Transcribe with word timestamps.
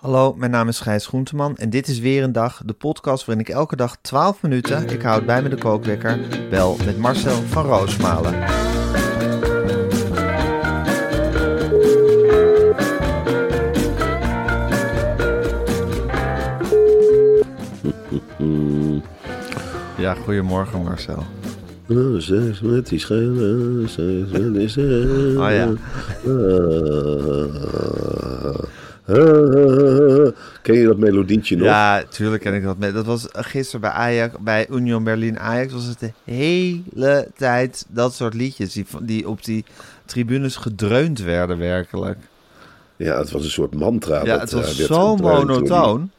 Hallo, 0.00 0.34
mijn 0.34 0.50
naam 0.50 0.68
is 0.68 0.80
Gijs 0.80 1.06
Groenteman 1.06 1.56
en 1.56 1.70
dit 1.70 1.88
is 1.88 1.98
weer 1.98 2.22
een 2.22 2.32
dag, 2.32 2.62
de 2.64 2.72
podcast 2.72 3.24
waarin 3.24 3.44
ik 3.44 3.52
elke 3.52 3.76
dag 3.76 3.96
12 4.00 4.42
minuten, 4.42 4.88
ik 4.88 5.02
houd 5.02 5.26
bij 5.26 5.42
me 5.42 5.48
de 5.48 5.56
kookwekker, 5.56 6.18
bel 6.50 6.76
met 6.84 6.98
Marcel 6.98 7.42
van 7.42 7.64
Roosmalen. 7.64 8.34
Ja, 19.96 20.14
goedemorgen 20.14 20.82
Marcel. 20.82 21.26
Oh, 21.88 22.18
Zes 22.18 22.60
met 22.60 22.88
die 22.88 22.98
schelen, 22.98 23.88
zes 23.88 24.30
met 24.30 24.54
die 24.54 24.68
schelen. 24.68 25.38
Oh 25.38 25.50
ja. 25.50 25.68
Ken 30.68 30.78
je 30.78 30.86
dat 30.86 30.98
melodietje 30.98 31.56
nog? 31.56 31.66
Ja, 31.66 32.02
tuurlijk 32.02 32.42
ken 32.42 32.54
ik 32.54 32.62
dat. 32.62 32.78
Met. 32.78 32.94
Dat 32.94 33.06
was 33.06 33.26
gisteren 33.32 33.80
bij 33.80 33.90
Ajax, 33.90 34.34
bij 34.40 34.66
Union 34.70 35.04
Berlin 35.04 35.38
Ajax, 35.38 35.72
was 35.72 35.84
het 35.84 36.00
de 36.00 36.12
hele 36.24 37.28
tijd 37.36 37.86
dat 37.88 38.14
soort 38.14 38.34
liedjes 38.34 38.72
die, 38.72 38.86
die 39.02 39.28
op 39.28 39.44
die 39.44 39.64
tribunes 40.04 40.56
gedreund 40.56 41.22
werden 41.22 41.58
werkelijk. 41.58 42.18
Ja, 42.96 43.18
het 43.18 43.30
was 43.30 43.44
een 43.44 43.50
soort 43.50 43.74
mantra. 43.74 44.16
Ja, 44.18 44.24
dat, 44.24 44.40
het 44.40 44.52
was 44.52 44.80
eh, 44.80 44.86
zo 44.86 45.16
monotoon. 45.16 46.10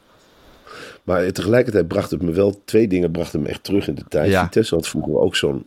Maar 1.02 1.32
tegelijkertijd 1.32 1.88
bracht 1.88 2.10
het 2.10 2.22
me 2.22 2.32
wel, 2.32 2.60
twee 2.64 2.88
dingen 2.88 3.10
brachten 3.10 3.42
me 3.42 3.48
echt 3.48 3.64
terug 3.64 3.88
in 3.88 3.94
de 3.94 4.04
tijd. 4.08 4.30
Ja. 4.30 4.42
Vitesse 4.42 4.74
had 4.74 4.88
vroeger 4.88 5.18
ook 5.18 5.36
zo'n 5.36 5.66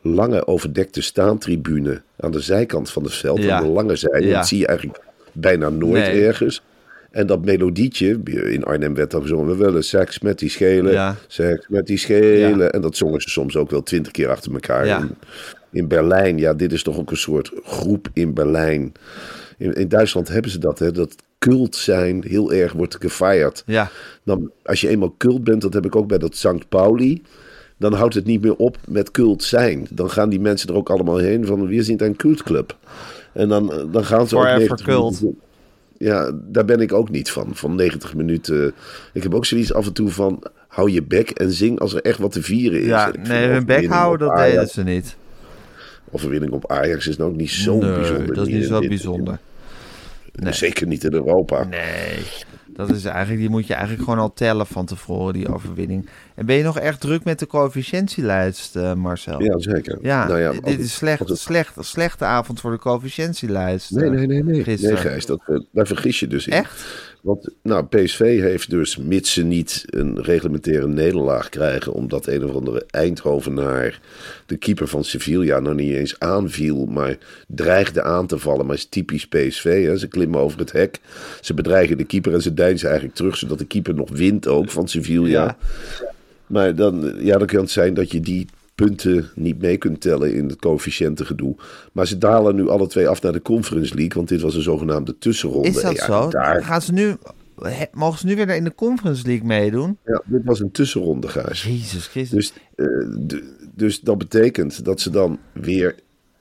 lange 0.00 0.46
overdekte 0.46 1.00
staantribune 1.00 2.02
aan 2.20 2.30
de 2.30 2.40
zijkant 2.40 2.90
van 2.90 3.02
het 3.02 3.14
veld. 3.14 3.42
Ja. 3.42 3.56
Aan 3.56 3.62
de 3.62 3.68
lange 3.68 3.96
zijde. 3.96 4.26
Ja. 4.26 4.36
Dat 4.36 4.48
zie 4.48 4.58
je 4.58 4.66
eigenlijk 4.66 5.00
bijna 5.32 5.68
nooit 5.68 5.92
Nee. 5.92 6.26
ergens. 6.26 6.62
En 7.18 7.26
dat 7.26 7.44
melodietje, 7.44 8.20
in 8.24 8.64
Arnhem 8.64 8.94
werd 8.94 9.10
dan 9.10 9.22
gezongen, 9.22 9.46
we 9.46 9.64
willen 9.64 9.84
seks 9.84 10.18
met 10.18 10.38
die 10.38 10.48
schelen, 10.50 10.92
Ja. 10.92 11.16
seks 11.26 11.66
met 11.68 11.86
die 11.86 11.98
schelen. 11.98 12.58
Ja. 12.58 12.68
En 12.70 12.80
dat 12.80 12.96
zongen 12.96 13.20
ze 13.20 13.28
soms 13.30 13.56
ook 13.56 13.70
wel 13.70 13.82
twintig 13.82 14.12
keer 14.12 14.28
achter 14.28 14.52
elkaar. 14.52 14.86
Ja. 14.86 14.98
In, 14.98 15.14
in 15.70 15.88
Berlijn, 15.88 16.38
ja, 16.38 16.54
dit 16.54 16.72
is 16.72 16.82
toch 16.82 16.98
ook 16.98 17.10
een 17.10 17.16
soort 17.16 17.50
groep 17.64 18.08
in 18.12 18.34
Berlijn. 18.34 18.92
In, 19.58 19.72
in 19.74 19.88
Duitsland 19.88 20.28
hebben 20.28 20.50
ze 20.50 20.58
dat, 20.58 20.78
hè, 20.78 20.92
dat 20.92 21.14
cult 21.38 21.76
zijn 21.76 22.24
heel 22.26 22.52
erg 22.52 22.72
wordt 22.72 22.96
gefeierd. 23.00 23.62
Ja, 23.66 23.90
Dan, 24.22 24.50
als 24.62 24.80
je 24.80 24.88
eenmaal 24.88 25.14
cult 25.18 25.44
bent, 25.44 25.60
dat 25.62 25.74
heb 25.74 25.86
ik 25.86 25.96
ook 25.96 26.08
bij 26.08 26.18
dat 26.18 26.36
St. 26.36 26.68
Pauli. 26.68 27.22
Dan 27.76 27.92
houdt 27.92 28.14
het 28.14 28.24
niet 28.26 28.42
meer 28.42 28.56
op 28.56 28.76
met 28.88 29.10
cult 29.10 29.42
zijn. 29.42 29.86
Dan 29.90 30.10
gaan 30.10 30.28
die 30.28 30.40
mensen 30.40 30.68
er 30.68 30.74
ook 30.74 30.90
allemaal 30.90 31.16
heen 31.16 31.46
van, 31.46 31.66
we 31.66 31.82
zijn 31.82 32.04
een 32.04 32.16
cultclub. 32.16 32.76
En 33.32 33.48
dan, 33.48 33.88
dan 33.92 34.04
gaan 34.04 34.28
ze 34.28 34.36
ook 34.36 34.42
Forever 34.42 34.58
90 34.68 34.86
cult. 34.86 35.20
minuten- 35.20 35.46
Ja, 35.98 36.32
daar 36.34 36.64
ben 36.64 36.80
ik 36.80 36.92
ook 36.92 37.10
niet 37.10 37.30
van. 37.30 37.48
Van 37.52 37.74
90 37.74 38.14
minuten. 38.14 38.72
Ik 39.12 39.22
heb 39.22 39.34
ook 39.34 39.46
zoiets 39.46 39.72
af 39.72 39.86
en 39.86 39.92
toe 39.92 40.10
van, 40.10 40.42
hou 40.68 40.90
je 40.90 41.02
bek 41.02 41.30
en 41.30 41.52
zing 41.52 41.80
als 41.80 41.94
er 41.94 42.02
echt 42.02 42.18
wat 42.18 42.32
te 42.32 42.42
vieren 42.42 42.80
is. 42.80 42.86
ja 42.86 43.12
nee, 43.22 43.48
hun 43.48 43.64
bek 43.66 43.86
houden, 43.86 44.28
dat 44.28 44.36
Ajax- 44.36 44.52
deden 44.54 44.68
ze 44.68 44.82
niet. 44.82 45.16
Overwinning 46.10 46.52
op 46.52 46.70
Ajax 46.70 47.06
is 47.06 47.16
nou 47.16 47.30
ook 47.30 47.36
niet 47.36 47.50
zo 47.50 47.78
nee, 47.78 47.92
bijzonder. 47.92 48.34
dat 48.34 48.46
is 48.46 48.52
niet 48.52 48.66
zo 48.66 48.78
bijzonder. 48.80 49.38
Nee. 50.32 50.52
Zeker 50.52 50.86
niet 50.86 51.04
in 51.04 51.12
Europa. 51.12 51.64
Nee, 51.64 52.18
dat 52.78 52.90
is 52.90 53.04
eigenlijk, 53.04 53.40
die 53.40 53.50
moet 53.50 53.66
je 53.66 53.74
eigenlijk 53.74 54.04
gewoon 54.04 54.18
al 54.18 54.32
tellen 54.32 54.66
van 54.66 54.86
tevoren, 54.86 55.32
die 55.32 55.52
overwinning. 55.52 56.08
En 56.34 56.46
ben 56.46 56.56
je 56.56 56.62
nog 56.62 56.78
echt 56.78 57.00
druk 57.00 57.24
met 57.24 57.38
de 57.38 57.46
coëfficiëntielijst, 57.46 58.76
eh, 58.76 58.94
Marcel? 58.94 59.42
Ja, 59.42 59.58
zeker. 59.58 59.98
Ja, 60.02 60.26
Nou 60.26 60.40
ja, 60.40 60.52
dit 60.52 60.78
is 60.78 60.94
slecht, 60.94 61.38
slecht, 61.38 61.74
slechte 61.78 62.24
avond 62.24 62.60
voor 62.60 62.70
de 62.70 62.78
coëfficiëntielijst. 62.78 63.90
Nee, 63.90 64.04
eh, 64.04 64.10
nee, 64.10 64.26
nee, 64.26 64.42
nee. 64.42 64.62
Nee. 64.64 64.96
Gijs, 64.96 65.26
dat, 65.26 65.40
eh, 65.46 65.58
daar 65.72 65.86
vergis 65.86 66.20
je 66.20 66.26
dus 66.26 66.46
in. 66.46 66.52
Echt? 66.52 66.84
Want 67.28 67.48
nou, 67.62 67.86
PSV 67.86 68.40
heeft 68.40 68.70
dus, 68.70 68.96
mits 68.96 69.32
ze 69.32 69.42
niet 69.42 69.84
een 69.86 70.22
reglementaire 70.22 70.88
nederlaag 70.88 71.48
krijgen, 71.48 71.92
omdat 71.92 72.26
een 72.26 72.44
of 72.44 72.54
andere 72.54 72.86
Eindhovenaar 72.90 74.00
de 74.46 74.56
keeper 74.56 74.88
van 74.88 75.04
Sevilla 75.04 75.60
nou 75.60 75.74
niet 75.74 75.94
eens 75.94 76.18
aanviel, 76.18 76.86
maar 76.86 77.18
dreigde 77.46 78.02
aan 78.02 78.26
te 78.26 78.38
vallen. 78.38 78.66
Maar 78.66 78.76
is 78.76 78.84
typisch 78.84 79.26
PSV, 79.26 79.84
hè? 79.84 79.98
ze 79.98 80.08
klimmen 80.08 80.40
over 80.40 80.58
het 80.58 80.72
hek, 80.72 81.00
ze 81.40 81.54
bedreigen 81.54 81.98
de 81.98 82.04
keeper 82.04 82.34
en 82.34 82.42
ze 82.42 82.54
deinzen 82.54 82.88
eigenlijk 82.88 83.16
terug, 83.16 83.36
zodat 83.36 83.58
de 83.58 83.66
keeper 83.66 83.94
nog 83.94 84.10
wint 84.10 84.46
ook 84.46 84.70
van 84.70 84.88
Sevilla. 84.88 85.28
Ja. 85.28 85.56
Maar 86.46 86.74
dan, 86.74 87.14
ja, 87.18 87.38
dan 87.38 87.46
kan 87.46 87.60
het 87.60 87.70
zijn 87.70 87.94
dat 87.94 88.10
je 88.10 88.20
die 88.20 88.46
punten 88.84 89.30
niet 89.34 89.60
mee 89.60 89.76
kunt 89.76 90.00
tellen 90.00 90.34
in 90.34 90.48
het 90.48 90.58
coëfficiëntengedoe. 90.58 91.56
Maar 91.92 92.06
ze 92.06 92.18
dalen 92.18 92.54
nu 92.54 92.68
alle 92.68 92.86
twee 92.86 93.08
af 93.08 93.22
naar 93.22 93.32
de 93.32 93.42
Conference 93.42 93.94
League, 93.94 94.14
want 94.14 94.28
dit 94.28 94.40
was 94.40 94.54
een 94.54 94.62
zogenaamde 94.62 95.18
tussenronde. 95.18 95.68
Is 95.68 95.80
dat 95.80 95.96
ja, 95.96 96.04
zo? 96.04 96.30
Daar, 96.30 96.64
Gaan 96.64 96.82
ze 96.82 96.92
nu, 96.92 97.16
mogen 97.92 98.18
ze 98.18 98.26
nu 98.26 98.36
weer 98.36 98.48
in 98.48 98.64
de 98.64 98.74
Conference 98.74 99.26
League 99.26 99.46
meedoen? 99.46 99.98
ja, 100.04 100.22
dit 100.26 100.44
was 100.44 100.60
een 100.60 100.70
tussenronde, 100.70 101.28
Gijs. 101.28 101.62
Jezus 101.62 102.06
Christus. 102.06 102.52
Dus, 102.76 102.86
eh, 102.86 103.28
dus 103.74 104.00
dat 104.00 104.18
betekent 104.18 104.84
dat 104.84 105.00
ze 105.00 105.10
dan 105.10 105.38
weer... 105.52 105.94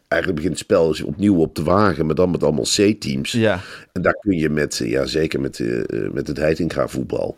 Eigenlijk 0.08 0.42
begint 0.42 0.60
het 0.60 0.70
spel 0.70 0.96
opnieuw 1.06 1.36
op 1.36 1.54
te 1.54 1.64
wagen, 1.64 2.06
maar 2.06 2.16
dan 2.16 2.32
met 2.32 2.44
allemaal 2.44 2.64
C-teams. 2.64 3.32
Ja. 3.32 3.60
En 3.94 4.02
daar 4.02 4.18
kun 4.20 4.38
je 4.38 4.50
met, 4.50 4.80
eh, 4.80 4.90
ja 4.90 5.06
zeker 5.06 5.42
met, 5.42 5.60
eh, 5.60 6.10
met 6.12 6.28
het 6.28 6.38
Heitinga 6.38 6.88
voetbal, 6.88 7.38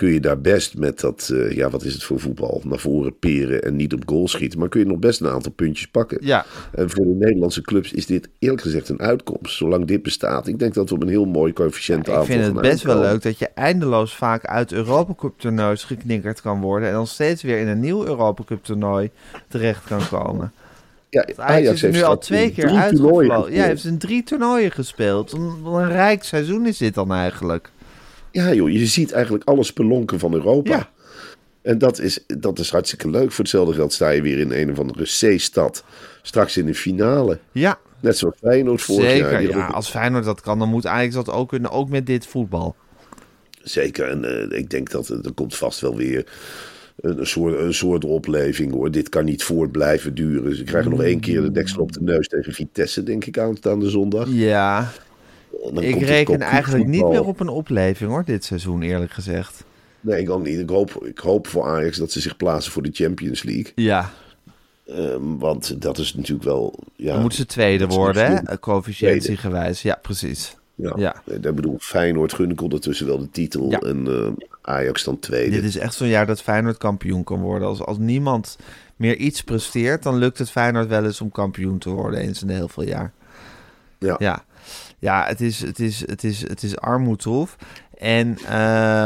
kun 0.00 0.12
je 0.12 0.20
daar 0.20 0.40
best 0.40 0.76
met 0.76 1.00
dat, 1.00 1.30
eh, 1.32 1.50
ja 1.50 1.70
wat 1.70 1.84
is 1.84 1.92
het 1.92 2.02
voor 2.02 2.20
voetbal, 2.20 2.60
naar 2.64 2.78
voren 2.78 3.18
peren 3.18 3.62
en 3.62 3.76
niet 3.76 3.92
op 3.92 4.02
goal 4.06 4.28
schieten. 4.28 4.58
Maar 4.58 4.68
kun 4.68 4.80
je 4.80 4.86
nog 4.86 4.98
best 4.98 5.20
een 5.20 5.28
aantal 5.28 5.52
puntjes 5.52 5.86
pakken. 5.88 6.18
Ja. 6.20 6.46
En 6.72 6.90
voor 6.90 7.04
de 7.04 7.14
Nederlandse 7.18 7.62
clubs 7.62 7.92
is 7.92 8.06
dit 8.06 8.28
eerlijk 8.38 8.62
gezegd 8.62 8.88
een 8.88 9.00
uitkomst, 9.00 9.56
zolang 9.56 9.86
dit 9.86 10.02
bestaat. 10.02 10.46
Ik 10.46 10.58
denk 10.58 10.74
dat 10.74 10.88
we 10.88 10.94
op 10.94 11.02
een 11.02 11.08
heel 11.08 11.24
mooi 11.24 11.52
coëfficiënt 11.52 12.08
Ik 12.08 12.22
vind 12.22 12.44
het 12.44 12.60
best 12.60 12.82
wel 12.82 13.00
leuk 13.00 13.22
dat 13.22 13.38
je 13.38 13.48
eindeloos 13.54 14.14
vaak 14.14 14.46
uit 14.46 14.72
Europa 14.72 15.14
Cup 15.14 15.38
toernoois 15.38 15.84
geknikkerd 15.84 16.40
kan 16.40 16.60
worden 16.60 16.88
en 16.88 16.94
dan 16.94 17.06
steeds 17.06 17.42
weer 17.42 17.58
in 17.58 17.68
een 17.68 17.80
nieuw 17.80 18.06
Europa 18.06 18.44
Cup 18.44 18.64
toernooi 18.64 19.10
terecht 19.48 19.84
kan 19.84 20.08
komen. 20.08 20.52
Ja, 21.08 21.26
Ajax, 21.36 21.82
is 21.82 21.94
nu 21.94 22.02
al 22.02 22.18
twee 22.18 22.52
keer 22.52 22.68
uitgevlogen. 22.68 23.52
Ja, 23.52 23.58
hij 23.58 23.66
heeft 23.66 23.84
in 23.84 23.98
drie 23.98 24.22
toernooien 24.22 24.70
gespeeld. 24.70 25.32
Een 25.32 25.88
rijk 25.88 26.24
seizoen 26.24 26.66
is 26.66 26.78
dit 26.78 26.94
dan 26.94 27.12
eigenlijk. 27.12 27.70
Ja 28.32 28.54
joh, 28.54 28.70
je 28.70 28.86
ziet 28.86 29.12
eigenlijk 29.12 29.44
alle 29.44 29.64
spelonken 29.64 30.18
van 30.18 30.34
Europa. 30.34 30.70
Ja. 30.70 30.90
En 31.62 31.78
dat 31.78 31.98
is, 31.98 32.24
dat 32.26 32.58
is 32.58 32.70
hartstikke 32.70 33.10
leuk. 33.10 33.30
Voor 33.30 33.44
hetzelfde 33.44 33.74
geld 33.74 33.92
sta 33.92 34.08
je 34.08 34.22
weer 34.22 34.38
in 34.38 34.52
een 34.52 34.70
of 34.70 34.78
andere 34.78 35.02
C-stad. 35.04 35.84
Straks 36.22 36.56
in 36.56 36.66
de 36.66 36.74
finale. 36.74 37.38
Ja, 37.52 37.78
Net 38.00 38.18
zoals 38.18 38.34
Feyenoord 38.38 38.82
vorig 38.82 39.16
jaar. 39.16 39.28
zeker. 39.30 39.38
Die 39.38 39.48
Ja, 39.48 39.66
als 39.66 39.90
Feyenoord 39.90 40.24
dat 40.24 40.40
kan, 40.40 40.58
dan 40.58 40.68
moet 40.68 40.86
Ajax 40.86 41.14
dat 41.14 41.30
ook 41.30 41.48
kunnen. 41.48 41.70
Ook 41.70 41.88
met 41.88 42.06
dit 42.06 42.26
voetbal. 42.26 42.76
Zeker. 43.62 44.08
En 44.08 44.50
eh, 44.50 44.58
ik 44.58 44.70
denk 44.70 44.90
dat 44.90 45.08
er 45.08 45.24
er 45.24 45.32
komt 45.32 45.56
vast 45.56 45.80
wel 45.80 45.96
weer 45.96 46.26
een, 47.00 47.18
een, 47.18 47.26
soort, 47.26 47.58
een 47.58 47.74
soort 47.74 48.04
opleving 48.04 48.72
hoor. 48.72 48.90
Dit 48.90 49.08
kan 49.08 49.24
niet 49.24 49.42
voort 49.42 49.72
blijven 49.72 50.14
duren. 50.14 50.56
Ze 50.56 50.64
krijgen 50.64 50.90
nog 50.90 51.02
één 51.02 51.20
keer 51.20 51.42
de 51.42 51.50
deksel 51.50 51.80
op 51.82 51.92
de 51.92 52.02
neus 52.02 52.28
tegen 52.28 52.52
Vitesse, 52.52 53.02
denk 53.02 53.24
ik, 53.24 53.38
aanstaande 53.38 53.90
zondag. 53.90 54.28
Ja, 54.30 54.90
dan 55.74 55.82
ik 55.82 56.00
reken 56.00 56.40
eigenlijk 56.40 56.86
niet 56.86 57.08
meer 57.08 57.24
op 57.24 57.40
een 57.40 57.48
opleving 57.48 58.10
hoor, 58.10 58.24
dit 58.24 58.44
seizoen 58.44 58.82
eerlijk 58.82 59.12
gezegd. 59.12 59.64
Nee, 60.00 60.20
ik 60.20 60.30
ook 60.30 60.44
niet. 60.44 60.58
Ik 60.58 60.68
hoop, 60.68 61.04
ik 61.04 61.18
hoop 61.18 61.46
voor 61.46 61.64
Ajax 61.64 61.96
dat 61.96 62.12
ze 62.12 62.20
zich 62.20 62.36
plaatsen 62.36 62.72
voor 62.72 62.82
de 62.82 62.90
Champions 62.92 63.42
League. 63.42 63.72
Ja, 63.74 64.10
Ehm, 64.96 65.36
want 65.38 65.82
dat 65.82 65.98
is 65.98 66.14
natuurlijk 66.14 66.44
wel... 66.44 66.74
Ja, 66.96 67.12
dan 67.12 67.20
moeten 67.20 67.38
ze 67.38 67.46
tweede 67.46 67.86
dat 67.86 67.96
worden, 67.96 68.42
hè? 68.44 68.58
Coëfficiëntiegewijs. 68.58 69.82
Ja, 69.82 69.98
precies. 70.02 70.56
Ja. 70.74 70.92
Ja. 70.96 71.22
Ik 71.26 71.54
bedoel, 71.54 71.76
Feyenoord 71.78 72.32
gun 72.32 72.50
ik 72.50 72.60
ondertussen 72.60 73.06
wel 73.06 73.18
de 73.18 73.30
titel. 73.30 73.70
Ja. 73.70 73.78
En 73.78 74.06
eh, 74.06 74.44
Ajax 74.62 75.04
dan 75.04 75.18
tweede. 75.18 75.50
Dit 75.50 75.64
is 75.64 75.76
echt 75.76 75.94
zo'n 75.94 76.08
jaar 76.08 76.26
dat 76.26 76.42
Feyenoord 76.42 76.76
kampioen 76.76 77.24
kan 77.24 77.40
worden. 77.40 77.68
Als, 77.68 77.80
als 77.80 77.98
niemand 77.98 78.58
meer 78.96 79.16
iets 79.16 79.42
presteert, 79.42 80.02
dan 80.02 80.16
lukt 80.16 80.38
het 80.38 80.50
Feyenoord 80.50 80.88
wel 80.88 81.04
eens 81.04 81.20
om 81.20 81.30
kampioen 81.30 81.78
te 81.78 81.90
worden 81.90 82.20
eens 82.20 82.42
in 82.42 82.48
heel 82.48 82.68
veel 82.68 82.84
jaar. 82.84 83.12
ja. 83.98 84.16
Ja. 84.18 84.44
Ja, 85.00 85.24
het 85.26 85.40
is, 85.40 85.60
het 85.60 85.78
is, 85.80 86.00
het 86.06 86.24
is, 86.24 86.40
het 86.48 86.62
is 86.62 86.76
armoedtroef. 86.78 87.56
En, 87.98 88.38
eh, 88.44 88.50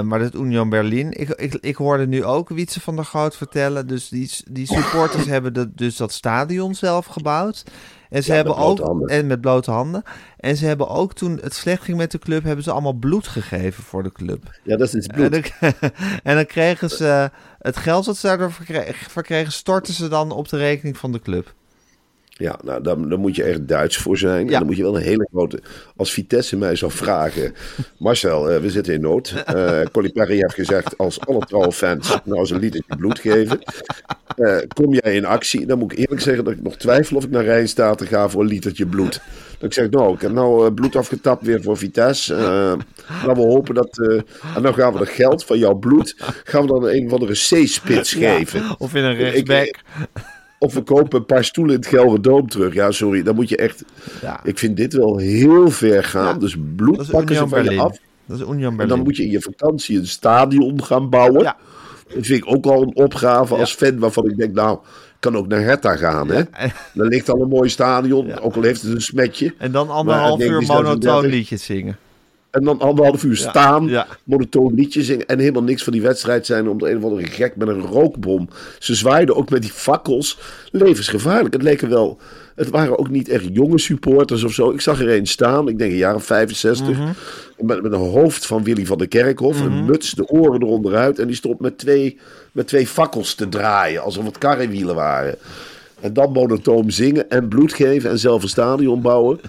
maar 0.00 0.18
dat 0.18 0.34
Union 0.34 0.68
Berlin, 0.68 1.12
ik, 1.12 1.28
ik, 1.28 1.54
ik 1.54 1.76
hoorde 1.76 2.06
nu 2.06 2.24
ook 2.24 2.48
Wietse 2.48 2.80
van 2.80 2.96
der 2.96 3.04
Goot 3.04 3.36
vertellen. 3.36 3.86
Dus 3.86 4.08
die, 4.08 4.30
die 4.50 4.66
supporters 4.66 5.26
hebben 5.26 5.52
dat, 5.52 5.76
dus 5.76 5.96
dat 5.96 6.12
stadion 6.12 6.74
zelf 6.74 7.06
gebouwd. 7.06 7.64
En 8.10 8.22
ze 8.22 8.28
Ja, 8.30 8.34
hebben 8.36 8.56
ook 8.56 8.78
handen. 8.78 9.08
en 9.08 9.26
met 9.26 9.40
blote 9.40 9.70
handen. 9.70 10.02
En 10.36 10.56
ze 10.56 10.66
hebben 10.66 10.88
ook 10.88 11.12
toen 11.14 11.38
het 11.42 11.54
slecht 11.54 11.82
ging 11.82 11.96
met 11.96 12.10
de 12.10 12.18
club, 12.18 12.44
hebben 12.44 12.64
ze 12.64 12.70
allemaal 12.70 12.92
bloed 12.92 13.26
gegeven 13.28 13.82
voor 13.82 14.02
de 14.02 14.12
club. 14.12 14.58
Ja, 14.62 14.76
dat 14.76 14.94
is 14.94 15.06
En 15.06 15.14
bloed. 15.14 15.52
dan, 15.60 15.72
en 16.22 16.34
dan 16.34 16.46
kregen 16.46 16.90
ze 16.90 17.30
het 17.58 17.76
geld 17.76 18.04
dat 18.04 18.16
ze 18.16 18.26
daardoor 18.26 18.52
verkregen, 18.52 19.10
verkregen, 19.10 19.52
storten 19.52 19.94
ze 19.94 20.08
dan 20.08 20.30
op 20.30 20.48
de 20.48 20.56
rekening 20.56 20.96
van 20.96 21.12
de 21.12 21.20
club. 21.20 21.54
Ja, 22.36 22.58
nou, 22.64 22.82
dan, 22.82 23.08
dan 23.08 23.20
moet 23.20 23.36
je 23.36 23.42
echt 23.42 23.68
Duits 23.68 23.96
voor 23.96 24.18
zijn. 24.18 24.46
Ja. 24.46 24.52
En 24.52 24.58
dan 24.58 24.66
moet 24.66 24.76
je 24.76 24.82
wel 24.82 24.96
een 24.96 25.02
hele 25.02 25.28
grote... 25.32 25.60
Als 25.96 26.12
Vitesse 26.12 26.56
mij 26.56 26.76
zou 26.76 26.92
vragen... 26.92 27.54
Marcel, 27.98 28.50
eh, 28.50 28.60
we 28.60 28.70
zitten 28.70 28.94
in 28.94 29.00
nood. 29.00 29.44
Colli 29.92 30.12
Perry 30.12 30.36
heeft 30.36 30.54
gezegd... 30.54 30.98
als 30.98 31.20
alle 31.20 31.46
trouwe 31.46 31.72
fans 31.72 32.18
nou 32.24 32.40
eens 32.40 32.50
een 32.50 32.58
litertje 32.58 32.96
bloed 32.96 33.18
geven... 33.18 33.58
eh, 34.36 34.56
kom 34.74 34.94
jij 34.94 35.14
in 35.14 35.24
actie? 35.24 35.66
Dan 35.66 35.78
moet 35.78 35.92
ik 35.92 35.98
eerlijk 35.98 36.20
zeggen 36.20 36.44
dat 36.44 36.52
ik 36.52 36.62
nog 36.62 36.76
twijfel... 36.76 37.16
of 37.16 37.24
ik 37.24 37.30
naar 37.30 37.44
Rijnstaten 37.44 38.06
ga 38.06 38.28
voor 38.28 38.40
een 38.42 38.48
litertje 38.48 38.86
bloed. 38.86 39.20
Dat 39.58 39.62
ik 39.62 39.72
zeg, 39.72 39.90
nou, 39.90 40.14
ik 40.14 40.20
heb 40.20 40.32
nou 40.32 40.72
bloed 40.72 40.96
afgetapt 40.96 41.44
weer 41.44 41.62
voor 41.62 41.76
Vitesse. 41.76 42.34
Laten 43.26 43.42
we 43.42 43.52
hopen 43.52 43.74
dat... 43.74 43.98
en 44.56 44.62
dan 44.62 44.74
gaan 44.74 44.92
we 44.92 44.98
dat 44.98 45.08
geld 45.08 45.44
van 45.44 45.58
jouw 45.58 45.74
bloed... 45.74 46.14
gaan 46.44 46.62
we 46.62 46.68
dan 46.68 46.88
een 46.88 47.06
of 47.06 47.12
andere 47.12 47.32
C-spits 47.32 48.12
geven. 48.12 48.62
Of 48.78 48.94
in 48.94 49.04
een 49.04 49.12
Ik- 49.12 49.18
rechtsback. 49.18 49.80
Of 50.64 50.74
we 50.74 50.82
kopen 50.82 51.18
een 51.18 51.26
paar 51.26 51.44
stoelen 51.44 51.74
in 51.74 51.80
het 51.80 51.88
Gelderdoom 51.88 52.48
terug. 52.48 52.74
Ja, 52.74 52.90
sorry, 52.90 53.22
dan 53.22 53.34
moet 53.34 53.48
je 53.48 53.56
echt... 53.56 53.84
Ja. 54.22 54.40
Ik 54.44 54.58
vind 54.58 54.76
dit 54.76 54.92
wel 54.92 55.16
heel 55.16 55.70
ver 55.70 56.04
gaan. 56.04 56.38
Dus 56.38 56.56
bloed 56.76 57.00
is 57.00 57.06
pakken 57.06 57.36
ze 57.36 57.48
van 57.48 57.64
je 57.64 57.80
af. 57.80 57.98
Dat 58.26 58.40
is 58.40 58.46
Union 58.46 58.80
En 58.80 58.88
dan 58.88 59.02
moet 59.02 59.16
je 59.16 59.22
in 59.22 59.30
je 59.30 59.40
vakantie 59.40 59.98
een 59.98 60.06
stadion 60.06 60.84
gaan 60.84 61.10
bouwen. 61.10 61.42
Ja. 61.42 61.56
Dat 62.14 62.26
vind 62.26 62.44
ik 62.44 62.54
ook 62.54 62.66
al 62.66 62.82
een 62.82 62.96
opgave 62.96 63.54
als 63.54 63.74
fan 63.74 63.98
waarvan 63.98 64.30
ik 64.30 64.36
denk... 64.36 64.54
Nou, 64.54 64.78
kan 65.18 65.36
ook 65.36 65.48
naar 65.48 65.60
Hertha 65.60 65.96
gaan, 65.96 66.28
hè. 66.28 66.42
Dan 66.94 67.06
ligt 67.06 67.30
al 67.30 67.40
een 67.40 67.48
mooi 67.48 67.68
stadion, 67.68 68.38
ook 68.38 68.56
al 68.56 68.62
heeft 68.62 68.82
het 68.82 68.92
een 68.92 69.00
smetje. 69.00 69.54
En 69.58 69.72
dan 69.72 69.90
anderhalf 69.90 70.40
uur 70.40 70.62
monotoon 70.62 71.26
liedjes 71.26 71.64
zingen. 71.64 71.96
En 72.54 72.64
dan 72.64 72.80
anderhalf 72.80 73.24
uur 73.24 73.36
staan, 73.36 73.86
ja. 73.88 74.06
monotoon 74.24 74.74
liedjes 74.74 75.06
zingen... 75.06 75.26
en 75.26 75.38
helemaal 75.38 75.62
niks 75.62 75.84
van 75.84 75.92
die 75.92 76.02
wedstrijd 76.02 76.46
zijn... 76.46 76.68
om 76.68 76.78
de 76.78 76.90
een 76.90 76.96
of 76.96 77.04
andere 77.04 77.26
gek 77.26 77.56
met 77.56 77.68
een 77.68 77.80
rookbom. 77.80 78.48
Ze 78.78 78.94
zwaaiden 78.94 79.36
ook 79.36 79.50
met 79.50 79.62
die 79.62 79.70
fakkels. 79.70 80.38
Levensgevaarlijk. 80.70 81.54
Het 81.54 81.62
leken 81.62 81.88
wel... 81.88 82.18
Het 82.54 82.70
waren 82.70 82.98
ook 82.98 83.10
niet 83.10 83.28
echt 83.28 83.44
jonge 83.52 83.78
supporters 83.78 84.44
of 84.44 84.52
zo. 84.52 84.70
Ik 84.70 84.80
zag 84.80 85.00
er 85.00 85.16
een 85.16 85.26
staan, 85.26 85.68
ik 85.68 85.78
denk 85.78 85.90
een 85.90 85.96
jaar 85.96 86.14
of 86.14 86.24
65. 86.24 86.98
met, 87.58 87.82
met 87.82 87.92
een 87.92 87.98
hoofd 87.98 88.46
van 88.46 88.64
Willy 88.64 88.86
van 88.86 88.98
der 88.98 89.08
Kerkhof. 89.08 89.60
Een 89.60 89.84
muts, 89.84 90.10
de 90.10 90.28
oren 90.28 90.62
eronder 90.62 90.94
uit. 90.94 91.18
En 91.18 91.26
die 91.26 91.36
stond 91.36 91.60
met 91.60 91.78
twee, 91.78 92.18
met 92.52 92.66
twee 92.66 92.86
fakkels 92.86 93.34
te 93.34 93.48
draaien. 93.48 94.02
Alsof 94.02 94.24
het 94.24 94.38
karrewielen 94.38 94.94
waren. 94.94 95.34
En 96.00 96.12
dan 96.12 96.32
monotoom 96.32 96.90
zingen 96.90 97.30
en 97.30 97.48
bloed 97.48 97.72
geven 97.72 98.10
en 98.10 98.18
zelf 98.18 98.42
een 98.42 98.48
stadion 98.48 99.02
bouwen. 99.02 99.40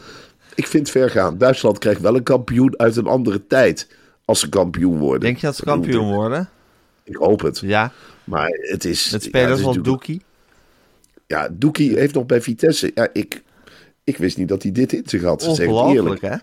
Ik 0.55 0.67
vind 0.67 0.87
het 0.87 0.91
ver 0.97 1.09
gaan. 1.09 1.37
Duitsland 1.37 1.77
krijgt 1.79 2.01
wel 2.01 2.15
een 2.15 2.23
kampioen 2.23 2.79
uit 2.79 2.95
een 2.95 3.05
andere 3.07 3.47
tijd. 3.47 3.87
Als 4.25 4.39
ze 4.39 4.49
kampioen 4.49 4.97
worden. 4.97 5.19
Denk 5.19 5.37
je 5.37 5.45
dat 5.45 5.55
ze 5.55 5.63
kampioen 5.63 6.13
worden? 6.13 6.49
Ik 7.03 7.15
hoop 7.15 7.41
het. 7.41 7.59
Ja, 7.59 7.91
Maar 8.23 8.49
het 8.61 8.85
is... 8.85 9.03
spelers 9.03 9.31
het 9.33 9.35
als 9.51 9.59
natuurlijk- 9.59 9.85
Doekie. 9.85 10.21
Ja, 11.27 11.49
Doekie 11.51 11.97
heeft 11.97 12.13
nog 12.13 12.25
bij 12.25 12.41
Vitesse... 12.41 12.91
Ja, 12.95 13.07
ik, 13.13 13.43
ik 14.03 14.17
wist 14.17 14.37
niet 14.37 14.47
dat 14.47 14.63
hij 14.63 14.71
dit 14.71 14.93
in 14.93 15.01
zich 15.05 15.21
had. 15.21 15.47
Ongelooflijk, 15.47 15.95
eerlijk. 16.03 16.21
hè? 16.21 16.35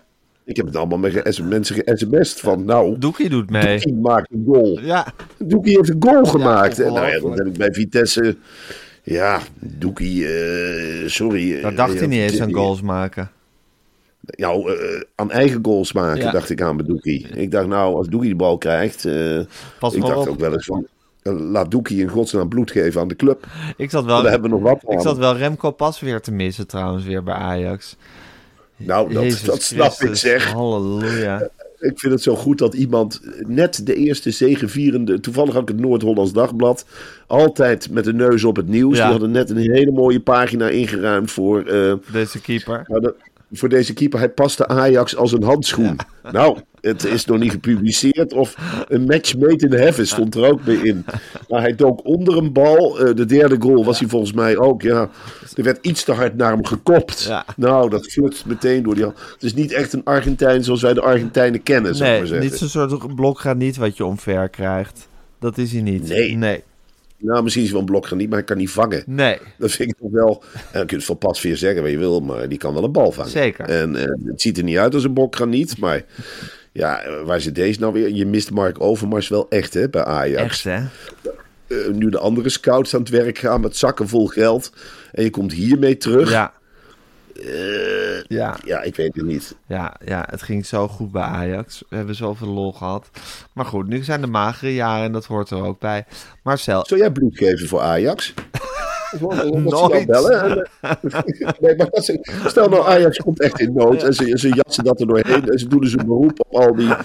Ik 0.45 0.55
heb 0.57 0.65
het 0.65 0.75
allemaal 0.75 0.97
met 0.97 1.41
mensen 1.43 1.75
ge-sms'd 1.75 2.39
van... 2.39 2.65
Nou, 2.65 2.97
Doekie 2.97 3.29
doet 3.29 3.49
mee. 3.49 3.77
Doekie 3.77 3.93
maakt 3.93 4.31
een 4.31 4.43
goal. 4.45 4.79
Ja, 4.79 5.13
Doekie 5.37 5.75
heeft 5.77 5.89
een 5.89 6.03
goal 6.03 6.25
gemaakt. 6.25 6.79
en 6.79 6.93
nou 6.93 7.07
ja, 7.07 7.29
heb 7.35 7.47
ik 7.47 7.57
bij 7.57 7.73
Vitesse... 7.73 8.37
Ja, 9.03 9.41
Doekie... 9.59 10.27
eh, 10.27 11.07
sorry. 11.07 11.61
daar 11.61 11.71
eh, 11.71 11.77
dacht 11.77 11.97
hij 11.99 12.07
niet 12.07 12.19
eens 12.19 12.41
aan 12.41 12.53
goals 12.53 12.81
maken. 12.81 13.31
Nou, 14.25 14.77
aan 15.15 15.31
eigen 15.31 15.59
goals 15.63 15.93
maken, 15.93 16.21
Ja. 16.23 16.31
dacht 16.31 16.49
ik 16.49 16.61
aan 16.61 16.77
bij 16.77 16.85
Doekie. 16.85 17.27
Ik 17.27 17.51
dacht, 17.51 17.67
nou, 17.67 17.95
als 17.95 18.07
Doekie 18.07 18.29
de 18.29 18.35
bal 18.35 18.57
krijgt... 18.57 19.07
Pas 19.79 19.93
ik 19.93 20.01
dacht 20.01 20.15
op. 20.17 20.27
ook 20.27 20.39
wel 20.39 20.53
eens 20.53 20.65
van... 20.65 20.87
eh, 21.21 21.33
Laat 21.39 21.71
Doekie 21.71 22.01
in 22.01 22.07
godsnaam 22.07 22.49
bloed 22.49 22.71
geven 22.71 23.01
aan 23.01 23.07
de 23.07 23.15
club. 23.15 23.45
Ik 23.77 23.89
zat 23.89 24.05
wel, 24.05 24.21
Daar 24.21 24.31
hebben 24.31 24.49
we 24.49 24.55
nog 24.57 24.65
wat 24.81 24.93
ik 24.93 25.01
zat 25.01 25.17
wel 25.17 25.37
Remco 25.37 25.71
Pas 25.71 25.99
weer 25.99 26.21
te 26.21 26.31
missen 26.31 26.67
trouwens, 26.67 27.05
weer 27.05 27.23
bij 27.23 27.33
Ajax. 27.33 27.95
Nou, 28.77 29.13
dat, 29.13 29.23
Jezus 29.23 29.43
dat 29.43 29.61
snap 29.61 29.91
ik 29.93 30.15
zeg. 30.15 30.51
Halleluja. 30.51 31.41
Ik 31.79 31.99
vind 31.99 32.13
het 32.13 32.21
zo 32.21 32.35
goed 32.35 32.57
dat 32.57 32.73
iemand 32.73 33.21
net 33.47 33.85
de 33.85 33.95
eerste 33.95 34.31
zegevierende... 34.31 35.19
Toevallig 35.19 35.55
ook 35.55 35.67
het 35.67 35.79
Noord-Hollands 35.79 36.33
Dagblad. 36.33 36.85
Altijd 37.27 37.89
met 37.91 38.03
de 38.03 38.13
neus 38.13 38.43
op 38.43 38.55
het 38.55 38.67
nieuws. 38.67 38.97
Ja. 38.97 39.01
Die 39.03 39.11
hadden 39.11 39.31
net 39.31 39.49
een 39.49 39.57
hele 39.71 39.91
mooie 39.91 40.19
pagina 40.19 40.69
ingeruimd 40.69 41.31
voor... 41.31 41.63
Deze 42.11 42.41
keeper. 42.41 42.83
nou, 42.87 43.01
de- 43.01 43.15
voor 43.53 43.69
deze 43.69 43.93
keeper. 43.93 44.19
Hij 44.19 44.29
paste 44.29 44.67
Ajax 44.67 45.15
als 45.15 45.31
een 45.31 45.43
handschoen. 45.43 45.95
Nou, 46.31 46.57
het 46.81 47.03
is 47.05 47.25
nog 47.25 47.39
niet 47.39 47.51
gepubliceerd. 47.51 48.33
Of 48.33 48.55
een 48.87 49.05
match 49.05 49.37
made 49.37 49.65
in 49.65 49.73
heaven 49.73 50.07
stond 50.07 50.35
er 50.35 50.45
ook 50.45 50.63
bij 50.63 50.75
in. 50.75 51.05
Maar 51.49 51.61
hij 51.61 51.75
dook 51.75 52.05
onder 52.07 52.37
een 52.37 52.53
bal. 52.53 52.99
Eh, 52.99 53.15
de 53.15 53.25
derde 53.25 53.55
goal 53.59 53.85
was 53.85 53.99
hij 53.99 54.07
volgens 54.07 54.33
mij 54.33 54.57
ook. 54.57 54.81
Ja, 54.81 55.09
er 55.55 55.63
werd 55.63 55.85
iets 55.85 56.03
te 56.03 56.11
hard 56.11 56.35
naar 56.35 56.51
hem 56.51 56.65
gekopt. 56.65 57.23
Ja. 57.27 57.45
Nou, 57.57 57.89
dat 57.89 58.05
flutst 58.11 58.45
meteen 58.45 58.83
door 58.83 58.95
die 58.95 59.03
hand. 59.03 59.17
Het 59.33 59.43
is 59.43 59.53
niet 59.53 59.71
echt 59.71 59.93
een 59.93 60.03
Argentijn 60.03 60.63
zoals 60.63 60.81
wij 60.81 60.93
de 60.93 61.01
Argentijnen 61.01 61.63
kennen, 61.63 61.95
zou 61.95 62.03
ik 62.03 62.11
Nee, 62.11 62.19
maar 62.19 62.27
zeggen. 62.29 62.49
niet 62.49 62.71
zo'n 62.71 62.89
soort 62.89 63.15
blok 63.15 63.39
gaat 63.39 63.57
niet 63.57 63.77
wat 63.77 63.97
je 63.97 64.05
omver 64.05 64.49
krijgt. 64.49 65.07
Dat 65.39 65.57
is 65.57 65.71
hij 65.71 65.81
niet. 65.81 66.07
Nee. 66.07 66.35
Nee. 66.35 66.63
Nou, 67.23 67.43
misschien 67.43 67.63
is 67.63 67.69
hij 67.69 67.79
wel 67.79 67.87
een 67.87 67.93
blok 67.93 68.11
niet, 68.11 68.29
maar 68.29 68.37
hij 68.37 68.47
kan 68.47 68.57
niet 68.57 68.69
vangen. 68.69 69.03
Nee. 69.05 69.37
Dat 69.57 69.71
vind 69.71 69.89
ik 69.89 69.97
toch 69.97 70.11
wel. 70.11 70.43
En 70.53 70.59
dan 70.71 70.71
kun 70.71 70.89
je 70.89 70.95
het 70.95 71.05
van 71.05 71.17
Pasveer 71.17 71.57
zeggen 71.57 71.81
wat 71.81 71.91
je 71.91 71.97
wil, 71.97 72.19
maar 72.19 72.49
die 72.49 72.57
kan 72.57 72.73
wel 72.73 72.83
een 72.83 72.91
bal 72.91 73.11
vangen. 73.11 73.31
Zeker. 73.31 73.65
En 73.65 73.95
eh, 73.95 74.05
het 74.25 74.41
ziet 74.41 74.57
er 74.57 74.63
niet 74.63 74.77
uit 74.77 74.93
als 74.93 75.03
een 75.03 75.13
bokgraniet, 75.13 75.77
maar 75.77 76.03
ja, 76.71 77.03
waar 77.25 77.41
zit 77.41 77.55
deze 77.55 77.79
nou 77.79 77.93
weer? 77.93 78.09
Je 78.09 78.25
mist 78.25 78.51
Mark 78.51 78.81
Overmars 78.81 79.27
wel 79.27 79.49
echt, 79.49 79.73
hè, 79.73 79.89
bij 79.89 80.03
Ajax. 80.03 80.43
Echt, 80.43 80.63
hè? 80.63 80.79
Eh, 81.67 81.93
nu 81.93 82.09
de 82.09 82.19
andere 82.19 82.49
scouts 82.49 82.93
aan 82.93 82.99
het 82.99 83.09
werk 83.09 83.37
gaan 83.37 83.61
met 83.61 83.77
zakken 83.77 84.07
vol 84.07 84.27
geld. 84.27 84.71
En 85.11 85.23
je 85.23 85.29
komt 85.29 85.53
hiermee 85.53 85.97
terug. 85.97 86.31
Ja. 86.31 86.53
Eh, 87.35 88.23
Ja. 88.27 88.57
ja, 88.65 88.81
ik 88.81 88.95
weet 88.95 89.15
het 89.15 89.25
niet. 89.25 89.55
Ja, 89.67 89.95
ja, 90.05 90.25
het 90.29 90.41
ging 90.41 90.65
zo 90.65 90.87
goed 90.87 91.11
bij 91.11 91.21
Ajax. 91.21 91.83
We 91.89 91.95
hebben 91.95 92.15
zoveel 92.15 92.47
lol 92.47 92.71
gehad. 92.73 93.09
Maar 93.53 93.65
goed, 93.65 93.87
nu 93.87 94.03
zijn 94.03 94.21
de 94.21 94.27
magere 94.27 94.73
jaren 94.73 95.05
en 95.05 95.11
dat 95.11 95.25
hoort 95.25 95.49
er 95.49 95.63
ook 95.65 95.79
bij. 95.79 96.05
Marcel, 96.43 96.85
Zou 96.85 96.99
jij 96.99 97.11
bloed 97.11 97.37
geven 97.37 97.67
voor 97.67 97.81
Ajax? 97.81 98.33
Nooit. 99.53 100.05
Bellen. 100.07 100.69
Nee, 101.59 101.75
maar 101.75 101.89
dat 101.89 102.11
stel 102.45 102.69
nou, 102.69 102.85
Ajax 102.87 103.17
komt 103.17 103.41
echt 103.41 103.59
in 103.59 103.73
nood 103.73 104.03
en 104.03 104.13
ze, 104.13 104.31
ze 104.37 104.49
jassen 104.63 104.83
dat 104.83 104.99
er 104.99 105.07
doorheen 105.07 105.49
en 105.49 105.59
ze 105.59 105.67
doen 105.67 105.79
dus 105.79 105.93
een 105.93 106.05
beroep 106.05 106.39
op 106.47 106.55
al 106.61 106.75
die... 106.75 106.85
Nou, 106.87 106.97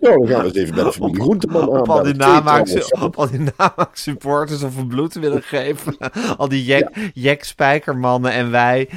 dan 0.00 0.26
gaan 0.26 0.40
we 0.40 0.44
eens 0.46 0.54
even 0.56 0.74
bij 0.74 0.84
de 0.84 0.92
familie 0.92 1.20
Groenteman 1.20 1.62
aan. 1.62 1.80
op 1.80 1.88
al 1.90 2.02
die, 2.02 2.14
namaak, 2.14 2.68
op 3.00 3.16
al 3.16 3.30
die 3.30 3.40
namaak 3.56 3.96
supporters 3.96 4.62
of 4.62 4.76
we 4.76 4.86
bloed 4.86 5.14
willen 5.14 5.42
geven. 5.42 5.96
al 6.36 6.48
die 6.48 6.64
Jack, 6.64 6.88
Jack 7.14 7.42
Spijkermannen 7.42 8.32
en 8.32 8.50
wij. 8.50 8.88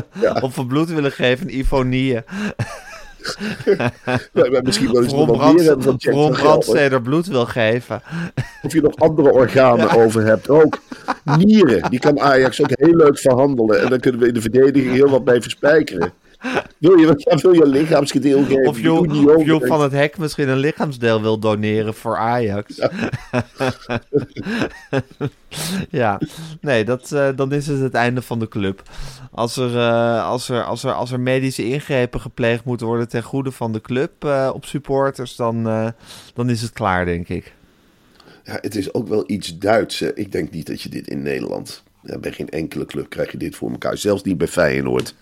of 0.44 0.56
we 0.56 0.66
bloed 0.66 0.88
willen 0.88 1.12
geven, 1.12 1.58
Ivonieën. 1.58 2.22
Ja, 4.32 4.60
misschien 4.62 4.92
wel 4.92 5.02
eens 5.02 5.12
nog 5.12 5.36
wel 5.36 5.52
meer 5.52 5.64
hebben 5.64 5.82
van 5.82 5.94
Jack. 5.98 6.32
Brandsteder 6.32 7.02
bloed 7.02 7.26
wil 7.26 7.46
geven. 7.46 8.02
Of 8.62 8.72
je 8.72 8.80
nog 8.80 8.96
andere 8.96 9.32
organen 9.32 9.90
over 9.90 10.24
hebt 10.24 10.48
ook. 10.48 10.78
Nieren, 11.36 11.90
die 11.90 11.98
kan 11.98 12.20
Ajax 12.20 12.62
ook 12.62 12.70
heel 12.70 12.94
leuk 12.94 13.18
verhandelen. 13.18 13.82
En 13.82 13.88
dan 13.88 14.00
kunnen 14.00 14.20
we 14.20 14.26
in 14.26 14.34
de 14.34 14.40
verdediging 14.40 14.92
heel 14.92 15.08
wat 15.08 15.24
bij 15.24 15.42
verspijkeren. 15.42 16.12
Wil 16.78 16.96
je, 16.96 17.06
wil 17.42 17.52
je 17.52 17.66
lichaamsgedeel 17.66 18.44
geven? 18.44 18.66
Of. 18.66 18.80
Joep 19.44 19.66
van 19.66 19.82
het 19.82 19.92
Hek 19.92 20.18
misschien 20.18 20.48
een 20.48 20.58
lichaamsdeel 20.58 21.22
wil 21.22 21.38
doneren 21.38 21.94
voor 21.94 22.16
Ajax. 22.16 22.78
Ja, 25.90 26.20
nee, 26.60 26.84
dat, 26.84 27.12
eh, 27.12 27.28
dan 27.36 27.52
is 27.52 27.66
het 27.66 27.80
het 27.80 27.94
einde 27.94 28.22
van 28.22 28.38
de 28.38 28.48
club. 28.48 28.82
Als 29.30 29.56
er, 29.56 29.76
eh, 29.76 30.26
als, 30.26 30.48
er, 30.48 30.64
als, 30.64 30.84
er, 30.84 30.92
als 30.92 31.12
er 31.12 31.20
medische 31.20 31.64
ingrepen 31.64 32.20
gepleegd 32.20 32.64
moeten 32.64 32.86
worden 32.86 33.08
ten 33.08 33.22
goede 33.22 33.52
van 33.52 33.72
de 33.72 33.80
club 33.80 34.24
eh, 34.24 34.50
op 34.54 34.64
supporters, 34.64 35.36
dan, 35.36 35.62
dan 36.34 36.50
is 36.50 36.62
het 36.62 36.72
klaar, 36.72 37.04
denk 37.04 37.28
ik. 37.28 37.54
Ja, 38.44 38.58
het 38.60 38.74
is 38.74 38.94
ook 38.94 39.08
wel 39.08 39.24
iets 39.26 39.58
Duits. 39.58 40.02
Ik 40.02 40.32
denk 40.32 40.50
niet 40.50 40.66
dat 40.66 40.82
je 40.82 40.88
dit 40.88 41.08
in 41.08 41.22
Nederland... 41.22 41.82
Ja, 42.02 42.18
bij 42.18 42.32
geen 42.32 42.48
enkele 42.48 42.86
club 42.86 43.08
krijg 43.08 43.32
je 43.32 43.38
dit 43.38 43.56
voor 43.56 43.70
elkaar. 43.70 43.96
Zelfs 43.96 44.22
niet 44.22 44.38
bij 44.38 44.48
Feyenoord. 44.48 45.14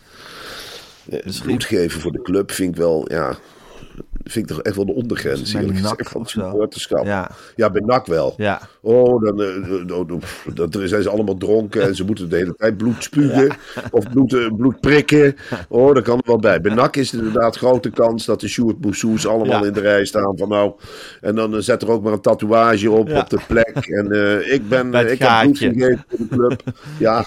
Eh, 1.10 1.18
Bloed 1.42 1.64
geven 1.64 2.00
voor 2.00 2.12
de 2.12 2.22
club 2.22 2.50
vind 2.50 2.70
ik 2.70 2.76
wel... 2.80 3.04
Ja, 3.12 3.34
vind 4.24 4.50
ik 4.50 4.56
toch 4.56 4.64
echt 4.64 4.76
wel 4.76 4.86
de 4.86 4.92
ondergrens. 4.94 5.52
Bij 5.52 5.62
NAC 5.62 6.06
van 6.08 6.26
supporterschap. 6.26 7.04
Ja. 7.04 7.30
Ja, 7.56 7.70
bij 7.70 7.80
NAC 7.84 8.06
wel. 8.06 8.34
Ja. 8.36 8.60
Oh, 8.80 9.22
dan, 9.22 9.42
eh, 9.42 9.86
dan, 9.86 10.20
dan- 10.54 10.70
dan 10.70 10.88
zijn 10.88 11.02
ze 11.02 11.08
allemaal 11.10 11.36
dronken 11.36 11.82
en 11.82 11.94
ze 11.94 12.04
moeten 12.04 12.28
de 12.28 12.36
hele 12.36 12.54
tijd 12.56 12.76
bloed 12.76 13.02
spugen 13.02 13.50
of 13.90 14.10
bloed, 14.10 14.34
eh, 14.34 14.46
bloed 14.56 14.80
prikken. 14.80 15.36
Oh, 15.68 15.94
dat 15.94 16.02
kan 16.04 16.16
er 16.18 16.22
wel 16.26 16.38
bij. 16.38 16.60
Bij 16.60 16.74
NAC 16.74 16.96
is 16.96 17.12
inderdaad 17.12 17.56
grote 17.56 17.90
kans 17.90 18.24
dat 18.24 18.40
de 18.40 18.48
Sjoerd 18.48 18.78
Boussous 18.80 19.26
allemaal 19.26 19.60
Ja. 19.62 19.66
in 19.66 19.72
de 19.72 19.80
rij 19.80 20.04
staan 20.04 20.36
van 20.38 20.48
nou. 20.48 20.72
En 21.20 21.34
dan 21.34 21.54
eh, 21.54 21.60
zet 21.60 21.82
er 21.82 21.90
ook 21.90 22.02
maar 22.02 22.12
een 22.12 22.20
tatoeage 22.20 22.90
op 22.90 23.10
op 23.12 23.30
de 23.30 23.38
plek. 23.48 23.76
En 23.86 24.12
eh, 24.12 24.52
ik 24.52 24.68
ben, 24.68 24.94
ik 24.94 25.18
heb 25.18 25.42
bloed 25.42 25.58
gegeven 25.58 26.04
voor 26.08 26.18
de 26.18 26.28
club. 26.36 26.62
Ja. 26.98 27.24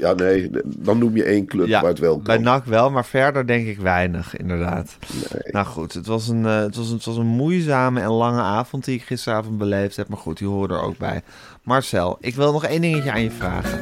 Ja, 0.00 0.12
nee, 0.12 0.50
dan 0.64 0.98
noem 0.98 1.16
je 1.16 1.24
één 1.24 1.46
club 1.46 1.66
Ja, 1.66 1.80
waar 1.80 1.90
het 1.90 1.98
wel 1.98 2.14
kan. 2.14 2.22
bij 2.22 2.38
NAC 2.38 2.64
wel, 2.64 2.90
maar 2.90 3.04
verder 3.04 3.46
denk 3.46 3.66
ik 3.66 3.78
weinig, 3.78 4.36
inderdaad. 4.36 4.96
Nou 5.50 5.66
goed, 5.66 5.92
het 5.92 6.06
was, 6.06 6.28
een, 6.28 6.46
eh, 6.46 6.58
het, 6.60 6.76
was 6.76 6.88
een, 6.88 6.94
het 6.94 7.04
was 7.04 7.16
een 7.16 7.26
moeizame 7.26 8.00
en 8.00 8.10
lange 8.10 8.40
avond 8.40 8.84
die 8.84 8.94
ik 8.94 9.02
gisteravond 9.02 9.58
beleefd 9.58 9.96
heb. 9.96 10.08
Maar 10.08 10.18
goed, 10.18 10.38
die 10.38 10.48
hoorde 10.48 10.74
er 10.74 10.80
ook 10.82 10.98
bij. 10.98 11.22
Marcel, 11.62 12.16
ik 12.20 12.34
wil 12.34 12.52
nog 12.52 12.64
één 12.64 12.80
dingetje 12.80 13.12
aan 13.12 13.22
je 13.22 13.30
vragen. 13.30 13.80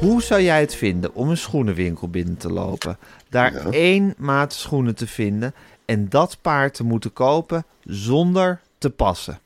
Hoe 0.00 0.22
zou 0.22 0.42
jij 0.42 0.60
het 0.60 0.74
vinden 0.74 1.14
om 1.14 1.30
een 1.30 1.36
schoenenwinkel 1.36 2.08
binnen 2.08 2.36
te 2.36 2.52
lopen? 2.52 2.98
Daar 3.28 3.54
één 3.70 4.14
maat 4.18 4.52
schoenen 4.52 4.94
te 4.94 5.06
vinden 5.06 5.54
en 5.84 6.08
dat 6.08 6.38
paar 6.42 6.70
te 6.70 6.84
moeten 6.84 7.12
kopen 7.12 7.64
zonder 7.84 8.60
te 8.78 8.90
passen? 8.90 9.38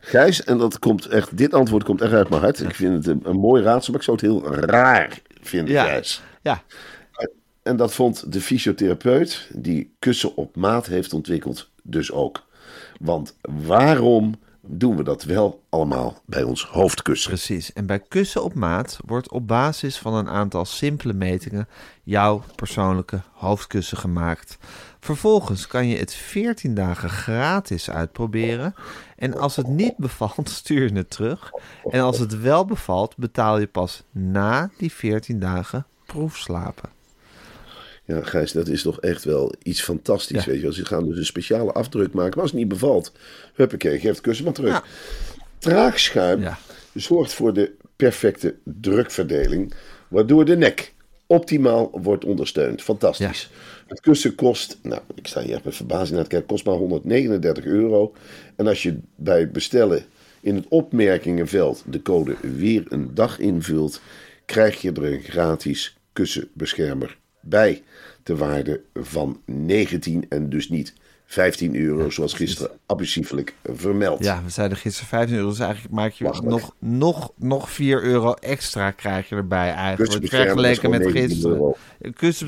Gijs, 0.00 0.44
en 0.44 0.58
dat 0.58 0.78
komt 0.78 1.06
echt, 1.06 1.36
dit 1.36 1.54
antwoord 1.54 1.84
komt 1.84 2.00
echt 2.00 2.12
uit 2.12 2.28
mijn 2.28 2.42
hart. 2.42 2.60
Ik 2.60 2.74
vind 2.74 2.94
het 2.94 3.06
een, 3.06 3.20
een 3.24 3.36
mooi 3.36 3.62
raadsel, 3.62 3.92
maar 3.92 4.00
ik 4.00 4.06
zou 4.06 4.16
het 4.16 4.26
heel 4.26 4.54
raar 4.54 5.20
vinden, 5.42 5.74
Ja. 5.74 5.84
Gijs. 5.84 6.22
Ja, 6.42 6.62
En 7.62 7.76
dat 7.76 7.94
vond 7.94 8.32
de 8.32 8.40
fysiotherapeut 8.40 9.48
die 9.52 9.94
kussen 9.98 10.36
op 10.36 10.56
maat 10.56 10.86
heeft 10.86 11.12
ontwikkeld 11.12 11.70
dus 11.82 12.12
ook. 12.12 12.46
Want 13.00 13.36
waarom 13.66 14.34
doen 14.60 14.96
we 14.96 15.02
dat 15.02 15.22
wel 15.22 15.62
allemaal 15.68 16.22
bij 16.26 16.42
ons 16.42 16.64
hoofdkussen? 16.64 17.30
Precies. 17.30 17.72
En 17.72 17.86
bij 17.86 18.00
kussen 18.00 18.44
op 18.44 18.54
maat 18.54 18.98
wordt 19.06 19.30
op 19.30 19.46
basis 19.48 19.98
van 19.98 20.14
een 20.14 20.28
aantal 20.28 20.64
simpele 20.64 21.12
metingen 21.12 21.68
jouw 22.02 22.42
persoonlijke 22.54 23.20
hoofdkussen 23.32 23.96
gemaakt. 23.98 24.58
Vervolgens 25.00 25.66
kan 25.66 25.88
je 25.88 25.96
het 25.96 26.14
14 26.14 26.74
dagen 26.74 27.10
gratis 27.10 27.90
uitproberen. 27.90 28.74
En 29.16 29.34
als 29.36 29.56
het 29.56 29.66
niet 29.68 29.96
bevalt, 29.96 30.48
stuur 30.60 30.88
je 30.88 30.96
het 30.96 31.10
terug. 31.10 31.50
En 31.90 32.00
als 32.00 32.18
het 32.18 32.40
wel 32.40 32.64
bevalt, 32.64 33.16
betaal 33.16 33.58
je 33.58 33.66
pas 33.66 34.02
na 34.10 34.70
die 34.78 34.92
14 34.92 35.38
dagen 35.38 35.86
proefslapen. 36.06 36.88
Ja, 38.04 38.22
Gijs, 38.22 38.52
dat 38.52 38.68
is 38.68 38.82
toch 38.82 39.00
echt 39.00 39.24
wel 39.24 39.54
iets 39.62 39.82
fantastisch. 39.82 40.44
Ja. 40.44 40.50
Weet 40.50 40.56
je, 40.60 40.62
wel. 40.62 40.72
ze 40.72 40.84
gaan 40.84 41.04
dus 41.08 41.18
een 41.18 41.24
speciale 41.24 41.72
afdruk 41.72 42.12
maken. 42.12 42.30
Maar 42.30 42.40
als 42.42 42.50
het 42.50 42.60
niet 42.60 42.68
bevalt, 42.68 43.12
huppakee, 43.54 43.98
geef 43.98 44.10
het 44.10 44.20
kussen 44.20 44.44
maar 44.44 44.54
terug. 44.54 44.72
Ja. 44.72 44.82
Traagschuim 45.58 46.40
Ja. 46.40 46.58
zorgt 46.94 47.32
voor 47.34 47.52
de 47.54 47.72
perfecte 47.96 48.54
drukverdeling, 48.64 49.74
waardoor 50.08 50.44
de 50.44 50.56
nek 50.56 50.92
optimaal 51.26 51.90
wordt 52.02 52.24
ondersteund. 52.24 52.82
Fantastisch. 52.82 53.50
Het 53.90 54.00
kussen 54.00 54.34
kost, 54.34 54.78
nou, 54.82 55.00
ik 55.14 55.26
sta 55.26 55.42
hier 55.42 55.54
echt 55.54 55.64
met 55.64 55.76
verbazing 55.76 56.14
naar 56.14 56.22
te 56.22 56.30
kijken, 56.30 56.48
kost 56.48 56.64
maar 56.64 56.74
139 56.74 57.64
euro. 57.64 58.12
En 58.56 58.66
als 58.66 58.82
je 58.82 58.98
bij 59.14 59.50
bestellen 59.50 60.04
in 60.40 60.54
het 60.54 60.68
opmerkingenveld 60.68 61.84
de 61.86 62.02
code 62.02 62.36
weer 62.40 62.84
een 62.88 63.14
dag 63.14 63.38
invult, 63.38 64.00
krijg 64.44 64.80
je 64.80 64.92
er 64.92 65.04
een 65.04 65.22
gratis 65.22 65.96
kussenbeschermer 66.12 67.18
bij. 67.40 67.82
Ter 68.22 68.36
waarde 68.36 68.80
van 68.94 69.40
19 69.44 70.26
en 70.28 70.50
dus 70.50 70.68
niet 70.68 70.94
15 71.30 71.76
euro, 71.76 72.10
zoals 72.10 72.34
gisteren 72.34 72.70
abusieflijk 72.86 73.54
vermeld. 73.64 74.24
Ja, 74.24 74.42
we 74.44 74.50
zeiden 74.50 74.78
gisteren 74.78 75.08
15 75.08 75.36
euro. 75.36 75.48
Dus 75.48 75.58
eigenlijk 75.58 75.94
maak 75.94 76.12
je 76.12 76.24
nog, 76.24 76.74
nog, 76.78 77.32
nog 77.36 77.70
4 77.70 78.02
euro 78.02 78.32
extra 78.32 78.90
krijg 78.90 79.28
je 79.28 79.34
erbij 79.34 79.72
eigenlijk. 79.72 80.28
Vergeleken 80.28 80.90
met 80.90 81.00
gewoon 81.00 81.14
19 81.14 81.28
gisteren. 81.28 81.74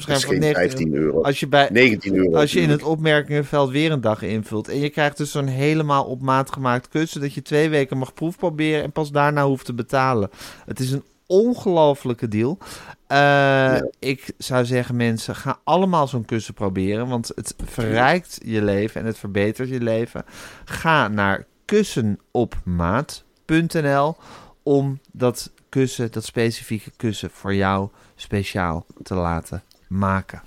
van 0.03 0.21
geen 0.21 0.41
19 0.41 0.55
15 0.55 0.95
euro. 0.95 1.23
Als 1.23 1.41
je, 1.41 1.49
bij, 1.49 1.69
19 1.73 2.15
euro 2.15 2.37
als 2.37 2.53
je 2.53 2.61
in 2.61 2.71
het 2.71 2.83
opmerkingenveld 2.83 3.71
weer 3.71 3.93
een 3.93 4.01
dag 4.01 4.23
invult. 4.23 4.69
En 4.69 4.79
je 4.79 4.91
krijgt 4.91 5.17
dus 5.17 5.31
zo'n 5.31 5.47
helemaal 5.47 6.05
op 6.05 6.23
maat 6.23 6.53
gemaakt 6.53 6.89
kussen. 6.89 7.21
Dat 7.21 7.35
je 7.35 7.43
twee 7.43 7.69
weken 7.69 7.99
mag 7.99 8.15
proefproberen 8.15 8.83
en 8.83 8.93
pas 8.93 9.11
daarna 9.11 9.47
hoeft 9.47 9.65
te 9.65 9.75
betalen. 9.75 10.31
Het 10.67 10.81
is 10.81 10.91
een 10.91 11.05
ongelofelijke 11.33 12.29
deal. 12.29 12.59
Eh, 13.07 13.81
Ik 13.99 14.33
zou 14.39 14.65
zeggen, 14.65 14.97
mensen, 14.97 15.37
ga 15.37 15.59
allemaal 15.65 16.09
zo'n 16.09 16.25
kussen 16.25 16.55
proberen. 16.55 17.09
Want 17.09 17.33
het 17.35 17.55
verrijkt 17.65 18.39
je 18.45 18.63
leven 18.63 19.01
en 19.01 19.07
het 19.07 19.19
verbetert 19.19 19.69
je 19.69 19.81
leven. 19.81 20.25
Ga 20.65 21.09
naar 21.09 21.47
kussenopmaat.nl 21.65 24.17
om 24.63 24.99
dat 25.13 25.53
kussen, 25.69 26.13
dat 26.13 26.25
specifieke 26.25 26.91
kussen 26.97 27.31
voor 27.31 27.55
jou 27.55 27.89
speciaal 28.15 28.87
te 29.03 29.15
laten 29.15 29.63
maken. 29.89 30.43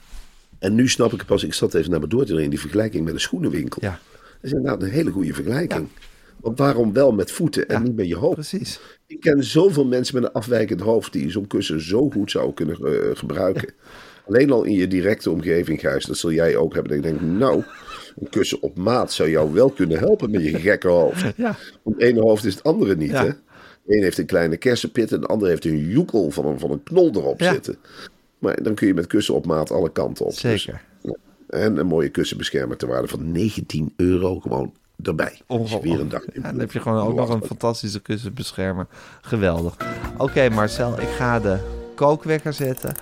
En 0.59 0.75
nu 0.75 0.89
snap 0.89 1.11
ik 1.13 1.17
het 1.17 1.27
pas, 1.27 1.43
ik 1.43 1.53
zat 1.53 1.73
even 1.73 1.91
naar 1.91 1.99
me 1.99 2.07
door 2.07 2.25
te 2.25 2.43
in 2.43 2.49
die 2.49 2.59
vergelijking 2.59 3.05
met 3.05 3.13
een 3.13 3.19
schoenenwinkel. 3.19 3.83
Ja, 3.83 3.89
Dat 3.91 3.99
is 4.41 4.51
inderdaad 4.51 4.81
een 4.81 4.89
hele 4.89 5.11
goede 5.11 5.33
vergelijking. 5.33 5.87
Want 6.39 6.57
waarom 6.57 6.93
wel 6.93 7.11
met 7.11 7.31
voeten 7.31 7.67
en 7.67 7.75
Ja, 7.75 7.81
niet 7.81 7.95
met 7.95 8.07
je 8.07 8.15
hoofd? 8.15 8.33
precies. 8.33 8.79
Ik 9.07 9.19
ken 9.19 9.43
zoveel 9.43 9.85
mensen 9.85 10.15
met 10.15 10.23
een 10.23 10.31
afwijkend 10.31 10.79
hoofd 10.81 11.13
die 11.13 11.31
zo'n 11.31 11.47
kussen 11.47 11.81
zo 11.81 12.09
goed 12.09 12.31
zouden 12.31 12.53
kunnen 12.55 12.75
eh, 12.75 13.15
gebruiken. 13.17 13.73
Alleen 14.27 14.51
al 14.51 14.63
in 14.63 14.73
je 14.73 14.87
directe 14.87 15.29
omgeving, 15.31 15.79
Gijs, 15.79 16.05
dat 16.05 16.17
zul 16.17 16.31
jij 16.31 16.55
ook 16.55 16.73
hebben. 16.73 16.91
Dat 17.01 17.11
ik 17.11 17.19
denk, 17.19 17.31
nou, 17.31 17.63
een 18.19 18.29
kussen 18.29 18.61
op 18.61 18.77
maat 18.77 19.13
zou 19.13 19.29
jou 19.29 19.53
wel 19.53 19.69
kunnen 19.69 19.97
helpen 19.99 20.31
met 20.31 20.43
je 20.43 20.59
gekke 20.59 20.87
hoofd. 20.87 21.23
Ja. 21.37 21.55
Want 21.83 21.95
het 21.95 22.05
ene 22.05 22.21
hoofd 22.21 22.45
is 22.45 22.53
het 22.53 22.63
andere 22.63 22.95
niet, 22.95 23.11
Ja. 23.11 23.23
hè? 23.25 23.29
De 23.83 23.95
een 23.95 24.03
heeft 24.03 24.17
een 24.17 24.25
kleine 24.25 24.57
kersenpit 24.57 25.11
en 25.11 25.21
de 25.21 25.27
ander 25.27 25.47
heeft 25.47 25.65
een 25.65 25.77
joekel 25.89 26.31
van 26.31 26.45
een, 26.45 26.59
van 26.59 26.71
een 26.71 26.83
knol 26.83 27.11
erop 27.13 27.39
Ja. 27.39 27.51
zitten. 27.53 27.77
Maar 28.39 28.63
dan 28.63 28.75
kun 28.75 28.87
je 28.87 28.93
met 28.93 29.07
kussen 29.07 29.33
op 29.35 29.45
maat 29.45 29.71
alle 29.71 29.91
kanten 29.91 30.25
op. 30.25 30.33
Zeker. 30.33 30.81
Dus, 31.01 31.11
ja. 31.47 31.59
en 31.59 31.77
een 31.77 31.85
mooie 31.87 32.09
kussenbeschermer 32.09 32.77
ter 32.77 32.87
waarde 32.87 33.07
van 33.07 33.31
19 33.31 33.93
euro 33.95 34.39
gewoon 34.39 34.73
erbij. 35.03 35.41
Weer 35.81 35.99
een 35.99 36.09
dag 36.09 36.23
Ja, 36.33 36.41
dan 36.41 36.59
heb 36.59 36.71
je 36.71 36.79
gewoon 36.79 37.07
ook 37.07 37.15
nog 37.15 37.29
een 37.29 37.43
fantastische 37.45 37.99
kussenbeschermer. 37.99 38.87
Geweldig. 39.21 39.75
Oké 40.17 40.49
Marcel, 40.49 40.99
ik 40.99 41.07
ga 41.09 41.39
de 41.39 41.57
kookwekker 41.95 42.53
zetten. 42.53 42.95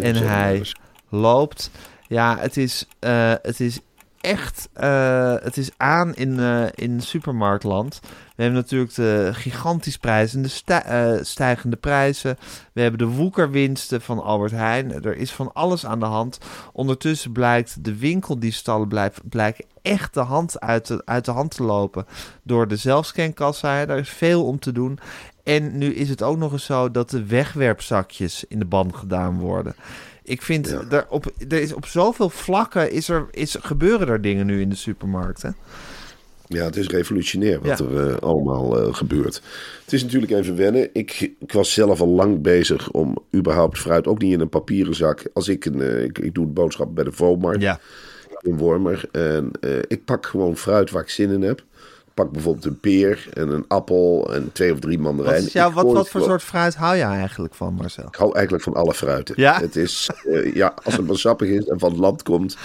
En 0.00 0.14
hij 0.14 0.66
loopt. 1.08 1.70
Ja, 2.08 2.36
het 2.38 2.56
is, 2.56 2.86
eh, 2.98 3.32
het 3.42 3.60
is 3.60 3.80
echt... 4.20 4.68
eh, 4.72 5.34
het 5.42 5.56
is 5.56 5.70
aan 5.76 6.14
in, 6.14 6.40
eh, 6.40 6.64
in 6.74 7.00
supermarktland. 7.00 8.00
We 8.36 8.42
hebben 8.42 8.60
natuurlijk 8.60 8.94
de 8.94 9.30
gigantisch 9.32 9.96
prijzende 9.98 10.48
stij- 10.48 10.82
eh, 10.82 11.24
stijgende 11.24 11.76
prijzen. 11.76 12.38
We 12.72 12.80
hebben 12.80 12.98
de 12.98 13.14
woekerwinsten 13.14 14.00
van 14.00 14.22
Albert 14.22 14.52
Heijn. 14.52 14.92
Er 15.04 15.16
is 15.16 15.32
van 15.32 15.52
alles 15.52 15.86
aan 15.86 16.00
de 16.00 16.06
hand. 16.06 16.38
Ondertussen 16.72 17.32
blijkt 17.32 17.84
de 17.84 17.96
winkeldiefstallen 17.96 18.88
blijf- 18.88 19.20
blijken 19.24 19.64
echt 19.82 20.14
de 20.14 20.20
hand 20.20 20.60
uit 20.60 20.86
de, 20.86 21.02
uit 21.04 21.24
de 21.24 21.30
hand 21.30 21.54
te 21.56 21.62
lopen 21.62 22.06
door 22.42 22.68
de 22.68 22.76
zelfscankassa. 22.76 23.86
Daar 23.86 23.98
is 23.98 24.08
veel 24.08 24.44
om 24.44 24.58
te 24.58 24.72
doen. 24.72 24.98
En 25.44 25.78
nu 25.78 25.94
is 25.94 26.08
het 26.08 26.22
ook 26.22 26.36
nog 26.36 26.52
eens 26.52 26.64
zo 26.64 26.90
dat 26.90 27.10
de 27.10 27.26
wegwerpzakjes 27.26 28.44
in 28.48 28.58
de 28.58 28.64
ban 28.64 28.94
gedaan 28.94 29.38
worden. 29.38 29.74
Ik 30.22 30.42
vind, 30.42 30.92
er, 30.92 31.06
op, 31.08 31.32
er 31.48 31.60
is 31.60 31.72
op 31.72 31.86
zoveel 31.86 32.30
vlakken 32.30 32.92
is 32.92 33.08
er, 33.08 33.26
is, 33.30 33.56
gebeuren 33.60 34.08
er 34.08 34.20
dingen 34.22 34.46
nu 34.46 34.60
in 34.60 34.68
de 34.68 34.76
supermarkten. 34.76 35.56
Ja, 36.48 36.64
het 36.64 36.76
is 36.76 36.86
revolutionair 36.86 37.60
wat 37.62 37.78
Ja. 37.78 37.84
er 37.84 38.10
eh, 38.10 38.16
allemaal 38.16 38.78
eh, 38.80 38.94
gebeurt. 38.94 39.42
Het 39.84 39.92
is 39.92 40.02
natuurlijk 40.02 40.32
even 40.32 40.56
wennen. 40.56 40.88
Ik, 40.92 41.32
ik 41.38 41.52
was 41.52 41.72
zelf 41.72 42.00
al 42.00 42.08
lang 42.08 42.42
bezig 42.42 42.90
om 42.90 43.18
überhaupt 43.34 43.78
fruit, 43.78 44.06
ook 44.06 44.20
niet 44.22 44.32
in 44.32 44.40
een 44.40 44.48
papieren 44.48 44.94
zak. 44.94 45.28
Als 45.32 45.48
ik, 45.48 45.64
een, 45.64 45.80
eh, 45.80 46.02
ik, 46.02 46.18
ik 46.18 46.34
doe 46.34 46.46
boodschappen 46.46 46.94
bij 46.94 47.04
de 47.04 47.12
Voomart 47.12 47.62
Ja, 47.62 47.80
in 48.40 48.56
Wormer. 48.56 49.04
En 49.12 49.50
ik 49.88 50.04
pak 50.04 50.26
gewoon 50.26 50.56
fruit 50.56 50.90
waar 50.90 51.02
ik 51.02 51.08
zin 51.08 51.30
in 51.30 51.42
heb. 51.42 51.64
Ik 52.16 52.22
pak 52.22 52.32
bijvoorbeeld 52.32 52.64
een 52.64 52.80
peer 52.80 53.28
en 53.32 53.48
een 53.48 53.64
appel 53.68 54.34
en 54.34 54.50
twee 54.52 54.72
of 54.72 54.78
drie 54.78 54.98
wat, 54.98 55.06
mandarijnen. 55.06 55.50
jou, 55.52 55.68
Ik 55.68 55.74
wat, 55.74 55.84
wat 55.84 55.96
het 55.96 56.08
voor 56.08 56.20
soort 56.22 56.42
fruit 56.42 56.74
hou 56.74 56.96
je 56.96 57.02
eigenlijk 57.02 57.54
van, 57.54 57.74
Marcel? 57.74 58.06
Ik 58.06 58.14
hou 58.14 58.34
eigenlijk 58.34 58.64
van 58.64 58.74
alle 58.74 58.94
fruiten. 58.94 59.34
Ja? 59.38 59.60
Het 59.60 59.76
is, 59.76 60.10
eh, 60.24 60.54
ja, 60.54 60.74
als 60.84 60.96
het 60.96 61.06
maar 61.06 61.16
sappig 61.16 61.48
is 61.48 61.64
en 61.64 61.78
van 61.78 61.90
het 61.90 61.98
land 61.98 62.22
komt. 62.22 62.56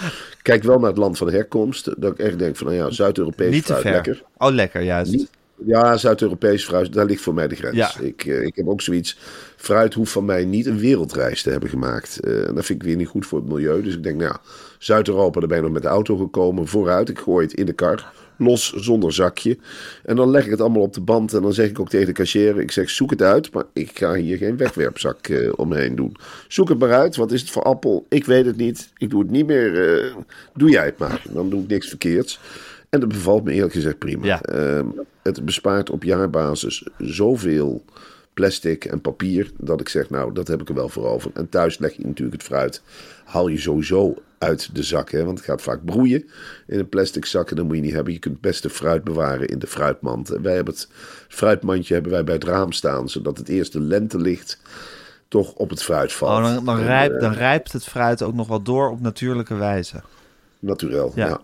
Kijk 0.42 0.62
wel 0.62 0.78
naar 0.78 0.88
het 0.88 0.98
land 0.98 1.18
van 1.18 1.30
herkomst. 1.30 1.84
Dat 2.00 2.12
ik 2.12 2.18
echt 2.18 2.38
denk 2.38 2.56
van, 2.56 2.66
nou 2.66 2.78
ja, 2.78 2.90
Zuid-Europees 2.90 3.50
Niet 3.50 3.60
te 3.66 3.72
fruit, 3.72 3.82
ver. 3.82 3.92
lekker. 3.92 4.22
Oh, 4.36 4.50
lekker, 4.52 4.82
juist. 4.82 5.12
Niet- 5.12 5.30
Ja, 5.66 5.96
Zuid-Europees 5.96 6.64
fruit, 6.64 6.92
daar 6.92 7.04
ligt 7.06 7.22
voor 7.22 7.34
mij 7.34 7.48
de 7.48 7.54
grens. 7.54 7.76
Ja. 7.76 7.90
Ik, 8.00 8.24
eh, 8.24 8.42
ik 8.42 8.56
heb 8.56 8.68
ook 8.68 8.80
zoiets. 8.80 9.18
Fruit 9.56 9.94
hoeft 9.94 10.12
van 10.12 10.24
mij 10.24 10.44
niet 10.44 10.66
een 10.66 10.78
wereldreis 10.78 11.42
te 11.42 11.50
hebben 11.50 11.68
gemaakt. 11.68 12.20
En 12.20 12.54
dat 12.54 12.64
vind 12.64 12.82
ik 12.82 12.86
weer 12.88 12.96
niet 12.96 13.08
goed 13.08 13.26
voor 13.26 13.38
het 13.38 13.48
milieu. 13.48 13.82
Dus 13.82 13.94
ik 13.94 14.02
denk, 14.02 14.16
nou 14.16 14.30
ja, 14.30 14.40
Zuid-Europa, 14.78 15.38
daar 15.40 15.48
ben 15.48 15.56
je 15.56 15.62
nog 15.62 15.72
met 15.72 15.82
de 15.82 15.88
auto 15.88 16.16
gekomen. 16.16 16.66
Vooruit, 16.68 17.08
ik 17.08 17.18
gooi 17.18 17.46
het 17.46 17.54
in 17.54 17.66
de 17.66 17.72
kar. 17.72 18.12
Los 18.36 18.72
zonder 18.72 19.12
zakje. 19.12 19.58
En 20.04 20.16
dan 20.16 20.30
leg 20.30 20.44
ik 20.44 20.50
het 20.50 20.60
allemaal 20.60 20.82
op 20.82 20.94
de 20.94 21.00
band 21.00 21.34
en 21.34 21.42
dan 21.42 21.52
zeg 21.52 21.68
ik 21.68 21.80
ook 21.80 21.88
tegen 21.88 22.06
de 22.06 22.12
cashier, 22.12 22.60
ik 22.60 22.70
zeg 22.70 22.90
zoek 22.90 23.10
het 23.10 23.22
uit, 23.22 23.52
maar 23.52 23.64
ik 23.72 23.98
ga 23.98 24.14
hier 24.14 24.36
geen 24.36 24.56
wegwerpzak 24.56 25.26
eh, 25.26 25.52
omheen 25.56 25.94
doen. 25.94 26.16
Zoek 26.48 26.68
het 26.68 26.78
maar 26.78 26.92
uit, 26.92 27.16
wat 27.16 27.32
is 27.32 27.40
het 27.40 27.50
voor 27.50 27.62
appel? 27.62 28.06
Ik 28.08 28.24
weet 28.24 28.46
het 28.46 28.56
niet, 28.56 28.92
ik 28.96 29.10
doe 29.10 29.22
het 29.22 29.30
niet 29.30 29.46
meer, 29.46 29.94
eh, 29.94 30.14
doe 30.54 30.70
jij 30.70 30.84
het 30.84 30.98
maar. 30.98 31.22
Dan 31.30 31.50
doe 31.50 31.62
ik 31.62 31.68
niks 31.68 31.88
verkeerds. 31.88 32.40
En 32.88 33.00
dat 33.00 33.08
bevalt 33.08 33.44
me 33.44 33.52
eerlijk 33.52 33.72
gezegd 33.72 33.98
prima. 33.98 34.26
Ja. 34.26 34.42
Ehm, 34.42 34.86
het 35.22 35.44
bespaart 35.44 35.90
op 35.90 36.02
jaarbasis 36.02 36.86
zoveel 36.98 37.84
plastic 38.34 38.84
en 38.84 39.00
papier 39.00 39.50
dat 39.58 39.80
ik 39.80 39.88
zeg, 39.88 40.10
nou, 40.10 40.32
dat 40.32 40.48
heb 40.48 40.60
ik 40.60 40.68
er 40.68 40.74
wel 40.74 40.88
voor 40.88 41.06
over. 41.06 41.30
En 41.34 41.48
thuis 41.48 41.78
leg 41.78 41.92
je 41.92 42.06
natuurlijk 42.06 42.36
het 42.36 42.46
fruit, 42.46 42.82
haal 43.24 43.48
je 43.48 43.58
sowieso 43.58 44.14
uit 44.42 44.74
de 44.74 44.82
zak, 44.82 45.10
hè, 45.10 45.24
want 45.24 45.38
het 45.38 45.46
gaat 45.46 45.62
vaak 45.62 45.84
broeien 45.84 46.28
in 46.66 46.78
een 46.78 46.88
plastic 46.88 47.24
zak 47.24 47.50
en 47.50 47.56
dat 47.56 47.64
moet 47.64 47.76
je 47.76 47.82
niet 47.82 47.92
hebben. 47.92 48.12
Je 48.12 48.18
kunt 48.18 48.34
het 48.34 48.42
beste 48.42 48.70
fruit 48.70 49.04
bewaren 49.04 49.48
in 49.48 49.58
de 49.58 49.66
fruitmand. 49.66 50.30
En 50.30 50.42
wij 50.42 50.54
hebben 50.54 50.74
het 50.74 50.88
fruitmandje 51.28 51.94
hebben 51.94 52.12
wij 52.12 52.24
bij 52.24 52.34
het 52.34 52.44
raam 52.44 52.72
staan, 52.72 53.08
zodat 53.08 53.38
het 53.38 53.48
eerste 53.48 53.80
lentelicht 53.80 54.58
toch 55.28 55.52
op 55.52 55.70
het 55.70 55.82
fruit 55.82 56.12
valt. 56.12 56.38
Oh, 56.38 56.54
dan, 56.54 56.64
dan, 56.64 56.78
En, 56.78 56.84
rijpt, 56.84 57.14
eh, 57.14 57.20
dan 57.20 57.32
rijpt 57.32 57.72
het 57.72 57.84
fruit 57.84 58.22
ook 58.22 58.34
nog 58.34 58.48
wel 58.48 58.62
door 58.62 58.90
op 58.90 59.00
natuurlijke 59.00 59.54
wijze. 59.54 60.02
Naturel, 60.58 61.12
Ja. 61.14 61.26
ja. 61.28 61.40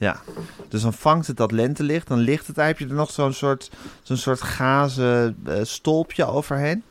Ja, 0.00 0.20
dus 0.68 0.82
dan 0.82 0.92
vangt 0.92 1.26
het 1.26 1.36
dat 1.36 1.52
lentelicht, 1.52 2.08
dan 2.08 2.18
ligt 2.18 2.46
het, 2.46 2.56
heb 2.56 2.78
je 2.78 2.86
er 2.86 2.94
nog 2.94 3.10
zo'n 3.10 3.32
soort, 3.32 3.70
zo'n 4.02 4.16
soort 4.16 4.40
gazen 4.40 5.36
eh, 5.46 5.54
stolpje 5.62 6.26
overheen. 6.26 6.82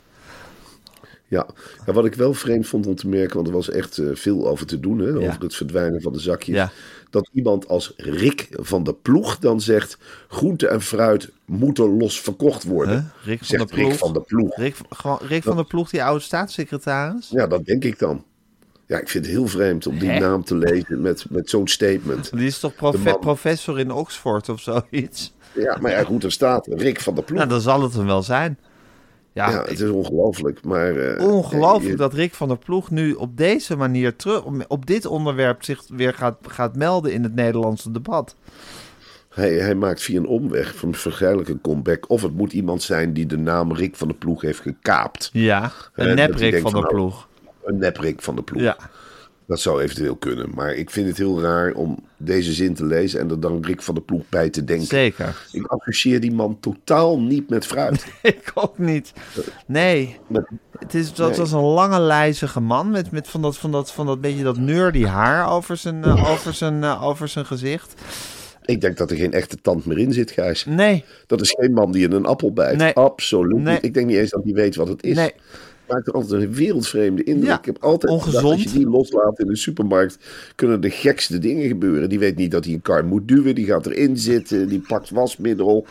Ja. 1.30 1.48
ja, 1.86 1.94
wat 1.94 2.06
ik 2.06 2.14
wel 2.14 2.34
vreemd 2.34 2.68
vond 2.68 2.88
om 2.88 2.96
te 2.96 3.08
merken, 3.08 3.36
want 3.36 3.48
er 3.48 3.54
was 3.54 3.70
echt 3.70 3.98
eh, 3.98 4.06
veel 4.14 4.48
over 4.48 4.66
te 4.66 4.80
doen, 4.80 5.00
hè, 5.00 5.10
Ja. 5.10 5.28
over 5.28 5.42
het 5.42 5.56
verdwijnen 5.56 6.02
van 6.02 6.14
de 6.14 6.20
zakjes. 6.20 6.56
Ja. 6.56 6.72
Dat 7.10 7.30
iemand 7.34 7.68
als 7.68 7.94
Rick 7.98 8.48
van 8.52 8.84
de 8.84 8.94
Ploeg 8.94 9.38
dan 9.40 9.62
zegt, 9.62 9.98
groente 10.28 10.68
en 10.68 10.82
fruit 10.82 11.30
moeten 11.46 11.98
los 11.98 12.22
verkocht 12.22 12.64
worden. 12.64 12.94
Huh? 12.96 13.26
Rick 13.28 13.38
van 13.38 13.48
Zegt 13.48 13.68
der 13.68 13.76
Ploeg. 13.78 13.90
Rick 13.90 14.00
van 14.00 14.14
de 14.14 14.22
Ploeg. 14.22 14.56
Rick, 14.56 14.76
gewoon 14.90 15.20
Rick 15.22 15.44
van 15.44 15.56
der 15.56 15.66
Ploeg, 15.66 15.90
die 15.90 16.04
oude 16.04 16.24
staatssecretaris. 16.24 17.30
Ja, 17.30 17.48
dat 17.48 17.66
denk 17.66 17.84
ik 17.84 18.00
dan. 18.00 18.24
Ja, 18.86 19.00
ik 19.00 19.10
vind 19.10 19.26
het 19.26 19.34
heel 19.34 19.48
vreemd 19.48 19.88
om 19.88 20.00
die 20.00 20.10
Hè? 20.10 20.20
naam 20.20 20.44
te 20.44 20.56
lezen 20.56 21.02
met, 21.02 21.26
met 21.30 21.50
zo'n 21.50 21.68
statement. 21.68 22.32
Die 22.38 22.48
is 22.48 22.60
toch 22.60 22.76
profe- 22.76 22.98
De 22.98 23.04
man. 23.04 23.20
professor 23.20 23.80
in 23.80 23.92
Oxford 23.92 24.50
of 24.50 24.62
zoiets? 24.62 25.34
Ja, 25.54 25.78
maar 25.82 25.92
ja, 25.92 26.04
goed, 26.04 26.24
er 26.24 26.32
staat 26.32 26.68
Rick 26.68 27.00
van 27.02 27.16
de 27.16 27.22
Ploeg. 27.22 27.38
Nou, 27.38 27.50
dan 27.50 27.62
zal 27.62 27.82
het 27.84 27.94
hem 27.94 28.06
wel 28.06 28.24
zijn. 28.24 28.58
Ja, 29.38 29.50
ja, 29.50 29.62
het 29.62 29.79
is 29.79 29.89
ongelooflijk. 29.89 30.63
Maar, 30.63 30.96
eh, 30.96 31.25
ongelooflijk 31.27 31.91
je- 31.91 31.96
dat 31.96 32.13
Rick 32.13 32.34
van 32.34 32.48
der 32.48 32.58
Ploeg 32.58 32.89
nu 32.91 33.13
op 33.13 33.38
deze 33.38 33.75
manier 33.75 34.15
terug, 34.15 34.44
op 34.67 34.86
dit 34.86 35.06
onderwerp 35.06 35.63
zich 35.63 35.84
weer 35.89 36.13
gaat, 36.13 36.38
gaat 36.48 36.75
melden 36.75 37.12
in 37.13 37.24
het 37.24 37.36
Nederlandse 37.36 37.91
debat. 37.91 38.36
Hij, 39.29 39.53
hij 39.53 39.75
maakt 39.75 40.01
via 40.01 40.17
een 40.20 40.27
omweg 40.27 40.84
waarschijnlijk 41.03 41.50
een 41.50 41.62
comeback. 41.62 42.10
Of 42.10 42.22
het 42.22 42.34
moet 42.36 42.53
iemand 42.53 42.84
zijn 42.84 43.13
die 43.13 43.25
de 43.25 43.38
naam 43.38 43.74
Rick 43.74 43.96
van 43.96 44.08
de 44.08 44.13
Ploeg 44.13 44.41
heeft 44.41 44.60
gekaapt. 44.60 45.29
Ja, 45.34 45.72
een 45.94 46.15
nep 46.15 46.36
Rick 46.36 46.51
denkt 46.51 46.72
van 46.72 46.72
der 46.72 46.82
van, 46.82 46.82
nou, 46.82 46.94
Ploeg. 46.94 47.27
Een 47.63 47.77
nep 47.77 47.98
Rick 47.98 48.22
van 48.22 48.36
de 48.36 48.41
Ploeg. 48.44 48.62
Ja. 48.62 48.77
Dat 49.48 49.60
zou 49.60 49.82
eventueel 49.82 50.16
kunnen. 50.16 50.50
Maar 50.56 50.74
ik 50.74 50.89
vind 50.89 51.08
het 51.08 51.18
heel 51.18 51.42
raar 51.42 51.74
om 51.74 52.00
deze 52.18 52.54
zin 52.54 52.74
te 52.74 52.86
lezen 52.86 53.20
en 53.20 53.30
er 53.30 53.39
dan 53.39 53.63
Rick 53.66 53.82
van 53.82 53.96
de 53.96 54.01
Ploeg 54.01 54.22
bij 54.30 54.50
te 54.50 54.63
denken. 54.63 54.86
Zeker. 54.88 55.48
Ik 55.51 55.66
associeer 55.66 56.20
die 56.20 56.32
man 56.32 56.58
totaal 56.60 57.20
niet 57.20 57.50
met 57.50 57.66
fruit. 57.66 58.06
Ik 58.22 58.51
ook 58.54 58.77
niet. 58.77 59.13
Nee, 59.68 60.18
Met- 60.27 60.48
het 60.80 60.94
is, 60.94 61.13
dat 61.13 61.30
Nee. 61.30 61.38
was 61.39 61.51
een 61.51 61.60
lange, 61.62 62.00
lijzige 62.00 62.60
man 62.60 62.92
met, 62.92 63.12
met 63.12 63.27
van, 63.27 63.42
dat, 63.42 63.58
van, 63.58 63.72
dat, 63.72 63.92
van 63.92 64.06
dat 64.06 64.22
beetje 64.22 64.44
dat 64.44 64.58
nerdy 64.58 65.04
haar 65.06 65.50
over 65.51 65.77
zijn, 65.77 66.04
eh, 66.04 66.32
over 66.32 66.54
zijn, 66.54 66.84
eh, 66.84 67.04
over 67.04 67.27
zijn 67.27 67.46
gezicht. 67.46 67.94
Ik 68.66 68.82
denk 68.82 68.98
dat 68.98 69.12
er 69.12 69.18
geen 69.18 69.34
echte 69.34 69.58
tand 69.62 69.86
meer 69.86 69.98
in 69.98 70.13
zit, 70.13 70.32
Gijs. 70.32 70.66
Nee, 70.66 71.04
Dat 71.27 71.42
is 71.42 71.56
geen 71.60 71.74
man 71.74 71.92
die 71.92 72.04
in 72.06 72.12
een 72.12 72.25
appel 72.25 72.54
bijt. 72.54 72.77
Nee. 72.77 72.94
Absoluut 72.94 73.58
Nee. 73.62 73.77
Ik 73.82 73.94
denk 73.94 74.06
niet 74.08 74.18
eens 74.18 74.30
dat 74.30 74.44
hij 74.44 74.54
weet 74.54 74.75
wat 74.75 74.88
het 74.88 75.04
is. 75.04 75.16
nee. 75.16 75.34
Maakt 75.88 76.08
er 76.08 76.13
altijd 76.13 76.41
een 76.41 76.53
wereldvreemde 76.53 77.24
indruk. 77.24 77.50
Ja, 77.50 77.58
ik 77.58 77.65
heb 77.65 77.77
altijd 77.84 78.12
gedacht, 78.12 78.27
ongezond. 78.27 78.53
als 78.53 78.63
je 78.63 78.79
die 78.79 78.89
loslaat 78.89 79.39
in 79.39 79.48
de 79.48 79.56
supermarkt, 79.56 80.17
kunnen 80.56 80.82
de 80.82 80.89
gekste 80.89 81.39
dingen 81.39 81.67
gebeuren. 81.67 82.10
Die 82.10 82.20
weet 82.20 82.36
niet 82.36 82.51
dat 82.51 82.65
hij 82.65 82.74
een 82.74 82.82
kar 82.82 83.06
moet 83.06 83.27
duwen. 83.27 83.56
Die 83.56 83.65
gaat 83.65 83.86
erin 83.86 84.17
zitten. 84.17 84.67
Die 84.67 84.79
pakt 84.88 85.10
wasmiddel. 85.10 85.86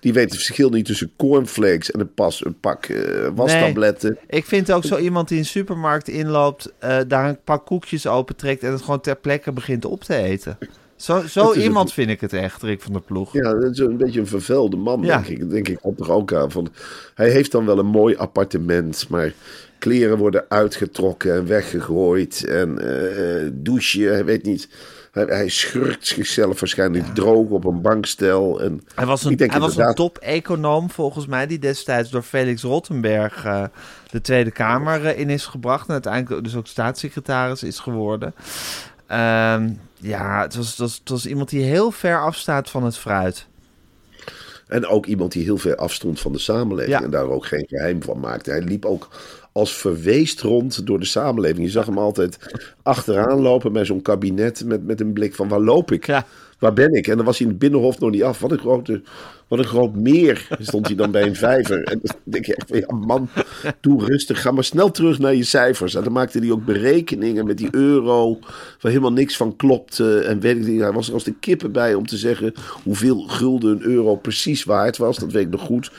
Die 0.00 0.12
weet 0.12 0.24
het 0.24 0.34
verschil 0.34 0.70
niet 0.70 0.84
tussen 0.84 1.12
cornflakes 1.16 1.90
en 1.90 2.00
een, 2.00 2.14
pas, 2.14 2.44
een 2.44 2.60
pak 2.60 2.84
eh, 2.84 3.28
wastabletten. 3.34 4.18
Ik 4.26 4.44
vind 4.44 4.72
ook 4.72 4.84
zo 4.84 4.98
iemand 4.98 5.28
die 5.28 5.38
een 5.38 5.44
supermarkt 5.44 6.08
inloopt, 6.08 6.72
eh, 6.78 6.98
daar 7.08 7.28
een 7.28 7.38
pak 7.44 7.66
koekjes 7.66 8.06
opentrekt 8.06 8.62
en 8.62 8.72
het 8.72 8.82
gewoon 8.82 9.00
ter 9.00 9.16
plekke 9.16 9.52
begint 9.52 9.84
op 9.84 10.04
te 10.04 10.16
eten. 10.16 10.58
Zo, 11.02 11.22
zo 11.26 11.52
iemand 11.54 11.88
een- 11.88 11.94
vind 11.94 12.10
ik 12.10 12.20
het 12.20 12.32
echt, 12.32 12.62
Rick 12.62 12.82
van 12.82 12.92
der 12.92 13.02
Ploeg. 13.02 13.32
Ja, 13.32 13.54
dat 13.54 13.70
is 13.72 13.78
een 13.78 13.96
beetje 13.96 14.20
een 14.20 14.26
vervuilde 14.26 14.76
man, 14.76 15.02
Ja. 15.02 15.16
denk 15.16 15.26
ik. 15.40 15.50
Denk 15.50 15.68
ik 15.68 15.78
altijd 15.82 16.08
toch 16.08 16.16
ook 16.16 16.32
aan. 16.32 16.50
Van, 16.50 16.68
hij 17.14 17.30
heeft 17.30 17.52
dan 17.52 17.66
wel 17.66 17.78
een 17.78 17.86
mooi 17.86 18.16
appartement, 18.16 19.06
maar 19.08 19.32
kleren 19.78 20.18
worden 20.18 20.44
uitgetrokken 20.48 21.34
en 21.34 21.46
weggegooid. 21.46 22.44
En 22.46 22.78
eh, 22.78 23.50
douchen, 23.52 24.12
hij 24.12 24.24
weet 24.24 24.44
niet. 24.44 24.68
Hij, 25.12 25.24
hij 25.24 25.48
schurkt 25.48 26.06
zichzelf 26.06 26.60
waarschijnlijk 26.60 27.04
droog 27.14 27.48
op 27.48 27.64
een 27.64 27.80
bankstel. 27.80 28.60
En 28.60 28.82
Hij 28.94 29.06
was 29.06 29.24
een, 29.24 29.34
hij 29.38 29.60
was 29.60 29.76
een 29.76 29.94
top-econoom 29.94 30.90
volgens 30.90 31.26
mij, 31.26 31.46
die 31.46 31.58
destijds 31.58 32.10
door 32.10 32.22
Felix 32.22 32.62
Rottenberg 32.62 33.44
eh, 33.44 33.64
de 34.10 34.20
Tweede 34.20 34.50
Kamer 34.50 35.06
eh, 35.06 35.18
in 35.18 35.30
is 35.30 35.46
gebracht. 35.46 35.86
En 35.86 35.92
uiteindelijk 35.92 36.44
dus 36.44 36.56
ook 36.56 36.66
staatssecretaris 36.66 37.62
is 37.62 37.78
geworden. 37.78 38.34
Ehm, 39.12 39.70
ja, 39.98 40.42
het 40.42 40.54
was, 40.54 40.68
het, 40.68 40.78
was, 40.78 40.98
het 40.98 41.08
was 41.08 41.26
iemand 41.26 41.48
die 41.48 41.62
heel 41.62 41.90
ver 41.90 42.20
afstaat 42.20 42.70
van 42.70 42.84
het 42.84 42.98
fruit. 42.98 43.46
En 44.66 44.86
ook 44.86 45.06
iemand 45.06 45.32
die 45.32 45.44
heel 45.44 45.56
ver 45.58 45.76
afstond 45.76 46.20
van 46.20 46.32
de 46.32 46.38
samenleving 46.38 46.98
Ja. 46.98 47.02
en 47.04 47.10
daar 47.10 47.28
ook 47.28 47.46
geen 47.46 47.66
geheim 47.68 48.02
van 48.02 48.20
maakte. 48.20 48.50
Hij 48.50 48.62
liep 48.62 48.84
ook 48.84 49.08
als 49.52 49.74
verweest 49.76 50.40
rond 50.40 50.86
door 50.86 50.98
de 50.98 51.04
samenleving. 51.06 51.64
Je 51.66 51.70
zag 51.72 51.86
hem 51.86 51.98
altijd 51.98 52.38
achteraan 52.82 53.40
lopen 53.40 53.72
bij 53.72 53.84
zo'n 53.84 54.02
kabinet 54.02 54.64
met, 54.64 54.86
met 54.86 55.00
een 55.00 55.12
blik 55.12 55.34
van 55.34 55.48
waar 55.48 55.60
loop 55.60 55.92
ik? 55.92 56.06
Ja. 56.06 56.26
Waar 56.62 56.72
ben 56.72 56.92
ik? 56.92 57.06
En 57.06 57.16
dan 57.16 57.24
was 57.24 57.38
hij 57.38 57.46
in 57.46 57.52
het 57.52 57.62
binnenhof 57.62 57.98
nog 57.98 58.10
niet 58.10 58.22
af. 58.22 58.38
Wat 58.38 58.50
een, 58.50 58.58
grote, 58.58 59.02
wat 59.48 59.58
een 59.58 59.64
groot 59.64 59.94
meer 59.94 60.48
stond 60.60 60.86
hij 60.86 60.96
dan 60.96 61.10
bij 61.10 61.22
een 61.22 61.36
vijver. 61.36 61.84
En 61.84 62.00
dan 62.02 62.16
denk 62.24 62.46
je 62.46 62.54
echt 62.54 62.68
van, 62.68 62.78
ja 62.78 62.94
man, 63.06 63.28
doe 63.80 64.04
rustig. 64.04 64.40
Ga 64.42 64.50
maar 64.50 64.64
snel 64.64 64.90
terug 64.90 65.18
naar 65.18 65.34
je 65.34 65.44
cijfers. 65.44 65.94
En 65.94 66.04
dan 66.04 66.12
maakte 66.12 66.38
hij 66.38 66.50
ook 66.50 66.64
berekeningen 66.64 67.46
met 67.46 67.58
die 67.58 67.68
euro. 67.70 68.38
Waar 68.80 68.90
helemaal 68.92 69.12
niks 69.12 69.36
van 69.36 69.56
klopte. 69.56 70.18
En 70.18 70.40
weet 70.40 70.56
ik 70.56 70.66
niet, 70.66 70.80
hij 70.80 70.92
was 70.92 71.08
er 71.08 71.14
als 71.14 71.24
de 71.24 71.34
kippen 71.40 71.72
bij 71.72 71.94
om 71.94 72.06
te 72.06 72.16
zeggen 72.16 72.54
hoeveel 72.82 73.20
gulden 73.20 73.70
een 73.70 73.82
euro 73.82 74.16
precies 74.16 74.64
waard 74.64 74.96
was. 74.96 75.18
Dat 75.18 75.32
weet 75.32 75.44
ik 75.44 75.50
nog 75.50 75.60
goed. 75.60 75.90
2,201742. 75.90 75.96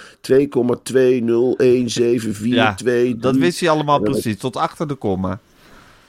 dat 3.19 3.35
wist 3.35 3.59
hij 3.59 3.69
allemaal 3.69 3.99
precies, 3.99 4.37
tot 4.37 4.55
achter 4.55 4.87
de 4.87 4.95
komma. 4.95 5.39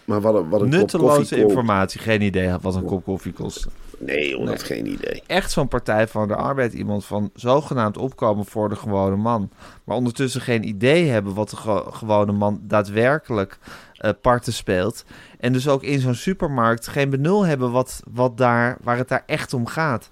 Maar 0.05 0.21
wat 0.21 0.35
een, 0.35 0.49
wat 0.49 0.61
een 0.61 0.71
kop 0.71 0.79
Nutteloze 0.79 1.37
informatie, 1.37 2.01
geen 2.01 2.23
idee 2.23 2.55
wat 2.61 2.75
een 2.75 2.85
kop 2.85 3.05
koffie 3.05 3.33
kost. 3.33 3.67
Nee, 3.99 4.29
joh, 4.29 4.51
geen 4.57 4.87
idee. 4.87 5.23
echt 5.27 5.51
zo'n 5.51 5.69
Partij 5.69 6.09
van 6.09 6.29
de 6.29 6.35
Arbeid 6.35 6.73
iemand 6.73 7.05
van 7.05 7.31
zogenaamd 7.35 7.97
opkomen 7.99 8.45
voor 8.45 8.69
de 8.69 8.77
gewone 8.77 9.17
man. 9.17 9.51
Maar 9.85 9.97
ondertussen 9.97 10.41
geen 10.41 10.69
idee 10.69 11.09
hebben 11.09 11.35
wat 11.35 11.51
de 11.51 11.57
ge- 11.57 11.85
gewone 11.91 12.33
man 12.33 12.61
daadwerkelijk 12.63 13.59
eh, 13.95 14.11
parten 14.21 14.53
speelt. 14.53 15.05
En 15.41 15.53
dus 15.53 15.69
ook 15.69 15.83
in 15.83 16.01
zo'n 16.01 16.15
supermarkt 16.15 16.87
geen 16.87 17.11
benul 17.11 17.47
hebben 17.47 17.71
wat, 17.71 18.03
wat 18.13 18.37
daar, 18.37 18.77
waar 18.83 18.97
het 18.97 19.09
daar 19.09 19.23
echt 19.27 19.53
om 19.55 19.67
gaat. 19.67 20.11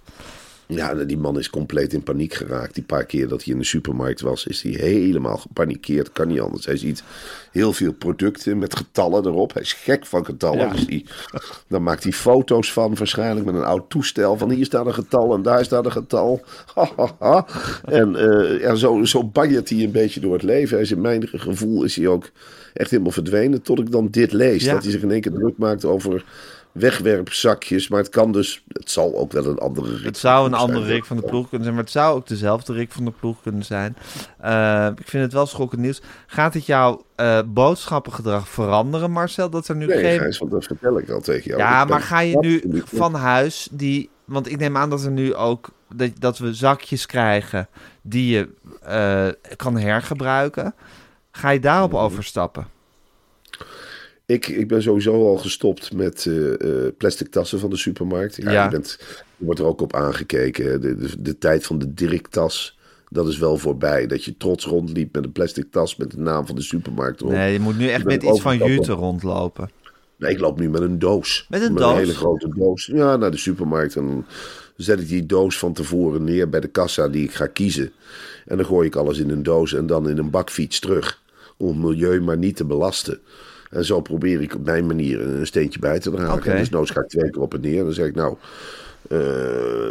Ja, 0.75 0.95
die 0.95 1.19
man 1.19 1.39
is 1.39 1.51
compleet 1.51 1.93
in 1.93 2.03
paniek 2.03 2.35
geraakt. 2.35 2.75
Die 2.75 2.85
paar 2.85 3.05
keer 3.05 3.29
dat 3.29 3.45
hij 3.45 3.53
in 3.53 3.59
de 3.59 3.65
supermarkt 3.65 4.21
was, 4.21 4.47
is 4.47 4.63
hij 4.63 4.73
helemaal 4.73 5.37
gepanikeerd. 5.37 6.13
Kan 6.13 6.29
niet 6.29 6.41
anders. 6.41 6.67
Hij 6.67 6.77
ziet 6.77 7.03
heel 7.51 7.73
veel 7.73 7.93
producten 7.93 8.59
met 8.59 8.77
getallen 8.77 9.27
erop. 9.27 9.53
Hij 9.53 9.63
is 9.63 9.73
gek 9.73 10.07
van 10.07 10.25
getallen. 10.25 10.67
Ja. 10.67 10.73
Dus 10.73 10.87
die, 10.87 11.05
dan 11.69 11.83
maakt 11.83 12.03
hij 12.03 12.13
foto's 12.13 12.73
van, 12.73 12.95
waarschijnlijk 12.95 13.47
met 13.47 13.55
een 13.55 13.65
oud 13.65 13.91
toestel. 13.91 14.39
Van 14.39 14.51
hier 14.51 14.65
staat 14.65 14.87
een 14.87 14.95
getal 14.95 15.35
en 15.35 15.43
daar 15.43 15.65
staat 15.65 15.85
een 15.85 15.93
getal. 15.93 16.41
Ha, 16.75 16.91
ha, 16.97 17.17
ha. 17.19 17.47
En 17.85 18.17
eh, 18.17 18.61
ja, 18.61 18.75
zo, 18.75 19.05
zo 19.05 19.25
banjert 19.25 19.69
hij 19.69 19.83
een 19.83 19.91
beetje 19.91 20.21
door 20.21 20.33
het 20.33 20.43
leven. 20.43 20.75
Hij 20.75 20.85
is 20.85 20.91
in 20.91 21.01
mijn 21.01 21.29
gevoel 21.29 21.85
is 21.85 21.97
hij 21.97 22.07
ook 22.07 22.31
echt 22.75 22.91
helemaal 22.91 23.13
verdwenen. 23.13 23.63
Tot 23.63 23.79
ik 23.79 23.91
dan 23.91 24.09
dit 24.11 24.33
lees. 24.33 24.65
Ja. 24.65 24.73
Dat 24.73 24.83
hij 24.83 24.93
zich 24.93 25.03
in 25.03 25.11
één 25.11 25.21
keer 25.21 25.33
druk 25.33 25.59
maakt 25.59 25.85
over 25.85 26.25
wegwerpzakjes. 26.73 27.89
Maar 27.89 27.99
het 27.99 28.09
kan 28.09 28.33
dus, 28.33 28.65
het 28.69 28.91
zal 28.91 29.17
ook 29.17 29.33
wel 29.33 29.47
een 29.47 29.59
andere 29.59 29.95
Rick 29.97 30.05
Het 30.05 30.19
zou 30.19 30.47
een 30.47 30.55
andere 30.55 30.85
Rick 30.87 31.05
van 31.05 31.17
de 31.17 31.23
Ploeg 31.23 31.49
kunnen 31.49 31.63
zijn, 31.63 31.75
maar 31.75 31.85
het 31.85 31.93
zou 31.93 32.17
ook 32.17 32.27
dezelfde 32.29 32.73
Rick 32.73 32.93
van 32.93 33.05
de 33.05 33.11
Ploeg 33.11 33.41
kunnen 33.43 33.65
zijn. 33.65 33.97
Eh, 34.39 34.87
ik 34.97 35.09
vind 35.09 35.23
het 35.23 35.33
wel 35.33 35.47
schokkend 35.47 35.81
nieuws. 35.81 36.01
Gaat 36.27 36.55
het 36.55 36.67
jouw 36.67 37.05
eh, 37.15 37.39
boodschappengedrag 37.47 38.49
veranderen, 38.49 39.11
Marcel? 39.11 39.51
Dat 39.51 39.69
er 39.69 39.77
nu 39.77 39.87
Nee, 39.87 39.99
geen 39.99 40.19
Gijs, 40.19 40.39
want 40.39 40.51
dat 40.51 40.65
vertel 40.65 40.99
ik 40.99 41.11
al 41.11 41.21
tegen 41.21 41.45
jou. 41.51 41.59
Ja, 41.61 41.83
Ik 41.83 41.89
maar 41.89 42.01
ga 42.01 42.21
je 42.21 42.39
nu 42.39 42.57
absoluut 42.57 42.85
van 42.93 43.15
huis 43.15 43.69
die. 43.71 44.11
Want 44.25 44.51
ik 44.51 44.59
neem 44.59 44.77
aan 44.77 44.91
dat 44.91 45.05
er 45.05 45.11
nu 45.11 45.35
ook. 45.35 45.69
Dat, 45.95 46.11
dat 46.19 46.39
we 46.39 46.55
zakjes 46.55 47.07
krijgen 47.07 47.69
die 48.03 48.35
je 48.35 48.49
eh, 48.83 49.57
kan 49.57 49.77
hergebruiken. 49.79 50.75
Ga 51.31 51.51
je 51.51 51.61
daarop 51.61 51.93
Mhm. 51.93 52.01
overstappen? 52.01 52.67
Ik, 54.33 54.49
ik 54.49 54.69
ben 54.69 54.83
sowieso 54.83 55.29
al 55.29 55.37
gestopt 55.37 55.93
met 55.93 56.27
eh, 56.27 56.67
plastic 56.97 57.31
tassen 57.31 57.59
van 57.59 57.71
de 57.71 57.77
supermarkt. 57.77 58.37
Ja, 58.37 58.51
Ja. 58.51 58.65
Je, 58.65 58.71
bent, 58.71 58.99
je 59.37 59.45
wordt 59.45 59.61
er 59.61 59.67
ook 59.67 59.81
op 59.81 59.95
aangekeken. 59.95 60.81
De, 60.81 60.97
de, 60.97 61.23
de 61.23 61.39
tijd 61.39 61.67
van 61.67 61.79
de 61.79 61.95
Dirk-tas, 61.95 62.79
dat 63.09 63.29
is 63.29 63.39
wel 63.39 63.57
voorbij. 63.57 64.07
Dat 64.07 64.25
je 64.25 64.37
trots 64.37 64.65
rondliep 64.65 65.15
met 65.15 65.25
een 65.25 65.33
plastic 65.33 65.71
tas 65.71 65.97
met 65.97 66.11
de 66.11 66.19
naam 66.19 66.47
van 66.47 66.55
de 66.55 66.63
supermarkt 66.63 67.21
erop. 67.21 67.33
Nee, 67.33 67.53
je 67.53 67.61
moet 67.61 67.79
nu 67.79 67.89
echt 67.89 68.05
met 68.05 68.23
iets 68.23 68.41
van 68.41 68.57
jute 68.57 68.93
rondlopen. 68.93 69.71
Nee, 70.17 70.31
ik 70.31 70.41
loop 70.41 70.59
nu 70.59 70.71
met 70.71 70.83
een 70.83 70.99
doos. 70.99 71.47
Met 71.49 71.63
een 71.63 71.75
doos? 71.75 71.99
hele 71.99 72.15
grote 72.15 72.49
doos. 72.49 72.87
Ja, 72.87 73.17
naar 73.17 73.31
de 73.31 73.37
supermarkt. 73.37 73.97
En 73.97 74.07
dan 74.07 74.27
zet 74.77 75.01
ik 75.01 75.09
die 75.09 75.27
doos 75.27 75.59
van 75.59 75.73
tevoren 75.73 76.25
neer 76.25 76.49
bij 76.49 76.61
de 76.61 76.69
kassa 76.69 77.09
die 77.09 77.25
ik 77.25 77.35
ga 77.35 77.47
kiezen. 77.47 77.93
En 78.47 78.57
dan 78.57 78.67
gooi 78.67 78.87
ik 78.87 78.97
alles 78.97 79.19
in 79.19 79.31
een 79.31 79.43
doos 79.43 79.75
en 79.75 79.87
dan 79.87 80.09
in 80.09 80.19
een 80.19 80.31
bakfiets 80.31 80.81
terug. 80.81 81.21
Om 81.57 81.69
het 81.69 81.77
milieu 81.77 82.21
maar 82.21 82.39
niet 82.39 82.57
te 82.57 82.65
belasten. 82.65 83.21
En 83.73 83.85
zo 83.85 84.01
probeer 84.01 84.41
ik 84.41 84.55
op 84.55 84.65
mijn 84.65 84.87
manier 84.87 85.21
een 85.21 85.47
steentje 85.47 85.79
bij 85.79 85.99
te 85.99 86.11
dragen. 86.11 86.53
En 86.53 86.59
dus 86.59 86.71
noods 86.71 86.91
ga 86.91 87.01
ik 87.01 87.09
twee 87.09 87.31
keer 87.31 87.43
op 87.43 87.55
en 87.55 87.61
neer. 87.61 87.85
Dan 87.85 87.93
zeg 87.93 88.07
ik 88.07 88.15
nou, 88.15 88.37
eh, 89.09 89.19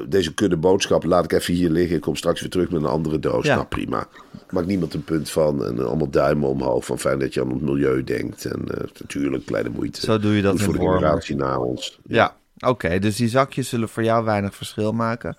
deze 0.08 0.34
kudde 0.34 0.58
boodschap 0.58 1.04
laat 1.04 1.24
ik 1.24 1.32
even 1.32 1.54
hier 1.54 1.70
liggen. 1.70 1.96
Ik 1.96 2.02
kom 2.02 2.16
straks 2.16 2.42
weer 2.42 2.50
terug 2.50 2.70
met 2.70 2.82
een 2.82 2.88
andere 2.88 3.20
doos. 3.20 3.46
Ja. 3.46 3.56
Nou 3.56 3.68
prima. 3.68 4.08
Maakt 4.50 4.68
niemand 4.68 4.94
een 4.94 5.04
punt 5.04 5.30
van. 5.30 5.66
En 5.66 5.86
allemaal 5.86 6.10
duimen 6.10 6.50
omhoog. 6.50 6.86
Van 6.86 7.00
fijn 7.00 7.20
dat 7.20 7.34
je 7.34 7.42
aan 7.42 7.50
het 7.50 7.62
milieu 7.62 8.04
denkt. 8.04 8.46
En 8.46 8.68
eh, 8.68 8.88
natuurlijk 9.00 9.46
kleine 9.46 9.70
moeite. 9.70 10.02
Zo 10.02 10.20
doe 10.20 10.36
je 10.36 10.42
dat 10.42 10.52
Goed 10.52 10.60
in 10.60 10.66
voor 10.66 10.74
de 10.74 10.80
generatie 10.80 11.36
na 11.36 11.60
ons. 11.60 12.00
Ja, 12.04 12.36
oké. 12.60 13.00
dus 13.00 13.16
die 13.16 13.30
zakjes 13.30 13.70
zullen 13.70 13.90
voor 13.90 14.04
jou 14.04 14.26
weinig 14.26 14.56
verschil 14.56 14.92
maken. 14.92 15.36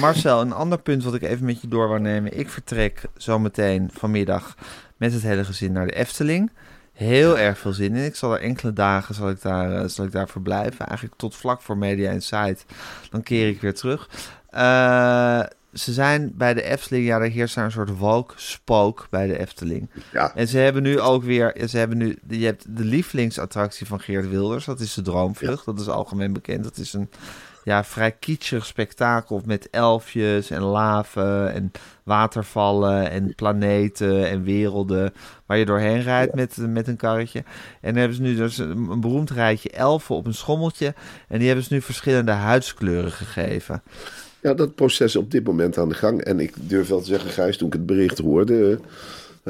Marcel, 0.00 0.40
een 0.40 0.52
ander 0.52 0.78
punt 0.78 1.04
wat 1.04 1.14
ik 1.14 1.22
even 1.22 1.44
met 1.44 1.60
je 1.60 1.68
door 1.68 1.88
wou 1.88 2.00
nemen. 2.00 2.38
Ik 2.38 2.48
vertrek 2.48 3.02
zometeen 3.16 3.90
vanmiddag 3.92 4.54
met 4.96 5.12
het 5.12 5.22
hele 5.22 5.44
gezin 5.44 5.72
naar 5.72 5.86
de 5.86 5.94
Efteling. 5.94 6.50
Heel 6.96 7.38
erg 7.38 7.58
veel 7.58 7.72
zin 7.72 7.94
in. 7.96 8.04
Ik 8.04 8.16
zal 8.16 8.32
er 8.32 8.40
enkele 8.40 8.72
dagen 8.72 9.14
zal 9.14 9.30
ik 9.30 9.42
daar, 9.42 9.72
eh, 9.72 9.88
zal 9.88 10.04
ik 10.04 10.12
daar 10.12 10.28
verblijven. 10.28 10.86
Eigenlijk 10.86 11.18
tot 11.18 11.36
vlak 11.36 11.62
voor 11.62 11.76
Media 11.76 12.10
Insight. 12.10 12.64
Dan 13.10 13.22
keer 13.22 13.48
ik 13.48 13.60
weer 13.60 13.74
terug. 13.74 14.08
Eh, 14.50 15.42
ze 15.72 15.92
zijn 15.92 16.32
bij 16.34 16.54
de 16.54 16.62
Efteling, 16.62 17.06
ja, 17.06 17.18
er 17.18 17.30
heerst 17.30 17.54
daar 17.54 17.64
een 17.64 17.70
soort 17.70 17.98
woke 17.98 18.34
spook 18.36 19.06
bij 19.10 19.26
de 19.26 19.38
Efteling. 19.38 19.90
Ja. 20.12 20.34
En 20.34 20.48
ze 20.48 20.58
hebben 20.58 20.82
nu 20.82 21.00
ook 21.00 21.22
weer, 21.22 21.56
ze 21.68 21.78
hebben 21.78 21.98
nu, 21.98 22.18
je 22.28 22.44
hebt 22.44 22.76
de 22.76 22.84
lievelingsattractie 22.84 23.86
van 23.86 24.00
Geert 24.00 24.28
Wilders, 24.28 24.64
dat 24.64 24.80
is 24.80 24.94
de 24.94 25.02
Droomvlucht. 25.02 25.64
Dat 25.64 25.80
is 25.80 25.88
algemeen 25.88 26.32
bekend. 26.32 26.64
Dat 26.64 26.76
is 26.76 26.92
een 26.92 27.10
ja, 27.66 27.84
vrij 27.84 28.12
kitschig 28.12 28.66
spektakel 28.66 29.42
met 29.44 29.70
elfjes 29.70 30.50
en 30.50 30.62
laven 30.62 31.52
en 31.52 31.72
watervallen 32.02 33.10
en 33.10 33.34
planeten 33.34 34.28
en 34.28 34.42
werelden 34.42 35.12
waar 35.46 35.58
je 35.58 35.64
doorheen 35.64 36.02
rijdt 36.02 36.34
met, 36.34 36.56
met 36.56 36.88
een 36.88 36.96
karretje. 36.96 37.38
En 37.80 37.90
dan 37.92 37.96
hebben 37.96 38.16
ze 38.16 38.22
nu 38.22 38.34
dus 38.34 38.58
een, 38.58 38.88
een 38.90 39.00
beroemd 39.00 39.30
rijtje 39.30 39.70
elfen 39.70 40.14
op 40.14 40.26
een 40.26 40.34
schommeltje 40.34 40.94
en 41.28 41.38
die 41.38 41.46
hebben 41.46 41.64
ze 41.64 41.74
nu 41.74 41.80
verschillende 41.80 42.32
huidskleuren 42.32 43.12
gegeven. 43.12 43.82
Ja, 44.40 44.54
dat 44.54 44.74
proces 44.74 45.06
is 45.06 45.16
op 45.16 45.30
dit 45.30 45.44
moment 45.44 45.78
aan 45.78 45.88
de 45.88 45.94
gang. 45.94 46.20
En 46.20 46.40
ik 46.40 46.54
durf 46.56 46.88
wel 46.88 47.00
te 47.00 47.06
zeggen, 47.06 47.30
Gijs, 47.30 47.56
toen 47.56 47.66
ik 47.66 47.72
het 47.72 47.86
bericht 47.86 48.18
hoorde, 48.18 48.80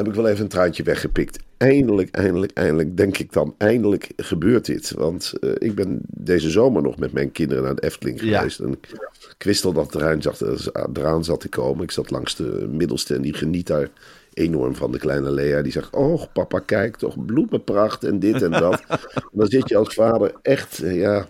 heb 0.04 0.09
ik 0.09 0.14
wel 0.14 0.28
even 0.28 0.42
een 0.42 0.48
traantje 0.48 0.82
weggepikt. 0.82 1.38
Eindelijk, 1.56 2.11
eindelijk, 2.11 2.52
eindelijk, 2.52 2.96
denk 2.96 3.18
ik 3.18 3.32
dan, 3.32 3.54
eindelijk 3.59 4.12
gebeurt 4.16 4.64
dit. 4.64 4.90
Want 4.90 5.32
eh, 5.40 5.50
ik 5.59 5.74
ben 5.74 6.00
deze 6.06 6.50
zomer 6.50 6.82
nog 6.82 6.96
met 6.98 7.12
mijn 7.12 7.32
kinderen 7.32 7.64
naar 7.64 7.74
de 7.74 7.82
Efteling 7.82 8.20
Ja. 8.22 8.38
geweest. 8.38 8.59
En 8.61 8.72
ik 9.38 9.44
wist 9.44 9.64
al 9.64 9.72
dat 9.72 9.94
eraan 9.94 10.22
zat, 10.22 10.40
eh, 10.40 10.85
eraan 10.92 11.24
zat 11.24 11.40
te 11.40 11.48
komen. 11.48 11.85
Ik 11.85 11.90
zat 11.90 12.11
langs 12.11 12.37
de 12.37 12.66
middelste 12.70 13.14
en 13.14 13.22
die 13.22 13.35
geniet 13.35 13.66
daar 13.66 13.88
enorm 14.32 14.74
van. 14.74 14.92
De 14.92 14.98
kleine 14.98 15.30
Lea, 15.30 15.62
die 15.62 15.72
zegt, 15.72 15.94
oh 15.94 16.22
papa, 16.32 16.59
kijk, 16.59 16.96
toch 16.96 17.24
bloemenpracht 17.24 18.04
en 18.04 18.18
dit 18.18 18.42
en 18.42 18.50
dat. 18.50 18.82
en 19.14 19.30
dan 19.32 19.46
zit 19.46 19.68
je 19.68 19.76
als 19.76 19.94
vader 19.94 20.32
echt, 20.42 20.82
eh, 20.82 20.96
ja 21.00 21.28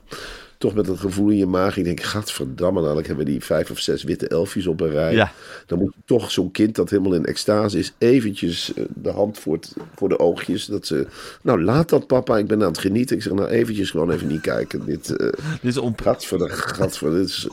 toch 0.59 0.75
met 0.75 0.87
het 0.87 0.99
gevoel 0.99 1.31
in 1.31 1.37
je 1.37 1.47
maag. 1.47 1.77
Ik 1.77 1.85
denk, 1.85 2.03
gadverdamme, 2.03 2.81
dadelijk 2.81 3.07
hebben 3.07 3.25
we 3.25 3.31
die 3.31 3.45
vijf 3.45 3.71
of 3.71 3.79
zes 3.79 4.03
witte 4.03 4.29
elfjes 4.29 4.67
op 4.67 4.81
een 4.81 4.91
rij. 4.91 5.15
Ja. 5.15 5.33
Dan 5.67 5.79
moet 5.79 5.93
toch 6.05 6.31
zo'n 6.31 6.51
kind 6.51 6.75
dat 6.75 6.91
helemaal 6.91 7.15
in 7.15 7.25
extase 7.25 7.79
is, 7.79 7.93
eventjes 7.99 8.75
eh, 8.75 8.85
de 8.95 9.11
hand 9.11 9.39
voor, 9.39 9.55
het, 9.55 9.73
voor 9.95 10.09
de 10.09 10.19
oogjes. 10.19 10.67
Dat 10.67 10.87
ze, 10.87 11.07
nou 11.43 11.63
laat 11.63 11.89
dat 11.89 12.07
papa, 12.07 12.39
ik 12.39 12.47
ben 12.47 12.63
aan 12.63 12.69
het 12.69 12.79
genieten. 12.79 13.17
Ik 13.17 13.23
zeg, 13.23 13.33
nou 13.33 13.49
eventjes 13.49 13.91
gewoon 13.91 14.11
even 14.11 14.27
niet 14.27 14.41
kijken. 14.41 14.87
Dit, 14.87 15.17
eh 15.17 15.27
Dit 15.63 15.71
is 15.71 15.77
om, 15.77 15.95
gadver, 16.03 16.51
gadver, 16.51 17.11
dit 17.11 17.29
is, 17.29 17.49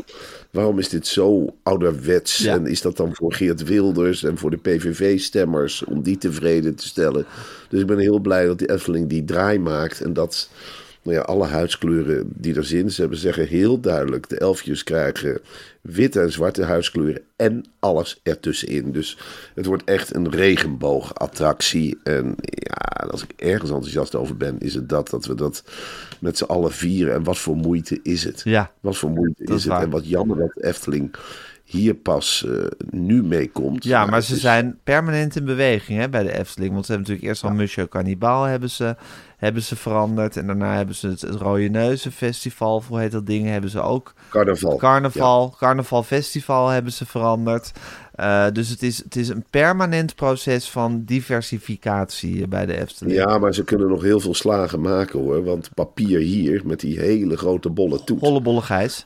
waarom 0.52 0.80
is 0.80 0.89
dit 0.89 1.08
zo 1.08 1.56
ouderwets? 1.63 2.38
Ja. 2.38 2.54
En 2.54 2.66
is 2.66 2.82
dat 2.82 2.98
dan 2.98 3.16
voor 3.16 3.34
Geert 3.34 3.63
Wilders 3.63 4.24
en 4.24 4.38
voor 4.38 4.50
de 4.50 4.58
PVV-stemmers 4.58 5.84
om 5.84 6.02
die 6.02 6.18
tevreden 6.18 6.76
te 6.76 6.88
stellen? 6.88 7.26
Dus 7.70 7.82
ik 7.82 7.88
ben 7.88 7.98
heel 7.98 8.20
blij 8.20 8.46
dat 8.46 8.60
die 8.60 8.72
Efteling 8.72 9.10
die 9.10 9.24
draai 9.24 9.60
maakt 9.60 10.02
en 10.02 10.13
dat 10.13 10.50
nou 11.04 11.18
ja, 11.18 11.24
alle 11.24 11.46
huidskleuren 11.46 12.30
die 12.36 12.56
er 12.56 12.66
zijn. 12.66 12.92
Ze 12.92 13.02
hebben 13.02 13.20
zeggen 13.20 13.48
heel 13.48 13.80
duidelijk, 13.80 14.30
de 14.30 14.38
elfjes 14.38 14.84
krijgen 14.84 15.42
witte 15.82 16.20
en 16.22 16.32
zwarte 16.32 16.63
huidskleuren 16.63 17.22
en 17.36 17.66
alles 17.80 18.20
ertussenin. 18.24 18.92
Dus 18.92 19.18
het 19.56 19.66
wordt 19.66 19.84
echt 19.84 20.16
een 20.16 20.32
regenboogattractie. 20.32 22.00
En 22.04 22.36
ja, 22.39 23.08
als 23.10 23.24
ik 23.24 23.34
ergens 23.36 23.72
enthousiast 23.72 24.16
over 24.16 24.38
ben, 24.38 24.60
is 24.60 24.74
het 24.74 24.89
dat, 24.89 25.10
dat 25.10 25.26
we 25.26 25.36
dat 25.36 25.63
met 26.20 26.38
z'n 26.38 26.44
allen 26.44 26.72
vieren. 26.72 27.13
En 27.13 27.24
wat 27.24 27.38
voor 27.38 27.56
moeite 27.56 28.00
is 28.04 28.24
het? 28.24 28.42
Ja, 28.44 28.72
Wat 28.80 28.98
voor 28.98 29.10
moeite 29.10 29.44
is 29.44 29.56
is 29.56 29.63
het? 29.63 29.82
En 29.82 29.89
wat 29.89 30.08
jammer 30.08 30.38
dat 30.38 30.63
Efteling 30.63 31.16
hier 31.74 31.94
pas 31.96 32.46
eh, 32.48 32.66
nu 32.90 33.24
meekomt. 33.24 33.84
Ja, 33.84 34.06
maar 34.06 34.22
ze 34.22 34.34
is- 34.36 34.42
zijn 34.42 34.78
permanent 34.84 35.36
in 35.36 35.46
beweging 35.46 36.00
hè, 36.00 36.10
bij 36.10 36.24
de 36.24 36.38
Efteling. 36.40 36.74
Want 36.74 36.86
ze 36.86 36.92
hebben 36.92 37.10
natuurlijk 37.10 37.36
eerst 37.36 37.44
al 37.52 37.58
Monsieur 37.58 37.88
Cannibal 37.90 38.44
hebben 38.44 38.70
ze, 38.70 38.96
hebben 39.38 39.62
ze 39.64 39.76
veranderd. 39.76 40.38
En 40.38 40.48
daarna 40.48 40.76
hebben 40.76 40.96
ze 40.96 41.08
het, 41.08 41.22
het 41.22 41.36
Rode 41.36 41.68
Neuzen 41.70 42.12
Festival, 42.12 42.84
hoe 42.88 43.00
heet 43.00 43.12
dat 43.12 43.26
ding, 43.26 43.48
hebben 43.48 43.70
ze 43.70 43.82
ook. 43.82 44.14
Carnaval. 44.30 44.76
Carnaval, 44.78 45.56
Carnaval 45.58 46.04
Festival 46.04 46.68
hebben 46.70 46.92
ze 46.92 47.06
veranderd. 47.06 47.72
Eh, 48.16 48.46
dus 48.52 48.70
het 48.70 48.84
is, 48.84 48.98
het 49.04 49.16
is 49.16 49.30
een 49.30 49.46
permanent 49.50 50.16
proces 50.16 50.70
van 50.70 51.04
diversificatie 51.06 52.48
bij 52.48 52.66
de 52.66 52.78
Efteling. 52.80 53.16
Ja, 53.16 53.38
maar 53.38 53.54
ze 53.54 53.64
kunnen 53.64 53.88
nog 53.88 54.02
heel 54.02 54.20
veel 54.20 54.34
slagen 54.34 54.82
maken 54.82 55.20
hoor. 55.20 55.44
Want 55.44 55.70
papier 55.74 56.20
hier 56.20 56.62
met 56.66 56.80
die 56.80 57.00
hele 57.00 57.38
grote 57.38 57.70
bolle 57.70 58.04
toet. 58.04 58.20
Hollebolle 58.20 58.62
Gijs. 58.62 59.06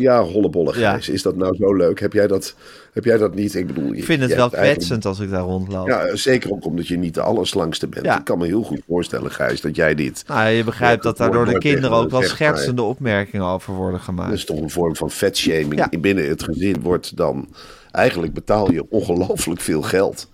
Ja, 0.00 0.22
hollebolle 0.22 0.78
Ja. 0.78 0.90
Gijs. 0.90 1.08
Is 1.08 1.22
dat 1.22 1.36
nou 1.36 1.56
zo 1.56 1.74
leuk? 1.74 2.00
Heb 2.00 2.12
jij 2.12 2.26
dat, 2.26 2.54
heb 2.92 3.04
jij 3.04 3.16
dat 3.16 3.34
niet? 3.34 3.54
Ik 3.54 3.66
bedoel, 3.66 3.94
Ik 3.94 4.04
vind 4.04 4.20
het 4.22 4.34
wel 4.34 4.50
kwetsend 4.50 5.04
als 5.04 5.20
ik 5.20 5.30
daar 5.30 5.42
rondloop. 5.42 5.86
Ja, 5.86 6.16
zeker 6.16 6.50
ook 6.50 6.64
omdat 6.64 6.86
je 6.86 6.96
niet 6.96 7.14
de 7.14 7.22
allerslangste 7.22 7.86
bent. 7.86 8.04
Ja. 8.04 8.18
Ik 8.18 8.24
kan 8.24 8.38
me 8.38 8.46
heel 8.46 8.62
goed 8.62 8.80
voorstellen, 8.88 9.30
Gijs, 9.30 9.60
dat 9.60 9.76
jij 9.76 9.94
dit... 9.94 10.24
Nou, 10.26 10.48
je 10.48 10.64
begrijpt 10.64 11.02
dat 11.02 11.16
daar 11.16 11.30
door 11.30 11.46
de 11.46 11.58
kinderen 11.58 11.90
ook 11.90 12.10
wel 12.10 12.22
schertsende 12.22 12.82
opmerkingen 12.82 13.46
over 13.46 13.74
worden 13.74 14.00
gemaakt. 14.00 14.28
Dat 14.28 14.38
is 14.38 14.44
toch 14.44 14.60
een 14.60 14.70
vorm 14.70 14.96
van 14.96 15.10
vetshaming. 15.10 15.88
Ja. 15.90 15.98
Binnen 16.00 16.28
het 16.28 16.42
gezin 16.42 16.80
wordt 16.80 17.16
dan... 17.16 17.48
Eigenlijk 17.90 18.32
betaal 18.32 18.72
je 18.72 18.90
ongelooflijk 18.90 19.60
veel 19.60 19.82
geld... 19.82 20.28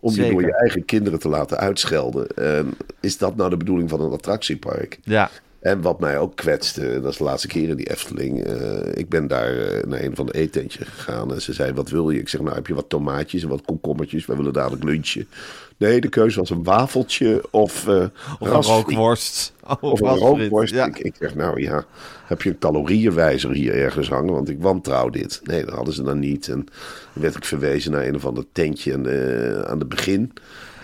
om 0.00 0.14
je 0.14 0.30
door 0.30 0.40
je 0.40 0.56
eigen 0.56 0.84
kinderen 0.84 1.18
te 1.18 1.28
laten 1.28 1.58
uitschelden. 1.58 2.26
En 2.36 2.74
is 3.00 3.18
dat 3.18 3.36
nou 3.36 3.50
de 3.50 3.56
bedoeling 3.56 3.90
van 3.90 4.00
een 4.00 4.12
attractiepark? 4.12 4.98
Ja, 5.02 5.30
En 5.60 5.80
wat 5.80 6.00
mij 6.00 6.18
ook 6.18 6.36
kwetste, 6.36 7.00
dat 7.00 7.12
is 7.12 7.18
de 7.18 7.24
laatste 7.24 7.48
keer 7.48 7.68
in 7.68 7.76
die 7.76 7.90
Efteling. 7.90 8.44
eh, 8.44 8.78
ik 8.94 9.08
ben 9.08 9.26
daar 9.26 9.56
eh, 9.58 9.84
naar 9.86 10.00
een 10.02 10.16
van 10.16 10.26
de 10.26 10.32
eetentjes 10.34 10.86
gegaan. 10.88 11.32
En 11.34 11.42
ze 11.42 11.52
zei, 11.52 11.72
wat 11.72 11.90
wil 11.90 12.10
je? 12.10 12.18
Ik 12.20 12.28
zeg, 12.28 12.40
nou 12.40 12.54
heb 12.54 12.66
je 12.66 12.74
wat 12.74 12.88
tomaatjes 12.88 13.42
en 13.42 13.48
wat 13.48 13.62
komkommertjes? 13.64 14.26
We 14.26 14.36
willen 14.36 14.52
dadelijk 14.52 14.84
lunchen. 14.84 15.28
Nee, 15.76 16.00
de 16.00 16.08
keuze 16.08 16.38
was 16.38 16.50
een 16.50 16.64
wafeltje 16.64 17.42
of, 17.50 17.88
eh 17.88 18.04
of 18.38 18.50
een 18.50 18.62
rookworst. 18.62 19.52
Of 19.80 20.00
een 20.00 20.16
rookworst. 20.16 20.74
Ja. 20.74 20.86
Ik, 20.86 20.98
ik 20.98 21.14
zeg, 21.18 21.34
nou 21.34 21.60
ja, 21.62 21.84
heb 22.24 22.42
je 22.42 22.50
een 22.50 22.58
calorieënwijzer 22.58 23.50
hier 23.50 23.74
ergens 23.74 24.08
hangen? 24.08 24.32
Want 24.32 24.48
ik 24.48 24.60
wantrouw 24.60 25.08
dit. 25.10 25.40
Nee, 25.44 25.64
dat 25.64 25.74
hadden 25.74 25.94
ze 25.94 26.02
dan 26.02 26.18
niet. 26.18 26.48
En 26.48 26.54
dan 27.14 27.22
werd 27.22 27.36
ik 27.36 27.44
verwezen 27.44 27.92
naar 27.92 28.06
een 28.06 28.14
of 28.14 28.26
ander 28.26 28.44
tentje 28.52 28.94
aan 28.94 29.02
de, 29.02 29.64
aan 29.66 29.78
het 29.78 29.88
begin. 29.88 30.32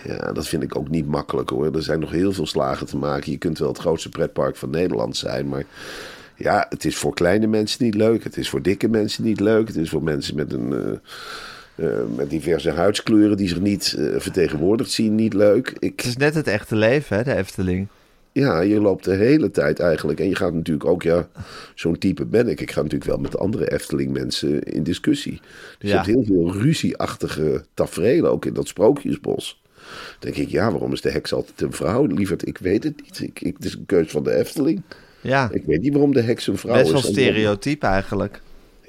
Ja, 0.07 0.31
dat 0.31 0.47
vind 0.47 0.63
ik 0.63 0.77
ook 0.77 0.89
niet 0.89 1.07
makkelijk 1.07 1.49
hoor. 1.49 1.75
Er 1.75 1.83
zijn 1.83 1.99
nog 1.99 2.11
heel 2.11 2.31
veel 2.33 2.45
slagen 2.47 2.87
te 2.87 2.97
maken. 2.97 3.31
Je 3.31 3.37
kunt 3.37 3.57
wel 3.59 3.67
het 3.67 3.77
grootste 3.77 4.09
pretpark 4.09 4.55
van 4.55 4.69
Nederland 4.69 5.17
zijn, 5.17 5.47
maar... 5.47 5.65
Ja, 6.39 6.65
het 6.69 6.85
is 6.85 6.95
voor 6.97 7.13
kleine 7.13 7.47
mensen 7.47 7.83
niet 7.83 7.95
leuk. 7.95 8.23
Het 8.23 8.37
is 8.37 8.49
voor 8.49 8.61
dikke 8.61 8.87
mensen 8.87 9.23
niet 9.23 9.39
leuk. 9.39 9.67
Het 9.67 9.75
is 9.75 9.89
voor 9.89 10.03
mensen 10.03 10.35
met 10.35 10.53
een... 10.53 10.73
eh, 10.73 11.85
eh, 11.87 12.05
met 12.15 12.29
diverse 12.29 12.71
huidskleuren 12.71 13.37
die 13.37 13.47
zich 13.47 13.59
niet 13.59 13.95
eh, 13.97 14.05
vertegenwoordigd 14.19 14.91
zien, 14.91 15.15
niet 15.15 15.33
leuk. 15.33 15.75
Ik, 15.79 15.99
Het 15.99 16.05
is 16.05 16.17
net 16.17 16.35
het 16.35 16.47
echte 16.47 16.75
leven, 16.75 17.17
hè, 17.17 17.23
de 17.23 17.35
Efteling. 17.35 17.87
ja, 18.31 18.59
je 18.61 18.79
loopt 18.81 19.03
de 19.03 19.13
hele 19.15 19.51
tijd 19.51 19.79
eigenlijk. 19.79 20.19
En 20.19 20.27
je 20.29 20.35
gaat 20.35 20.53
natuurlijk 20.53 20.89
ook, 20.89 21.03
ja, 21.03 21.27
zo'n 21.75 21.97
type 21.97 22.25
ben 22.25 22.47
ik. 22.47 22.61
Ik 22.61 22.71
ga 22.71 22.81
natuurlijk 22.81 23.09
wel 23.11 23.19
met 23.19 23.37
andere 23.37 23.71
Efteling-mensen 23.71 24.63
in 24.63 24.83
discussie. 24.83 25.39
Dus 25.79 25.89
Ja. 25.89 25.89
je 25.89 25.93
hebt 25.93 26.05
heel 26.05 26.23
veel 26.25 26.61
ruzieachtige 26.61 27.63
tafereelen, 27.73 28.31
ook 28.31 28.45
in 28.45 28.53
dat 28.53 28.67
sprookjesbos. 28.67 29.61
Dan 30.19 30.31
denk 30.31 30.35
ik, 30.35 30.49
ja, 30.49 30.71
waarom 30.71 30.93
is 30.93 31.01
de 31.01 31.11
heks 31.11 31.33
altijd 31.33 31.61
een 31.61 31.73
vrouw? 31.73 32.05
Lieverd, 32.05 32.47
ik 32.47 32.57
weet 32.57 32.83
het 32.83 33.01
niet. 33.03 33.19
Ik, 33.19 33.41
ik, 33.41 33.53
het 33.55 33.65
is 33.65 33.73
een 33.73 33.85
keus 33.85 34.11
van 34.11 34.23
de 34.23 34.33
Efteling. 34.35 34.81
Ja, 35.21 35.49
Ik 35.51 35.63
weet 35.65 35.81
niet 35.81 35.91
waarom 35.93 36.13
de 36.13 36.21
heks 36.21 36.47
een 36.47 36.57
vrouw 36.57 36.73
best 36.73 36.85
is. 36.85 36.91
wel 36.91 37.01
En- 37.01 37.07
stereotyp 37.07 37.83
eigenlijk. 37.83 38.41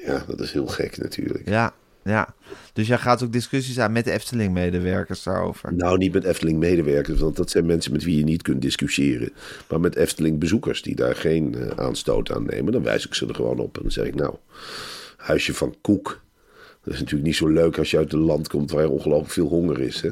Ja, 0.07 0.25
dat 0.29 0.41
is 0.41 0.53
heel 0.53 0.67
gek 0.67 0.99
natuurlijk. 0.99 1.49
Ja, 1.49 1.75
ja. 2.05 2.35
Dus 2.73 2.87
jij 2.87 2.99
gaat 2.99 3.23
ook 3.23 3.33
discussies 3.33 3.79
aan 3.79 3.93
met 3.93 4.05
de 4.05 4.13
Efteling-medewerkers 4.13 5.23
daarover. 5.23 5.75
Nou, 5.75 5.99
niet 5.99 6.13
met 6.13 6.25
Efteling-medewerkers, 6.25 7.21
want 7.21 7.37
dat 7.37 7.51
zijn 7.51 7.67
mensen 7.67 7.93
met 7.93 8.05
wie 8.05 8.17
je 8.19 8.25
niet 8.25 8.43
kunt 8.43 8.63
discussiëren. 8.63 9.33
Maar 9.69 9.81
met 9.81 9.97
Efteling-bezoekers 9.97 10.83
die 10.83 10.95
daar 10.95 11.15
geen 11.17 11.55
eh, 11.55 11.85
aanstoot 11.85 12.33
aan 12.33 12.47
nemen, 12.47 12.73
dan 12.73 12.83
wijs 12.83 13.07
ik 13.07 13.15
ze 13.15 13.27
er 13.27 13.35
gewoon 13.35 13.59
op. 13.59 13.77
En 13.77 13.83
dan 13.83 13.93
zeg 13.93 14.07
ik, 14.07 14.15
nou, 14.15 14.35
huisje 15.17 15.55
van 15.55 15.75
koek. 15.81 16.21
Dat 16.85 16.93
is 16.95 16.99
natuurlijk 16.99 17.27
niet 17.27 17.37
zo 17.37 17.49
leuk 17.49 17.79
als 17.79 17.91
je 17.91 17.97
uit 17.97 18.13
een 18.13 18.19
land 18.19 18.49
komt 18.49 18.71
waar 18.71 18.89
ongelooflijk 18.89 19.33
veel 19.33 19.49
honger 19.49 19.81
is. 19.81 20.01
Hè? 20.01 20.11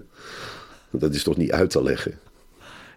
Dat 0.98 1.14
is 1.14 1.22
toch 1.22 1.36
niet 1.36 1.52
uit 1.52 1.70
te 1.70 1.82
leggen. 1.82 2.18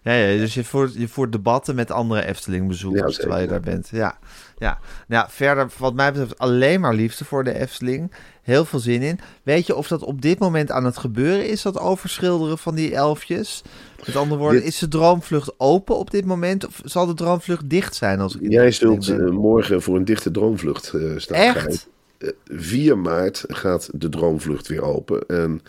Ja, 0.02 0.12
ja 0.12 0.38
dus 0.38 0.54
je 0.54 0.64
voert, 0.64 0.94
je 0.94 1.08
voert 1.08 1.32
debatten 1.32 1.74
met 1.74 1.90
andere 1.90 2.26
Efteling-bezoekers 2.26 3.16
Ja, 3.16 3.20
terwijl 3.20 3.42
je 3.42 3.48
daar 3.48 3.60
bent. 3.60 3.88
Ja, 3.92 4.18
ja. 4.58 4.78
Nou, 5.08 5.22
ja, 5.24 5.30
verder, 5.30 5.70
wat 5.78 5.94
mij 5.94 6.12
betreft, 6.12 6.38
alleen 6.38 6.80
maar 6.80 6.94
liefde 6.94 7.24
voor 7.24 7.44
de 7.44 7.58
Efteling. 7.58 8.12
Heel 8.42 8.64
veel 8.64 8.78
zin 8.78 9.02
in. 9.02 9.18
Weet 9.42 9.66
je 9.66 9.74
of 9.74 9.88
dat 9.88 10.02
op 10.02 10.22
dit 10.22 10.38
moment 10.38 10.70
aan 10.70 10.84
het 10.84 10.98
gebeuren 10.98 11.48
is, 11.48 11.62
dat 11.62 11.78
overschilderen 11.78 12.58
van 12.58 12.74
die 12.74 12.94
elfjes? 12.94 13.62
Met 14.06 14.16
andere 14.16 14.40
woorden, 14.40 14.60
Dit- 14.60 14.68
is 14.68 14.78
de 14.78 14.88
droomvlucht 14.88 15.52
open 15.56 15.96
op 15.96 16.10
dit 16.10 16.24
moment? 16.24 16.66
Of 16.66 16.80
zal 16.84 17.06
de 17.06 17.14
droomvlucht 17.14 17.70
dicht 17.70 17.94
zijn? 17.94 18.20
Als 18.20 18.36
ik 18.36 18.50
Jij 18.50 18.70
zult 18.70 19.08
eh, 19.08 19.28
morgen 19.28 19.82
voor 19.82 19.96
een 19.96 20.04
dichte 20.04 20.30
droomvlucht 20.30 20.92
eh 20.92 21.02
staan. 21.16 21.36
Echt? 21.36 21.88
Gijs. 22.20 22.32
Eh, 22.44 22.58
4 22.58 22.98
maart 22.98 23.44
gaat 23.48 23.88
de 23.92 24.08
droomvlucht 24.08 24.68
weer 24.68 24.82
open. 24.82 25.26
En 25.26 25.62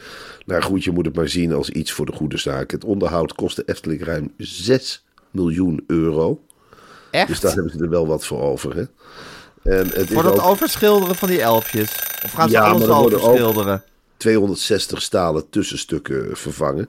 nou 0.46 0.62
goed, 0.62 0.84
je 0.84 0.92
moet 0.92 1.06
het 1.06 1.16
maar 1.16 1.30
zien 1.30 1.54
als 1.54 1.70
iets 1.70 1.92
voor 1.92 2.06
de 2.06 2.12
goede 2.12 2.38
zaak. 2.38 2.72
Het 2.72 2.84
onderhoud 2.84 3.34
kost 3.34 3.56
de 3.56 3.64
Efteling 3.66 4.04
ruim 4.04 4.34
6 4.38 5.06
miljoen 5.32 5.84
euro. 5.88 6.42
Echt? 7.12 7.28
Dus 7.28 7.40
daar 7.40 7.54
hebben 7.54 7.72
ze 7.72 7.84
er 7.84 7.90
wel 7.90 8.08
wat 8.08 8.26
voor 8.26 8.42
over. 8.42 8.76
Hè? 8.76 8.84
En 9.64 9.88
het 9.94 10.14
Voor 10.14 10.24
dat 10.24 10.40
ook 10.40 10.46
overschilderen 10.46 11.16
van 11.16 11.28
die 11.28 11.42
elfjes? 11.42 11.96
Of 12.26 12.32
gaan 12.32 12.50
ze 12.50 12.56
Ja, 12.56 12.62
alles 12.62 12.84
er 12.84 12.96
overschilderen? 12.96 13.84
260 14.18 15.02
stalen 15.02 15.50
tussenstukken 15.50 16.38
vervangen. 16.38 16.88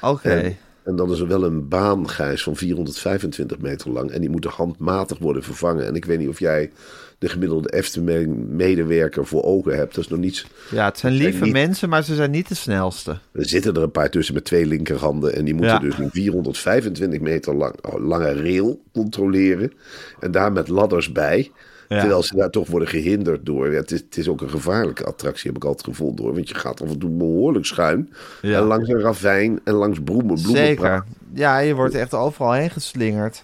Oké. 0.00 0.56
En 0.84 0.96
dan 0.96 1.12
is 1.12 1.20
er 1.20 1.28
wel 1.28 1.44
een 1.44 1.68
baan, 1.68 2.08
Gijs, 2.08 2.42
van 2.42 2.56
425 2.56 3.58
meter 3.58 3.90
lang. 3.90 4.10
En 4.10 4.20
die 4.20 4.30
moeten 4.30 4.50
handmatig 4.50 5.18
worden 5.18 5.42
vervangen. 5.42 5.86
En 5.86 5.94
ik 5.94 6.04
weet 6.04 6.18
niet 6.18 6.28
of 6.28 6.38
jij 6.38 6.70
de 7.18 7.28
gemiddelde 7.28 7.72
Efteling-medewerker 7.72 9.26
voor 9.26 9.42
ogen 9.42 9.76
hebt. 9.76 9.94
Dat 9.94 10.04
is 10.04 10.10
nog 10.10 10.18
niets. 10.20 10.46
Ja, 10.70 10.84
het 10.84 10.98
zijn 10.98 11.12
lieve 11.12 11.44
niet- 11.44 11.52
mensen, 11.52 11.88
maar 11.88 12.02
ze 12.04 12.14
zijn 12.14 12.30
niet 12.30 12.48
de 12.48 12.54
snelste. 12.54 13.10
Er 13.32 13.48
zitten 13.48 13.74
er 13.74 13.82
een 13.82 13.90
paar 13.90 14.10
tussen 14.10 14.34
met 14.34 14.44
twee 14.44 14.66
linkerhanden. 14.66 15.34
En 15.34 15.44
die 15.44 15.54
moeten 15.54 15.72
Ja. 15.74 15.78
dus 15.80 15.98
een 15.98 16.10
425 16.10 17.20
meter 17.20 17.54
lang, 17.54 17.74
oh, 17.84 18.06
lange 18.06 18.42
rail 18.42 18.80
controleren. 18.92 19.72
En 20.20 20.30
daar 20.30 20.52
met 20.52 20.68
ladders 20.68 21.12
bij. 21.12 21.50
Ja. 21.90 22.00
Terwijl 22.00 22.22
ze 22.22 22.36
daar 22.36 22.50
toch 22.50 22.68
worden 22.68 22.88
gehinderd 22.88 23.46
door. 23.46 23.70
Ja, 23.70 23.76
het, 23.76 23.90
is, 23.90 24.00
het 24.00 24.16
is 24.16 24.28
ook 24.28 24.40
een 24.40 24.50
gevaarlijke 24.50 25.04
attractie, 25.04 25.46
heb 25.46 25.56
ik 25.56 25.64
altijd 25.64 25.84
gevoeld 25.84 26.16
door. 26.16 26.34
Want 26.34 26.48
je 26.48 26.54
gaat 26.54 26.82
af 26.82 26.88
en 26.88 26.98
toe 26.98 27.10
behoorlijk 27.10 27.64
schuin. 27.66 28.12
Ja. 28.42 28.58
En 28.58 28.64
langs 28.64 28.88
een 28.88 29.00
ravijn 29.00 29.60
en 29.64 29.74
langs 29.74 29.98
bloemen. 30.02 30.34
bloemen 30.34 30.66
Zeker. 30.66 31.04
Ja, 31.32 31.58
je 31.58 31.74
wordt 31.74 31.94
echt 31.94 32.14
overal 32.14 32.52
heen 32.52 32.70
geslingerd. 32.70 33.42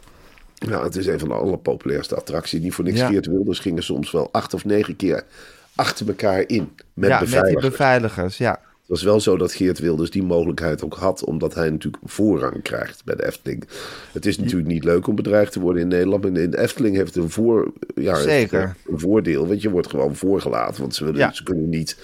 Ja, 0.54 0.82
het 0.82 0.96
is 0.96 1.06
een 1.06 1.18
van 1.18 1.28
de 1.28 1.34
allerpopulairste 1.34 2.14
attracties. 2.14 2.60
Niet 2.60 2.74
voor 2.74 2.84
niks. 2.84 2.98
Ja. 2.98 3.08
Geert 3.08 3.26
Wilders 3.26 3.58
gingen 3.58 3.82
soms 3.82 4.10
wel 4.10 4.28
acht 4.32 4.54
of 4.54 4.64
negen 4.64 4.96
keer 4.96 5.24
achter 5.74 6.08
elkaar 6.08 6.44
in. 6.46 6.72
Met 6.94 7.08
ja, 7.10 7.18
met 7.18 7.28
die 7.28 7.36
beveiligers. 7.36 7.70
beveiligers, 7.70 8.38
ja. 8.38 8.60
Het 8.86 8.94
was 8.94 9.02
wel 9.02 9.20
zo 9.20 9.36
dat 9.36 9.52
Geert 9.52 9.78
Wilders 9.78 10.10
die 10.10 10.22
mogelijkheid 10.22 10.84
ook 10.84 10.94
had, 10.94 11.24
omdat 11.24 11.54
hij 11.54 11.70
natuurlijk 11.70 12.02
voorrang 12.04 12.62
krijgt 12.62 13.04
bij 13.04 13.14
de 13.16 13.26
Efteling. 13.26 13.64
Het 14.12 14.26
is 14.26 14.38
natuurlijk 14.38 14.68
niet 14.68 14.84
leuk 14.84 15.06
om 15.06 15.14
bedreigd 15.14 15.52
te 15.52 15.60
worden 15.60 15.82
in 15.82 15.88
Nederland, 15.88 16.22
maar 16.22 16.40
in 16.42 16.50
de 16.50 16.58
Efteling 16.58 16.96
heeft 16.96 17.16
een, 17.16 17.30
voor, 17.30 17.72
ja, 17.94 18.14
Zeker. 18.20 18.76
een 18.86 18.98
voordeel, 18.98 19.46
want 19.46 19.62
je 19.62 19.70
wordt 19.70 19.88
gewoon 19.90 20.16
voorgelaten. 20.16 20.80
Want 20.80 20.94
ze, 20.94 21.04
willen, 21.04 21.20
Ja. 21.20 21.32
ze 21.32 21.42
kunnen 21.42 21.68
niet, 21.68 21.98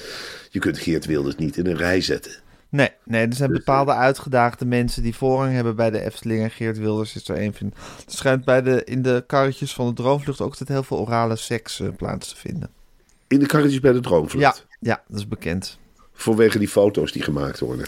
je 0.51 0.59
kunt 0.59 0.79
Geert 0.79 1.07
Wilders 1.07 1.37
niet 1.37 1.57
in 1.57 1.66
een 1.66 1.77
rij 1.77 2.01
zetten. 2.01 2.33
Nee, 2.68 2.90
nee, 3.05 3.27
er 3.27 3.35
zijn 3.35 3.49
Dus, 3.51 3.59
bepaalde 3.59 3.92
uitgedaagde 3.92 4.64
mensen 4.66 5.03
die 5.03 5.14
voorrang 5.14 5.53
hebben 5.55 5.77
bij 5.77 5.90
de 5.90 6.01
Efteling. 6.01 6.42
En 6.42 6.51
Geert 6.51 6.79
Wilders 6.79 7.14
is 7.16 7.29
er 7.29 7.40
een 7.42 7.55
van. 7.55 7.66
Er 8.07 8.12
schijnt 8.12 8.45
bij 8.45 8.62
de, 8.62 8.85
in 8.85 9.03
de 9.03 9.25
karretjes 9.27 9.75
van 9.75 9.87
de 9.87 9.92
droomvlucht 9.92 10.40
ook 10.40 10.51
altijd 10.51 10.68
heel 10.68 10.83
veel 10.83 10.99
orale 11.01 11.37
seks 11.37 11.81
eh, 11.81 11.88
plaats 11.97 12.29
te 12.29 12.37
vinden. 12.37 12.68
In 13.29 13.38
de 13.38 13.47
karretjes 13.47 13.81
bij 13.81 13.90
de 13.90 13.97
Ja, 13.97 14.03
Droomvlucht. 14.03 14.66
ja, 14.81 15.03
dat 15.09 15.18
is 15.18 15.29
bekend. 15.29 15.79
Vanwege 16.23 16.59
die 16.59 16.69
foto's 16.69 17.13
die 17.13 17.23
gemaakt 17.23 17.61
worden. 17.61 17.87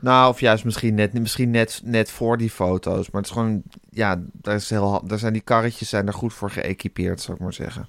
Nou, 0.00 0.28
of 0.30 0.40
juist 0.40 0.64
misschien 0.64 0.94
net, 0.94 1.12
misschien 1.12 1.50
net, 1.50 1.80
net 1.84 2.10
voor 2.10 2.36
die 2.36 2.50
foto's. 2.50 3.10
Maar 3.10 3.20
het 3.20 3.30
is 3.30 3.36
gewoon, 3.36 3.62
ja, 3.90 4.22
daar, 4.32 4.54
is 4.54 4.70
heel, 4.70 5.02
daar 5.06 5.18
zijn 5.18 5.32
die 5.32 5.42
karretjes 5.42 5.88
zijn 5.88 6.06
er 6.06 6.12
goed 6.12 6.34
voor 6.34 6.50
geëquipeerd, 6.50 7.20
zou 7.20 7.36
ik 7.36 7.42
maar 7.42 7.52
zeggen. 7.52 7.88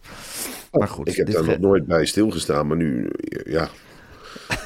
Maar 0.71 0.87
goed, 0.87 1.07
ik 1.07 1.15
heb 1.15 1.31
daar 1.31 1.43
nog 1.45 1.57
nooit 1.57 1.85
bij 1.85 2.05
stilgestaan, 2.05 2.67
maar 2.67 2.77
nu, 2.77 3.09
ja, 3.45 3.69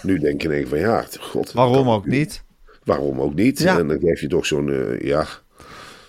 nu 0.04 0.20
denk 0.20 0.42
je 0.42 0.48
in 0.48 0.54
één 0.54 0.68
van 0.68 0.80
ja, 0.80 1.06
god. 1.20 1.52
waarom 1.52 1.90
ook 1.90 2.06
niet? 2.06 2.44
Waarom 2.84 3.22
ook 3.22 3.34
niet? 3.34 3.60
Ja. 3.60 3.80
En 3.80 3.88
dan 3.88 4.00
geef 4.00 4.22
je 4.22 4.28
toch 4.28 4.46
zo'n, 4.46 4.70
eh, 4.72 5.00
ja, 5.02 5.26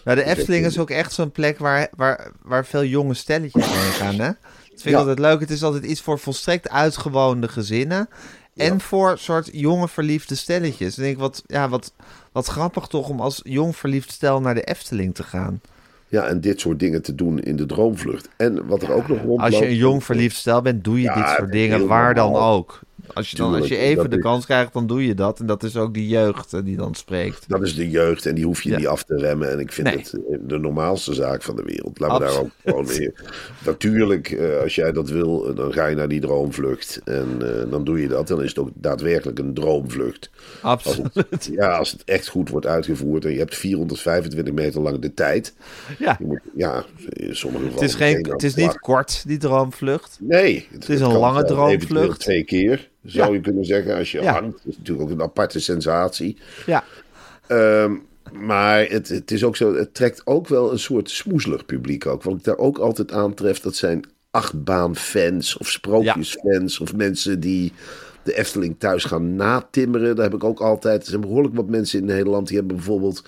Ja, 0.05 0.15
de 0.15 0.25
Efteling 0.25 0.67
is 0.67 0.79
ook 0.79 0.91
echt 0.91 1.13
zo'n 1.13 1.33
plek 1.33 1.59
waar, 1.59 1.89
waar, 1.97 2.31
waar 2.43 2.67
veel 2.67 2.85
jonge 2.85 3.15
stelletjes 3.15 3.67
heen 3.67 3.93
gaan. 3.93 4.15
Hè? 4.15 4.27
Dat 4.27 4.37
vind 4.69 4.85
ik 4.85 4.91
Ja. 4.91 4.99
altijd 4.99 5.19
leuk. 5.19 5.41
Het 5.41 5.51
is 5.51 5.63
altijd 5.63 5.85
iets 5.85 6.01
voor 6.01 6.19
volstrekt 6.19 6.69
uitgewoonde 6.69 7.49
gezinnen. 7.49 8.09
En 8.57 8.81
voor 8.81 9.19
soort 9.19 9.49
jonge 9.53 9.89
verliefde 9.89 10.35
stelletjes. 10.35 10.95
Dan 10.95 11.05
denk 11.05 11.17
ik, 11.17 11.23
wat, 11.23 11.43
ja, 11.47 11.69
wat, 11.69 11.93
wat 12.33 12.47
grappig 12.47 12.87
toch 12.87 13.09
om 13.09 13.21
als 13.21 13.41
jong 13.43 13.77
verliefd 13.77 14.13
stel 14.13 14.41
naar 14.41 14.55
de 14.55 14.63
Efteling 14.63 15.15
te 15.15 15.23
gaan. 15.23 15.61
Ja, 16.09 16.27
en 16.27 16.41
dit 16.41 16.61
soort 16.61 16.79
dingen 16.79 17.03
te 17.03 17.15
doen 17.15 17.41
in 17.41 17.57
de 17.57 17.67
droomvlucht. 17.67 18.29
En 18.37 18.67
wat 18.67 18.83
er 18.83 18.93
ook 18.93 19.09
nog 19.09 19.19
rondloopt... 19.19 19.43
Als 19.43 19.59
je 19.59 19.67
een 19.67 19.75
jong 19.75 20.05
verliefd 20.05 20.37
stel 20.37 20.63
bent, 20.63 20.85
doe 20.85 20.97
je 20.97 21.03
Ja, 21.03 21.15
dit 21.15 21.29
soort 21.37 21.53
dingen 21.53 21.87
waar 21.87 22.15
dan 22.15 22.35
ook. 22.35 22.81
Als 23.15 23.31
je, 23.31 23.37
dan, 23.37 23.55
als 23.55 23.69
je 23.69 23.77
even 23.77 24.11
de 24.11 24.17
is- 24.17 24.23
kans 24.23 24.45
krijgt, 24.45 24.73
dan 24.73 24.87
doe 24.87 25.07
je 25.07 25.15
dat. 25.15 25.41
En 25.41 25.47
dat 25.47 25.63
is 25.63 25.77
ook 25.77 25.95
die 25.95 26.09
jeugd 26.09 26.53
eh, 26.53 26.61
die 26.65 26.77
dan 26.77 26.95
spreekt. 26.95 27.45
Dat 27.49 27.63
is 27.63 27.75
de 27.75 27.91
jeugd 27.91 28.27
en 28.27 28.35
die 28.35 28.45
hoef 28.45 28.63
je 28.63 28.71
Ja. 28.71 28.77
niet 28.77 28.87
af 28.87 29.03
te 29.03 29.17
remmen. 29.17 29.51
En 29.51 29.59
ik 29.59 29.73
vind 29.73 29.87
Nee. 29.87 29.97
het 29.97 30.13
eh, 30.13 30.39
de 30.41 30.59
normaalste 30.59 31.15
zaak 31.15 31.43
van 31.43 31.57
de 31.57 31.63
wereld. 31.63 31.99
Laten 31.99 32.19
we 32.19 32.25
daar 32.33 32.41
ook 32.41 32.51
gewoon 32.65 32.87
weer... 32.87 33.13
Natuurlijk, 33.65 34.31
eh, 34.31 34.61
als 34.61 34.75
jij 34.75 34.93
dat 34.93 35.09
wil, 35.09 35.55
dan 35.55 35.73
ga 35.73 35.87
je 35.87 35.97
naar 35.97 36.09
die 36.09 36.21
droomvlucht. 36.21 37.01
En 37.05 37.39
dan 37.71 37.85
doe 37.85 38.01
je 38.01 38.09
dat. 38.09 38.29
Dan 38.29 38.43
is 38.43 38.49
het 38.49 38.59
ook 38.59 38.71
daadwerkelijk 38.75 39.39
een 39.39 39.55
droomvlucht. 39.55 40.31
Als 40.63 40.87
Absoluut. 40.87 41.25
het, 41.31 41.51
ja, 41.61 41.77
als 41.77 41.91
het 41.93 42.05
echt 42.05 42.29
goed 42.29 42.49
wordt 42.49 42.67
uitgevoerd 42.67 43.25
en 43.25 43.33
je 43.33 43.39
hebt 43.39 43.57
425 43.57 44.55
meter 44.55 44.81
lang 44.81 44.99
de 44.99 45.15
tijd. 45.15 45.55
Ja. 45.99 46.17
Moet, 46.21 46.41
ja, 46.57 46.85
in 47.09 47.37
sommige 47.37 47.65
Het 47.65 47.73
gevallen... 47.73 47.89
is, 47.89 47.95
geen, 48.23 48.33
het 48.33 48.43
is 48.43 48.55
niet 48.55 48.79
kort, 48.79 49.25
die 49.27 49.39
droomvlucht. 49.39 50.19
Nee, 50.21 50.69
het, 50.73 50.89
is 50.89 51.01
een 51.01 51.13
lange 51.13 51.45
droomvlucht. 51.45 52.21
Twee 52.21 52.45
keer, 52.45 52.89
zou 53.07 53.35
je 53.35 53.41
kunnen 53.41 53.65
zeggen. 53.65 53.97
Als 53.97 54.13
je 54.13 54.27
hangt, 54.27 54.61
is 54.67 54.77
natuurlijk 54.77 55.09
ook 55.09 55.15
een 55.15 55.23
aparte 55.23 55.61
sensatie. 55.61 56.37
Ja, 56.67 56.85
Ehm, 57.47 57.95
maar 58.33 58.87
het, 58.89 59.09
het 59.09 59.31
is 59.31 59.45
ook 59.45 59.57
zo, 59.57 59.75
het 59.75 59.95
trekt 59.95 60.23
ook 60.25 60.49
wel 60.49 60.73
een 60.73 60.79
soort 60.79 61.11
smoezelig 61.11 61.67
publiek 61.67 62.07
ook. 62.07 62.23
Wat 62.23 62.35
ik 62.37 62.45
daar 62.45 62.59
ook 62.59 62.79
altijd 62.79 63.13
aantref, 63.13 63.61
dat 63.61 63.77
zijn 63.77 64.05
achtbaanfans 64.31 65.57
of 65.57 65.69
sprookjesfans 65.69 66.81
of 66.81 66.95
mensen 66.95 67.41
die 67.41 67.73
de 68.27 68.37
Efteling 68.39 68.75
thuis 68.79 69.05
gaan 69.05 69.35
natimmeren. 69.37 70.15
Daar 70.17 70.25
heb 70.25 70.35
ik 70.35 70.45
ook 70.45 70.61
altijd, 70.61 71.03
er 71.03 71.09
zijn 71.09 71.21
behoorlijk 71.21 71.55
wat 71.55 71.69
mensen 71.69 71.99
in 71.99 72.05
Nederland 72.05 72.49
die 72.49 72.57
hebben 72.57 72.77
bijvoorbeeld 72.77 73.25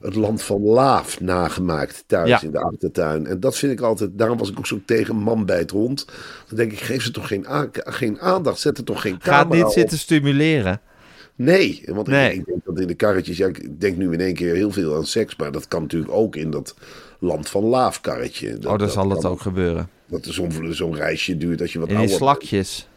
het 0.00 0.14
land 0.14 0.42
van 0.42 0.62
Laaf 0.62 1.20
nagemaakt 1.20 2.04
thuis 2.06 2.28
Ja. 2.28 2.42
in 2.42 2.50
de 2.50 2.58
achtertuin. 2.60 3.26
En 3.26 3.40
dat 3.40 3.58
vind 3.58 3.72
ik 3.72 3.80
altijd, 3.80 4.10
daarom 4.18 4.38
was 4.38 4.50
ik 4.50 4.58
ook 4.58 4.66
zo 4.66 4.80
tegen 4.86 5.16
man 5.16 5.46
bij 5.46 5.58
het 5.58 5.70
hond. 5.70 6.04
Dan 6.48 6.56
denk 6.56 6.72
ik, 6.72 6.78
geef 6.80 7.02
ze 7.02 7.10
toch 7.10 7.26
geen, 7.28 7.46
geen 7.72 8.20
aandacht, 8.20 8.58
zet 8.60 8.78
er 8.78 8.84
toch 8.84 9.00
geen 9.00 9.12
gaat 9.20 9.22
camera 9.22 9.54
niet 9.56 9.64
op. 9.64 9.72
zitten 9.72 9.98
stimuleren. 9.98 10.80
Nee, 11.36 11.82
want 11.86 12.06
ik- 12.08 12.12
Nee. 12.14 12.34
Ik, 12.34 12.44
denk 12.46 12.64
dat 12.64 12.80
in 12.80 12.86
de 12.86 12.94
karretjes, 12.94 13.36
ja, 13.36 13.46
ik 13.46 13.80
denk 13.80 13.96
nu 13.96 14.12
in 14.12 14.20
één 14.20 14.34
keer 14.34 14.54
heel 14.54 14.70
veel 14.72 14.94
aan 14.96 15.06
seks, 15.06 15.36
maar 15.36 15.52
dat 15.52 15.68
kan 15.68 15.82
natuurlijk 15.82 16.12
ook 16.12 16.36
in 16.36 16.50
dat 16.50 16.74
land 17.18 17.48
van 17.48 17.64
laafkarretje. 17.64 18.58
Dat, 18.58 18.72
Oh, 18.72 18.78
dan 18.78 18.90
zal 18.90 19.10
het 19.10 19.20
kan- 19.20 19.30
ook 19.30 19.40
gebeuren. 19.40 19.88
Dat 20.06 20.24
zo'n 20.24 20.52
zo'n 20.70 20.94
reisje 20.94 21.36
duurt 21.36 21.60
als 21.60 21.72
je 21.72 21.78
wat 21.78 21.88
In 21.88 21.96
ouder 21.96 22.16
slakjes. 22.16 22.88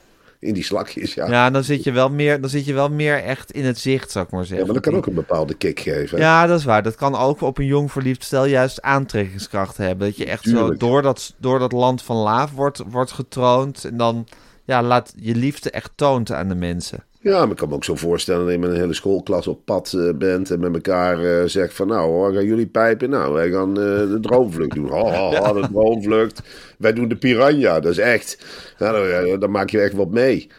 In 0.46 0.54
die 0.54 0.64
slakjes, 0.64 1.14
ja. 1.14 1.26
ja. 1.26 1.32
Ja, 1.32 1.50
dan 1.50 1.64
zit, 1.64 1.84
je 1.84 1.92
wel 1.92 2.10
meer, 2.10 2.42
dan 2.42 2.50
zit 2.50 2.66
je 2.66 2.74
wel 2.74 2.90
meer 2.90 3.24
echt 3.24 3.52
in 3.52 3.66
het 3.66 3.80
zicht, 3.80 4.12
zou 4.12 4.26
ik 4.26 4.32
maar 4.32 4.46
zeggen. 4.46 4.66
maar 4.66 4.76
dat 4.76 4.84
kan 4.84 4.96
ook 4.96 5.06
een 5.06 5.14
bepaalde 5.14 5.54
kick 5.54 5.80
geven. 5.80 6.18
hè? 6.18 6.24
Ja, 6.24 6.48
dat 6.48 6.60
is 6.60 6.66
waar. 6.66 6.84
Dat 6.84 6.96
kan 6.96 7.16
ook 7.16 7.42
op 7.42 7.58
een 7.58 7.66
jong 7.66 7.92
verliefd 7.92 8.24
stel 8.24 8.46
juist 8.46 8.82
aantrekkingskracht 8.82 9.78
hebben. 9.78 10.08
Dat 10.08 10.18
je 10.18 10.26
echt 10.26 10.44
zo 10.44 10.76
door 10.76 11.02
dat, 11.02 11.34
door 11.38 11.60
dat 11.60 11.72
land 11.72 12.02
van 12.02 12.16
laaf 12.16 12.52
wordt, 12.52 12.82
wordt 12.90 13.12
getroond. 13.12 13.84
En 13.84 13.98
dan 13.98 14.28
ja, 14.66 14.84
laat 14.84 15.14
je 15.16 15.36
liefde 15.36 15.70
echt 15.70 15.92
toont 15.96 16.32
aan 16.32 16.48
de 16.48 16.56
mensen. 16.56 17.04
Ja, 17.26 17.40
maar 17.40 17.52
ik 17.52 17.56
kan 17.56 17.70
me 17.70 17.76
ook 17.76 17.84
zo 17.84 17.96
voorstellen 17.96 18.44
dat 18.44 18.54
je 18.54 18.60
met 18.60 18.70
een 18.70 18.76
hele 18.76 18.94
schoolklas 18.94 19.48
op 19.48 19.66
pad 19.66 19.94
eh, 19.94 20.10
bent 20.16 20.52
en 20.52 20.60
met 20.60 20.74
elkaar 20.74 21.24
eh, 21.24 21.48
zegt 21.48 21.74
van 21.74 21.88
nou 21.88 22.10
hoor, 22.10 22.34
gaan 22.34 22.46
jullie 22.46 22.68
pijpen? 22.68 23.10
Nou, 23.10 23.34
wij 23.34 23.52
gaan 23.52 23.70
eh, 23.70 24.10
de 24.10 24.18
droomvlucht 24.22 24.76
doen. 24.76 24.90
Ha, 24.90 25.10
ha, 25.10 25.42
ha, 25.42 25.54
de 25.54 25.68
droomvlucht. 25.72 26.42
Wij 26.78 26.94
doen 26.94 27.08
de 27.08 27.16
piranha, 27.16 27.80
dat 27.80 27.92
is 27.92 27.98
echt. 27.98 28.46
Nou, 28.80 29.28
dan, 29.28 29.40
dan 29.40 29.52
maak 29.52 29.70
je 29.70 29.80
echt 29.80 29.94
wat 29.94 30.10
mee. 30.10 30.50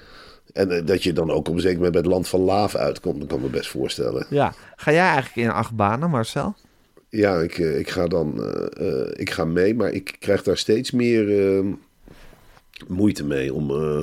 En 0.53 0.85
dat 0.85 1.03
je 1.03 1.13
dan 1.13 1.31
ook 1.31 1.49
op 1.49 1.55
een 1.55 1.61
zeker 1.61 1.77
moment 1.77 1.93
bij 1.93 2.03
het 2.03 2.11
land 2.11 2.29
van 2.29 2.41
Laaf 2.41 2.75
uitkomt, 2.75 3.19
dat 3.21 3.29
kan 3.29 3.41
me 3.41 3.49
best 3.49 3.71
voorstellen. 3.71 4.27
Ja. 4.31 4.55
Ga 4.77 4.93
jij 4.93 5.07
eigenlijk 5.07 5.37
in 5.37 5.51
acht 5.51 5.77
banen, 5.77 6.11
Marcel? 6.11 6.55
Ja, 7.09 7.41
ik, 7.41 7.59
ik 7.59 7.91
ga 7.91 8.07
dan 8.07 8.45
ik 9.13 9.31
ga 9.31 9.45
mee, 9.45 9.75
maar 9.75 9.91
ik 9.91 10.17
krijg 10.19 10.43
daar 10.43 10.57
steeds 10.57 10.91
meer. 10.91 11.63
Moeite 12.89 13.25
mee 13.25 13.55
om. 13.55 13.71
eh, 13.71 14.01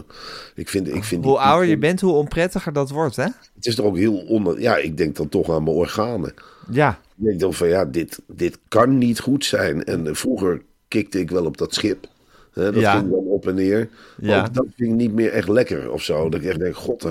ik 0.55 0.69
vind, 0.69 0.87
ik 0.95 1.03
vind 1.03 1.23
Hoe 1.23 1.33
die- 1.33 1.43
ouder 1.45 1.69
je 1.69 1.77
bent, 1.77 2.01
hoe 2.01 2.13
onprettiger 2.13 2.73
dat 2.73 2.89
wordt, 2.89 3.15
hè? 3.15 3.23
Het 3.55 3.65
is 3.65 3.75
toch 3.75 3.85
ook 3.85 3.97
heel 3.97 4.15
onder. 4.17 4.61
Ja, 4.61 4.77
ik 4.77 4.97
denk 4.97 5.15
dan 5.15 5.29
toch 5.29 5.49
aan 5.51 5.63
mijn 5.63 5.75
organen. 5.75 6.33
Ja, 6.71 6.99
Ik 7.17 7.25
denk 7.25 7.39
dan 7.39 7.53
van 7.53 7.67
ja, 7.67 7.85
dit, 7.85 8.19
dit 8.27 8.57
kan 8.67 8.97
niet 8.97 9.19
goed 9.19 9.45
zijn. 9.45 9.83
En 9.83 10.07
eh, 10.07 10.13
vroeger 10.13 10.61
kikte 10.87 11.19
ik 11.19 11.29
wel 11.31 11.45
op 11.45 11.57
dat 11.57 11.73
schip. 11.73 12.07
Hè, 12.53 12.71
dat 12.71 12.81
Ja. 12.81 12.97
ging 12.97 13.09
dan 13.11 13.23
op 13.25 13.47
en 13.47 13.55
neer. 13.55 13.89
Maar 14.21 14.29
Ja. 14.29 14.39
ook 14.45 14.53
dat 14.53 14.65
vind 14.75 14.89
ik 14.89 14.95
niet 14.95 15.13
meer 15.13 15.31
echt 15.31 15.47
lekker 15.47 15.91
of 15.91 16.01
zo. 16.03 16.29
Dat 16.29 16.41
ik 16.41 16.47
echt 16.47 16.59
denk, 16.59 16.75
god, 16.75 17.07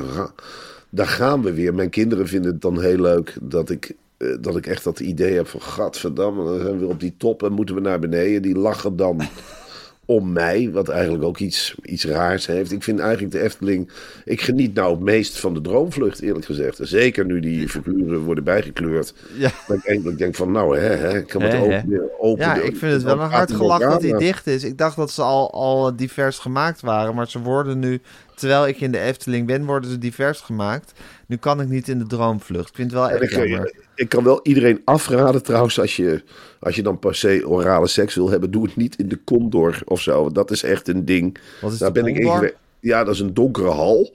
daar 0.91 1.07
gaan 1.07 1.43
we 1.43 1.53
weer. 1.53 1.75
Mijn 1.75 1.91
kinderen 1.91 2.29
vinden 2.29 2.53
het 2.53 2.61
dan 2.61 2.81
heel 2.81 2.99
leuk 2.99 3.37
dat 3.43 3.71
ik, 3.71 3.95
eh, 4.17 4.29
dat 4.41 4.57
ik 4.57 4.67
echt 4.67 4.85
dat 4.85 5.01
idee 5.01 5.35
heb 5.35 5.47
van... 5.49 5.63
Gadverdamme, 5.63 6.45
dan 6.45 6.59
zijn 6.61 6.73
we 6.73 6.79
weer 6.79 6.89
op 6.89 7.01
die 7.01 7.15
top 7.17 7.43
en 7.43 7.53
moeten 7.53 7.75
we 7.75 7.81
naar 7.81 7.99
beneden. 7.99 8.43
Die 8.43 8.59
lachen 8.59 8.97
dan 8.97 9.21
om 10.07 10.33
mij, 10.33 10.71
wat 10.73 10.89
eigenlijk 10.89 11.25
ook 11.25 11.39
iets, 11.39 11.75
iets 11.83 12.05
raars 12.05 12.47
heeft. 12.47 12.73
Ik 12.73 12.83
vind 12.83 12.99
eigenlijk 12.99 13.33
de 13.33 13.41
Efteling... 13.41 13.91
Ik 14.25 14.41
geniet 14.41 14.75
nou 14.75 14.91
het 14.91 15.01
meest 15.01 15.41
van 15.41 15.55
de 15.55 15.61
droomvlucht, 15.61 16.21
eerlijk 16.21 16.45
gezegd. 16.45 16.79
En 16.79 16.87
Zeker 16.87 17.25
nu 17.25 17.41
die 17.41 17.69
figuren 17.69 18.21
worden 18.21 18.45
bijgekleurd. 18.45 19.15
Ja. 19.37 19.51
Dat 19.67 19.77
ik 19.77 19.87
eigenlijk 19.87 20.19
denk 20.19 20.35
van, 20.35 20.53
nou 20.53 20.79
hè, 20.79 20.89
hè 20.89 21.19
ik 21.19 21.27
kan 21.27 21.43
het 21.43 21.55
open, 21.55 22.11
open 22.19 22.45
ja 22.45 22.55
ik 22.55 22.77
vind 22.77 22.93
het 22.93 23.03
wel 23.03 23.21
een 23.21 23.31
hard 23.31 23.53
gelach 23.53 23.81
dat 23.81 24.03
hij 24.03 24.19
dicht 24.19 24.47
is. 24.47 24.65
Ik 24.65 24.79
dacht 24.79 24.97
dat 24.97 25.11
ze 25.11 25.23
al, 25.23 25.53
al 25.53 25.97
divers 25.97 26.39
gemaakt 26.39 26.81
waren, 26.81 27.15
maar 27.15 27.29
ze 27.29 27.39
worden 27.39 27.79
nu... 27.79 28.01
Terwijl 28.35 28.67
ik 28.67 28.81
in 28.81 28.93
de 28.93 28.99
Efteling 28.99 29.47
ben, 29.47 29.65
worden 29.65 29.91
ze 29.91 29.99
divers 29.99 30.41
gemaakt. 30.41 30.93
Nu 31.27 31.37
kan 31.37 31.61
ik 31.61 31.69
niet 31.69 31.89
in 31.89 31.99
de 31.99 32.07
droomvlucht. 32.07 32.69
Ik 32.69 32.75
vind 32.75 32.91
het 32.91 33.01
wel 33.01 33.11
echt 33.11 33.23
ik, 33.23 33.31
jammer. 33.31 33.75
ik 33.95 34.09
kan 34.09 34.25
wel 34.25 34.41
iedereen 34.43 34.81
afraden 34.85 35.43
trouwens, 35.43 35.81
als 35.81 35.97
je, 35.97 36.23
als 36.63 36.77
je 36.77 36.83
dan 36.83 36.99
per 36.99 37.15
se 37.15 37.43
orale 37.49 37.87
seks 37.89 38.15
wil 38.15 38.31
hebben, 38.31 38.51
doe 38.51 38.65
het 38.65 38.77
niet 38.77 38.97
in 38.97 39.09
de 39.09 39.19
Condor 39.25 39.79
of 39.85 40.01
zo. 40.01 40.31
Dat 40.31 40.51
is 40.51 40.63
echt 40.63 40.89
een 40.89 41.05
ding. 41.05 41.39
Wat 41.61 41.73
is 41.73 41.79
Daar 41.79 41.93
de 41.93 42.03
ben 42.03 42.15
ik 42.15 42.23
Condor? 42.23 42.43
even- 42.45 42.57
Ja, 42.81 43.05
dat 43.05 43.15
is 43.15 43.21
een 43.21 43.35
donkere 43.35 43.69
hal. 43.71 44.13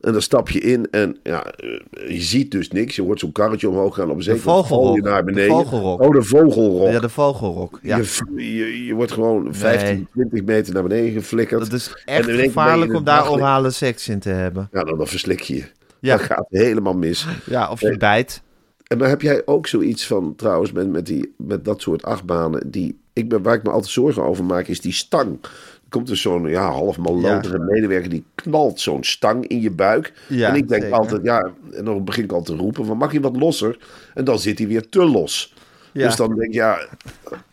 En 0.00 0.12
dan 0.12 0.22
stap 0.22 0.50
je 0.50 0.60
in 0.60 0.88
en 0.90 1.16
ja, 1.22 1.44
eh, 1.44 2.10
je 2.10 2.20
ziet 2.22 2.50
dus 2.50 2.70
niks. 2.70 2.96
Je 2.96 3.02
hoort 3.02 3.20
zo'n 3.20 3.32
karretje 3.32 3.68
omhoog 3.68 3.94
gaan. 3.94 4.10
Op 4.10 4.16
een 4.16 4.22
zeker 4.22 4.46
moment 4.46 4.66
val 4.66 4.94
je 4.94 5.02
naar 5.02 5.24
De 5.24 5.32
beneden. 5.32 5.50
vogelrok. 5.56 6.02
Oh, 6.02 6.10
de 6.12 6.22
vogelrok. 6.22 6.90
Ja, 6.92 7.00
de 7.00 7.08
vogelrok. 7.08 7.78
Ja. 7.82 7.96
Je, 7.96 8.56
je, 8.56 8.84
je 8.86 8.94
wordt 8.94 9.12
gewoon 9.12 9.54
15, 9.54 10.08
20 10.12 10.42
meter 10.44 10.74
naar 10.74 10.82
beneden 10.82 11.12
geflikkerd. 11.12 11.60
Dat 11.60 11.72
is 11.72 12.02
echt 12.04 12.30
gevaarlijk 12.30 12.94
om 12.94 13.04
daar 13.04 13.30
orale 13.30 13.70
seks 13.70 14.08
in 14.08 14.18
te 14.18 14.28
hebben. 14.28 14.68
Ja, 14.72 14.84
dan, 14.84 14.98
dan 14.98 15.06
verslik 15.06 15.40
je 15.40 15.54
je. 15.54 15.64
Ja. 16.00 16.16
Dat 16.16 16.26
gaat 16.26 16.46
helemaal 16.48 16.94
mis. 16.96 17.26
Ja, 17.46 17.70
of 17.70 17.80
je 17.80 17.96
bijt. 17.96 18.42
En 18.86 18.98
dan 18.98 19.08
heb 19.08 19.22
jij 19.22 19.42
ook 19.44 19.66
zoiets 19.66 20.06
van, 20.06 20.34
trouwens, 20.36 20.72
met, 20.72 20.90
met, 20.90 21.06
die, 21.06 21.34
met 21.36 21.64
dat 21.64 21.80
soort 21.80 22.02
achtbanen. 22.02 22.70
Die, 22.70 22.98
ik 23.12 23.28
ben, 23.28 23.42
waar 23.42 23.54
ik 23.54 23.62
me 23.62 23.70
altijd 23.70 23.92
zorgen 23.92 24.22
over 24.22 24.44
maak, 24.44 24.66
is 24.66 24.80
die 24.80 24.92
stang. 24.92 25.38
Er 25.42 25.92
komt 25.92 26.06
dus 26.06 26.20
zo'n 26.20 26.48
ja, 26.48 26.70
half 26.70 26.98
malotere 26.98 27.58
medewerker, 27.58 28.10
die 28.10 28.24
knalt 28.34 28.80
zo'n 28.80 29.04
stang 29.04 29.46
in 29.46 29.60
je 29.60 29.70
buik. 29.70 30.12
Ja, 30.28 30.48
en 30.48 30.54
ik 30.54 30.68
denk 30.68 30.82
zeker. 30.82 30.98
altijd, 30.98 31.22
ja, 31.24 31.50
en 31.72 31.84
dan 31.84 32.04
begin 32.04 32.24
ik 32.24 32.32
al 32.32 32.42
te 32.42 32.56
roepen 32.56 32.84
van, 32.86 32.96
mag 32.96 33.12
je 33.12 33.20
wat 33.20 33.36
losser? 33.36 33.78
En 34.14 34.24
dan 34.24 34.38
zit 34.38 34.58
hij 34.58 34.68
weer 34.68 34.88
te 34.88 35.04
los. 35.04 35.54
Ja. 35.92 36.06
Dus 36.06 36.16
dan 36.16 36.28
denk 36.28 36.40
ik, 36.48 36.54
ja, 36.54 36.78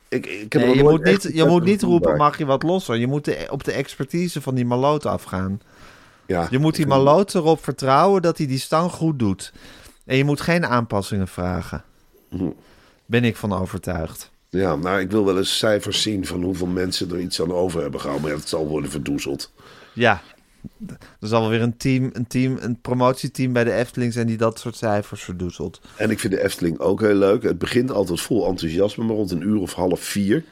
ik, 0.09 0.25
ik 0.25 0.53
heb 0.53 0.61
Nee, 0.61 0.75
je 0.75 0.83
moet 0.83 1.03
niet, 1.03 1.29
je 1.33 1.45
moet 1.45 1.63
niet 1.63 1.81
roepen, 1.81 2.17
mag 2.17 2.37
je 2.37 2.45
wat 2.45 2.63
losser? 2.63 2.95
Je 2.95 3.07
moet 3.07 3.25
de- 3.25 3.47
op 3.49 3.63
de 3.63 3.71
expertise 3.71 4.41
van 4.41 4.55
die 4.55 4.65
maloot 4.65 5.05
afgaan. 5.05 5.61
Ja, 6.25 6.47
Je 6.49 6.59
moet 6.59 6.75
die 6.75 6.87
maloot 6.87 7.33
erop 7.35 7.63
vertrouwen 7.63 8.21
dat 8.21 8.37
hij 8.37 8.47
die 8.47 8.59
stang 8.59 8.91
goed 8.91 9.19
doet. 9.19 9.53
En 10.05 10.17
je 10.17 10.23
moet 10.23 10.41
geen 10.41 10.65
aanpassingen 10.65 11.27
vragen. 11.27 11.83
Hm. 12.29 12.49
Ben 13.05 13.23
ik 13.23 13.35
van 13.35 13.53
overtuigd. 13.53 14.31
Ja, 14.49 14.75
nou, 14.75 14.99
ik 14.99 15.11
wil 15.11 15.25
wel 15.25 15.37
eens 15.37 15.57
cijfers 15.57 16.01
zien 16.01 16.25
van 16.25 16.43
hoeveel 16.43 16.67
mensen 16.67 17.11
er 17.11 17.19
iets 17.19 17.41
aan 17.41 17.51
over 17.51 17.81
hebben 17.81 17.99
gehouden. 17.99 18.29
Maar 18.29 18.39
het 18.39 18.49
zal 18.49 18.67
worden 18.67 18.91
verdoezeld. 18.91 19.51
Ja, 19.93 20.21
er 21.19 21.27
zal 21.27 21.41
wel 21.41 21.49
weer 21.49 21.61
een 21.61 21.77
team, 21.77 22.09
een 22.13 22.27
team, 22.27 22.57
een 22.59 22.81
promotieteam 22.81 23.53
bij 23.53 23.63
de 23.63 23.73
Efteling 23.73 24.13
zijn 24.13 24.27
die 24.27 24.37
dat 24.37 24.59
soort 24.59 24.75
cijfers 24.75 25.23
verdoezelt. 25.23 25.81
En 25.95 26.09
ik 26.09 26.19
vind 26.19 26.33
de 26.33 26.43
Efteling 26.43 26.79
ook 26.79 27.01
heel 27.01 27.15
leuk. 27.15 27.43
Het 27.43 27.57
begint 27.57 27.91
altijd 27.91 28.21
vol 28.21 28.47
enthousiasme, 28.47 29.03
maar 29.03 29.15
rond 29.15 29.31
een 29.31 29.47
uur 29.47 29.59
of 29.59 29.73
half 29.73 29.99
vier. 29.99 30.43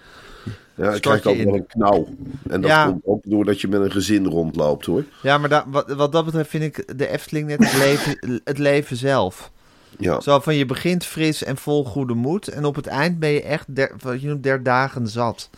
Ja, 0.81 0.93
ik 0.93 1.01
krijg 1.01 1.23
je 1.23 1.29
ook 1.29 1.37
wel 1.43 1.55
een 1.55 1.65
knauw. 1.67 2.07
En 2.49 2.61
dat 2.61 2.69
Ja. 2.69 2.85
komt 2.85 3.01
ook 3.05 3.21
doordat 3.25 3.61
je 3.61 3.67
met 3.67 3.81
een 3.81 3.91
gezin 3.91 4.25
rondloopt 4.25 4.85
hoor. 4.85 5.03
Ja, 5.21 5.37
maar 5.37 5.49
da- 5.49 5.65
wat, 5.67 5.91
wat 5.91 6.11
dat 6.11 6.25
betreft 6.25 6.49
vind 6.49 6.63
ik 6.63 6.97
de 6.97 7.07
Efteling 7.07 7.47
net 7.47 7.59
het 7.59 7.77
leven, 7.77 8.41
het 8.43 8.57
leven 8.57 8.95
zelf. 8.97 9.51
Ja, 9.97 10.19
Zo 10.21 10.39
van 10.39 10.55
je 10.55 10.65
begint 10.65 11.05
fris 11.05 11.43
en 11.43 11.57
vol 11.57 11.85
goede 11.85 12.13
moed. 12.13 12.47
En 12.47 12.65
op 12.65 12.75
het 12.75 12.87
eind 12.87 13.19
ben 13.19 13.29
je 13.29 13.41
echt 13.43 13.75
der, 13.75 13.91
wat 13.99 14.21
je 14.21 14.27
noemt 14.27 14.43
der 14.43 14.63
dagen 14.63 15.07
zat. 15.07 15.49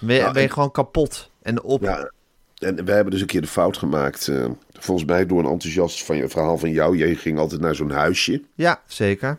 Ben 0.00 0.14
je, 0.14 0.20
Nou, 0.20 0.32
ben 0.32 0.42
je 0.42 0.50
gewoon 0.50 0.70
kapot 0.70 1.30
en 1.42 1.62
op. 1.62 1.82
ja. 1.82 2.10
En 2.56 2.84
wij 2.84 2.94
hebben 2.94 3.12
dus 3.12 3.20
een 3.20 3.26
keer 3.26 3.40
de 3.40 3.46
fout 3.46 3.76
gemaakt. 3.76 4.28
eh, 4.28 4.44
volgens 4.72 5.06
mij 5.08 5.26
door 5.26 5.38
een 5.38 5.50
enthousiast 5.50 6.04
van 6.04 6.16
je 6.16 6.28
verhaal 6.28 6.58
van 6.58 6.70
jou. 6.70 6.96
Jij 6.96 7.14
ging 7.14 7.38
altijd 7.38 7.60
naar 7.60 7.74
zo'n 7.74 7.90
huisje. 7.90 8.42
Ja, 8.54 8.80
zeker. 8.86 9.38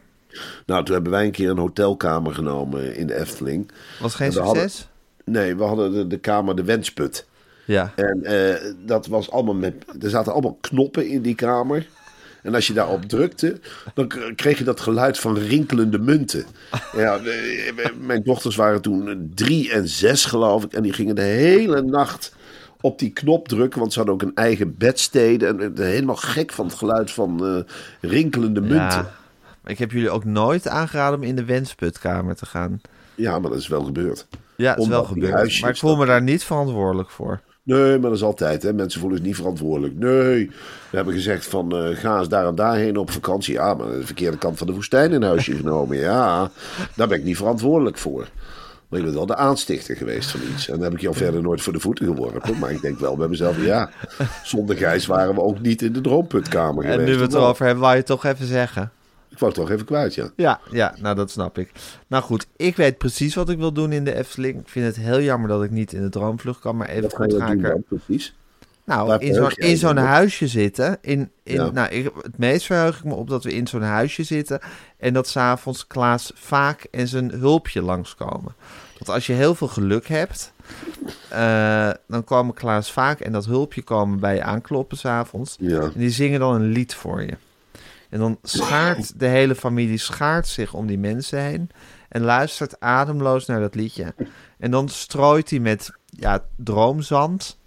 Nou, 0.66 0.84
toen 0.86 0.94
hebben 0.94 1.12
wij 1.12 1.26
een 1.26 1.32
keer 1.32 1.50
een 1.50 1.58
hotelkamer 1.58 2.34
genomen 2.34 2.96
in 2.96 3.08
de 3.08 3.16
Efteling. 3.20 3.72
Was 4.00 4.16
geen 4.16 4.34
hadden- 4.34 4.62
succes? 4.70 4.88
Nee, 5.30 5.56
we 5.56 5.64
hadden 5.64 5.92
de, 5.92 6.08
de 6.08 6.18
kamer 6.18 6.56
de 6.56 6.64
Wensput. 6.64 7.28
Ja. 7.66 7.94
En 7.96 8.24
eh, 8.24 8.72
dat 8.86 9.08
was 9.08 9.32
allemaal 9.32 9.54
met. 9.54 9.74
Er 10.02 10.10
zaten 10.10 10.32
allemaal 10.32 10.58
knoppen 10.62 11.08
in 11.08 11.22
die 11.22 11.36
kamer. 11.36 11.88
En 12.44 12.56
als 12.56 12.68
je 12.68 12.74
daarop 12.74 13.06
drukte, 13.06 13.60
dan 13.94 14.12
kreeg 14.36 14.58
je 14.58 14.64
dat 14.64 14.80
geluid 14.80 15.20
van 15.20 15.38
rinkelende 15.38 16.00
munten. 16.00 16.46
Ja, 16.96 17.20
mijn 18.02 18.24
dochters 18.24 18.56
waren 18.56 18.82
toen 18.82 19.32
drie 19.36 19.72
en 19.72 19.88
zes, 19.88 20.26
geloof 20.26 20.64
ik. 20.64 20.74
En 20.74 20.84
die 20.84 20.94
gingen 20.94 21.16
de 21.16 21.22
hele 21.22 21.82
nacht 21.82 22.36
op 22.82 23.00
die 23.00 23.12
knop 23.12 23.48
drukken. 23.48 23.80
Want 23.80 23.94
ze 23.94 23.98
hadden 23.98 24.16
ook 24.16 24.22
een 24.22 24.36
eigen 24.36 24.78
bedstede. 24.78 25.46
En 25.48 25.72
helemaal 25.76 26.16
gek 26.16 26.52
van 26.52 26.66
het 26.66 26.76
geluid 26.76 27.12
van 27.12 27.46
eh, 27.46 28.10
rinkelende 28.12 28.62
munten. 28.62 28.78
Ja. 28.78 29.12
ja. 29.64 29.70
Ik 29.70 29.80
heb 29.80 29.92
jullie 29.92 30.10
ook 30.10 30.26
nooit 30.26 30.68
aangeraden 30.68 31.20
om 31.20 31.26
in 31.26 31.36
de 31.36 31.46
wensputkamer 31.46 32.36
te 32.36 32.46
gaan. 32.46 32.82
maar 33.40 33.50
dat 33.50 33.60
is 33.60 33.68
wel 33.68 33.84
gebeurd. 33.84 34.28
Ja, 34.58 34.70
het 34.72 34.80
is 34.80 34.88
wel 34.88 35.04
gebeurd. 35.04 35.62
Maar 35.62 35.70
ik 35.70 35.78
voel 35.78 35.96
me 35.96 36.06
daar 36.06 36.22
niet 36.22 36.44
verantwoordelijk 36.44 37.10
voor. 37.10 37.40
Nee, 37.64 37.92
maar 37.92 38.10
dat 38.10 38.12
is 38.12 38.24
altijd. 38.24 38.64
Hè? 38.64 38.74
Mensen 38.74 39.00
voelen 39.00 39.18
zich 39.18 39.28
niet 39.28 39.36
verantwoordelijk. 39.36 39.94
Nee, 40.00 40.52
we 40.90 40.96
hebben 40.96 41.14
gezegd 41.14 41.46
van 41.46 41.76
eh, 41.76 41.96
ga 41.98 42.18
eens 42.20 42.30
daar 42.30 42.48
en 42.48 42.56
daarheen 42.56 42.98
op 42.98 43.12
vakantie. 43.12 43.54
Ja, 43.54 43.74
maar 43.74 43.88
de 43.88 44.06
verkeerde 44.06 44.38
kant 44.38 44.58
van 44.58 44.68
de 44.68 44.74
woestijn 44.74 45.12
in 45.12 45.22
huisje 45.24 45.56
genomen. 45.56 45.98
Ja, 45.98 46.52
daar 46.96 47.08
ben 47.08 47.18
ik 47.18 47.24
niet 47.24 47.38
verantwoordelijk 47.38 47.98
voor. 47.98 48.28
Maar 48.90 49.00
je 49.00 49.06
bent 49.06 49.18
wel 49.18 49.26
de 49.26 49.36
aanstichter 49.36 49.96
geweest 49.96 50.32
van 50.32 50.40
iets. 50.54 50.68
En 50.68 50.74
dan 50.74 50.84
heb 50.84 50.94
ik 50.94 51.02
jou 51.02 51.16
verder 51.16 51.42
nooit 51.42 51.62
voor 51.62 51.74
de 51.74 51.80
voeten 51.80 52.06
geworpen. 52.06 52.58
Maar 52.60 52.72
ik 52.72 52.82
denk 52.82 53.00
wel 53.00 53.16
bij 53.18 53.28
mezelf, 53.28 53.66
ja, 53.66 53.90
zonder 54.44 54.78
Gijs 54.78 55.06
waren 55.06 55.36
we 55.36 55.42
ook 55.42 55.60
niet 55.60 55.82
in 55.82 55.94
de 55.94 56.02
droomputkamer 56.02 56.84
En 56.84 56.92
geweest. 56.92 57.10
nu 57.10 57.16
we 57.18 57.24
het 57.24 57.34
erover 57.34 57.64
hebben, 57.66 57.82
wou 57.82 57.94
je 57.94 58.00
het 58.00 58.08
toch 58.08 58.26
even 58.26 58.46
zeggen. 58.46 58.92
Ik 59.38 59.44
wou 59.44 59.52
het 59.56 59.62
toch 59.62 59.72
even 59.72 59.86
kwijt, 59.86 60.16
ja. 60.16 60.30
Ja, 60.36 60.60
ja, 60.72 60.96
nou 61.02 61.16
dat 61.16 61.32
snap 61.32 61.58
ik. 61.58 61.72
Nou 62.08 62.24
goed, 62.24 62.48
ik 62.56 62.76
weet 62.76 62.98
precies 62.98 63.36
wat 63.36 63.50
ik 63.50 63.58
wil 63.58 63.72
doen 63.72 63.92
in 63.92 64.04
de 64.04 64.16
Efteling. 64.16 64.60
Ik 64.60 64.70
vind 64.70 64.86
het 64.86 64.96
heel 64.96 65.22
jammer 65.22 65.50
dat 65.50 65.64
ik 65.64 65.72
niet 65.72 65.94
in 65.94 66.02
de 66.02 66.10
droomvlucht 66.10 66.60
kan, 66.60 66.78
maar 66.78 66.88
even 66.90 67.02
Wat 67.04 67.16
goed 67.16 67.34
ga 67.34 67.52
ik 67.52 67.64
er... 67.64 67.82
precies? 67.88 68.36
Nou, 68.84 69.18
in 69.20 69.34
zo'n, 69.34 69.50
in 69.50 69.78
zo'n 69.78 69.98
huisje 69.98 70.48
zitten. 70.48 70.98
In, 71.02 71.32
in, 71.44 71.56
Ja. 71.56 71.72
nou, 71.72 71.90
ik, 71.90 72.12
het 72.22 72.38
meest 72.38 72.66
verheug 72.66 72.98
ik 72.98 73.04
me 73.04 73.14
op 73.14 73.30
dat 73.30 73.44
we 73.44 73.54
in 73.54 73.68
zo'n 73.68 73.82
huisje 73.82 74.24
zitten. 74.24 74.60
En 74.98 75.14
dat 75.14 75.28
s'avonds 75.28 75.88
Klaas 75.88 76.32
vaak 76.36 76.88
en 76.92 77.08
zijn 77.08 77.32
hulpje 77.32 77.82
langskomen. 77.82 78.56
Want 78.94 79.10
als 79.10 79.28
je 79.28 79.34
heel 79.34 79.56
veel 79.56 79.68
geluk 79.68 80.08
hebt, 80.08 80.54
eh, 81.30 81.90
dan 82.08 82.24
komen 82.24 82.54
Klaas 82.54 82.92
vaak 82.92 83.20
en 83.20 83.32
dat 83.32 83.46
hulpje 83.46 83.82
komen 83.84 84.20
bij 84.20 84.36
je 84.36 84.44
aankloppen 84.44 84.98
s'avonds. 84.98 85.56
Ja. 85.60 85.80
En 85.82 85.92
die 85.96 86.10
zingen 86.10 86.40
dan 86.40 86.54
een 86.56 86.68
lied 86.68 86.96
voor 86.96 87.22
je. 87.22 87.34
En 88.10 88.20
dan 88.20 88.38
schaart 88.42 89.20
de 89.20 89.26
hele 89.26 89.56
familie 89.56 89.98
schaart 89.98 90.48
zich 90.48 90.74
om 90.74 90.88
die 90.88 91.00
mensen 91.00 91.42
heen. 91.42 91.70
En 92.10 92.22
luistert 92.22 92.80
ademloos 92.80 93.46
naar 93.46 93.60
dat 93.60 93.76
liedje. 93.76 94.14
En 94.58 94.72
dan 94.72 94.90
strooit 94.90 95.50
hij 95.50 95.60
met 95.60 95.92
ja, 96.06 96.46
droomzand. 96.56 97.58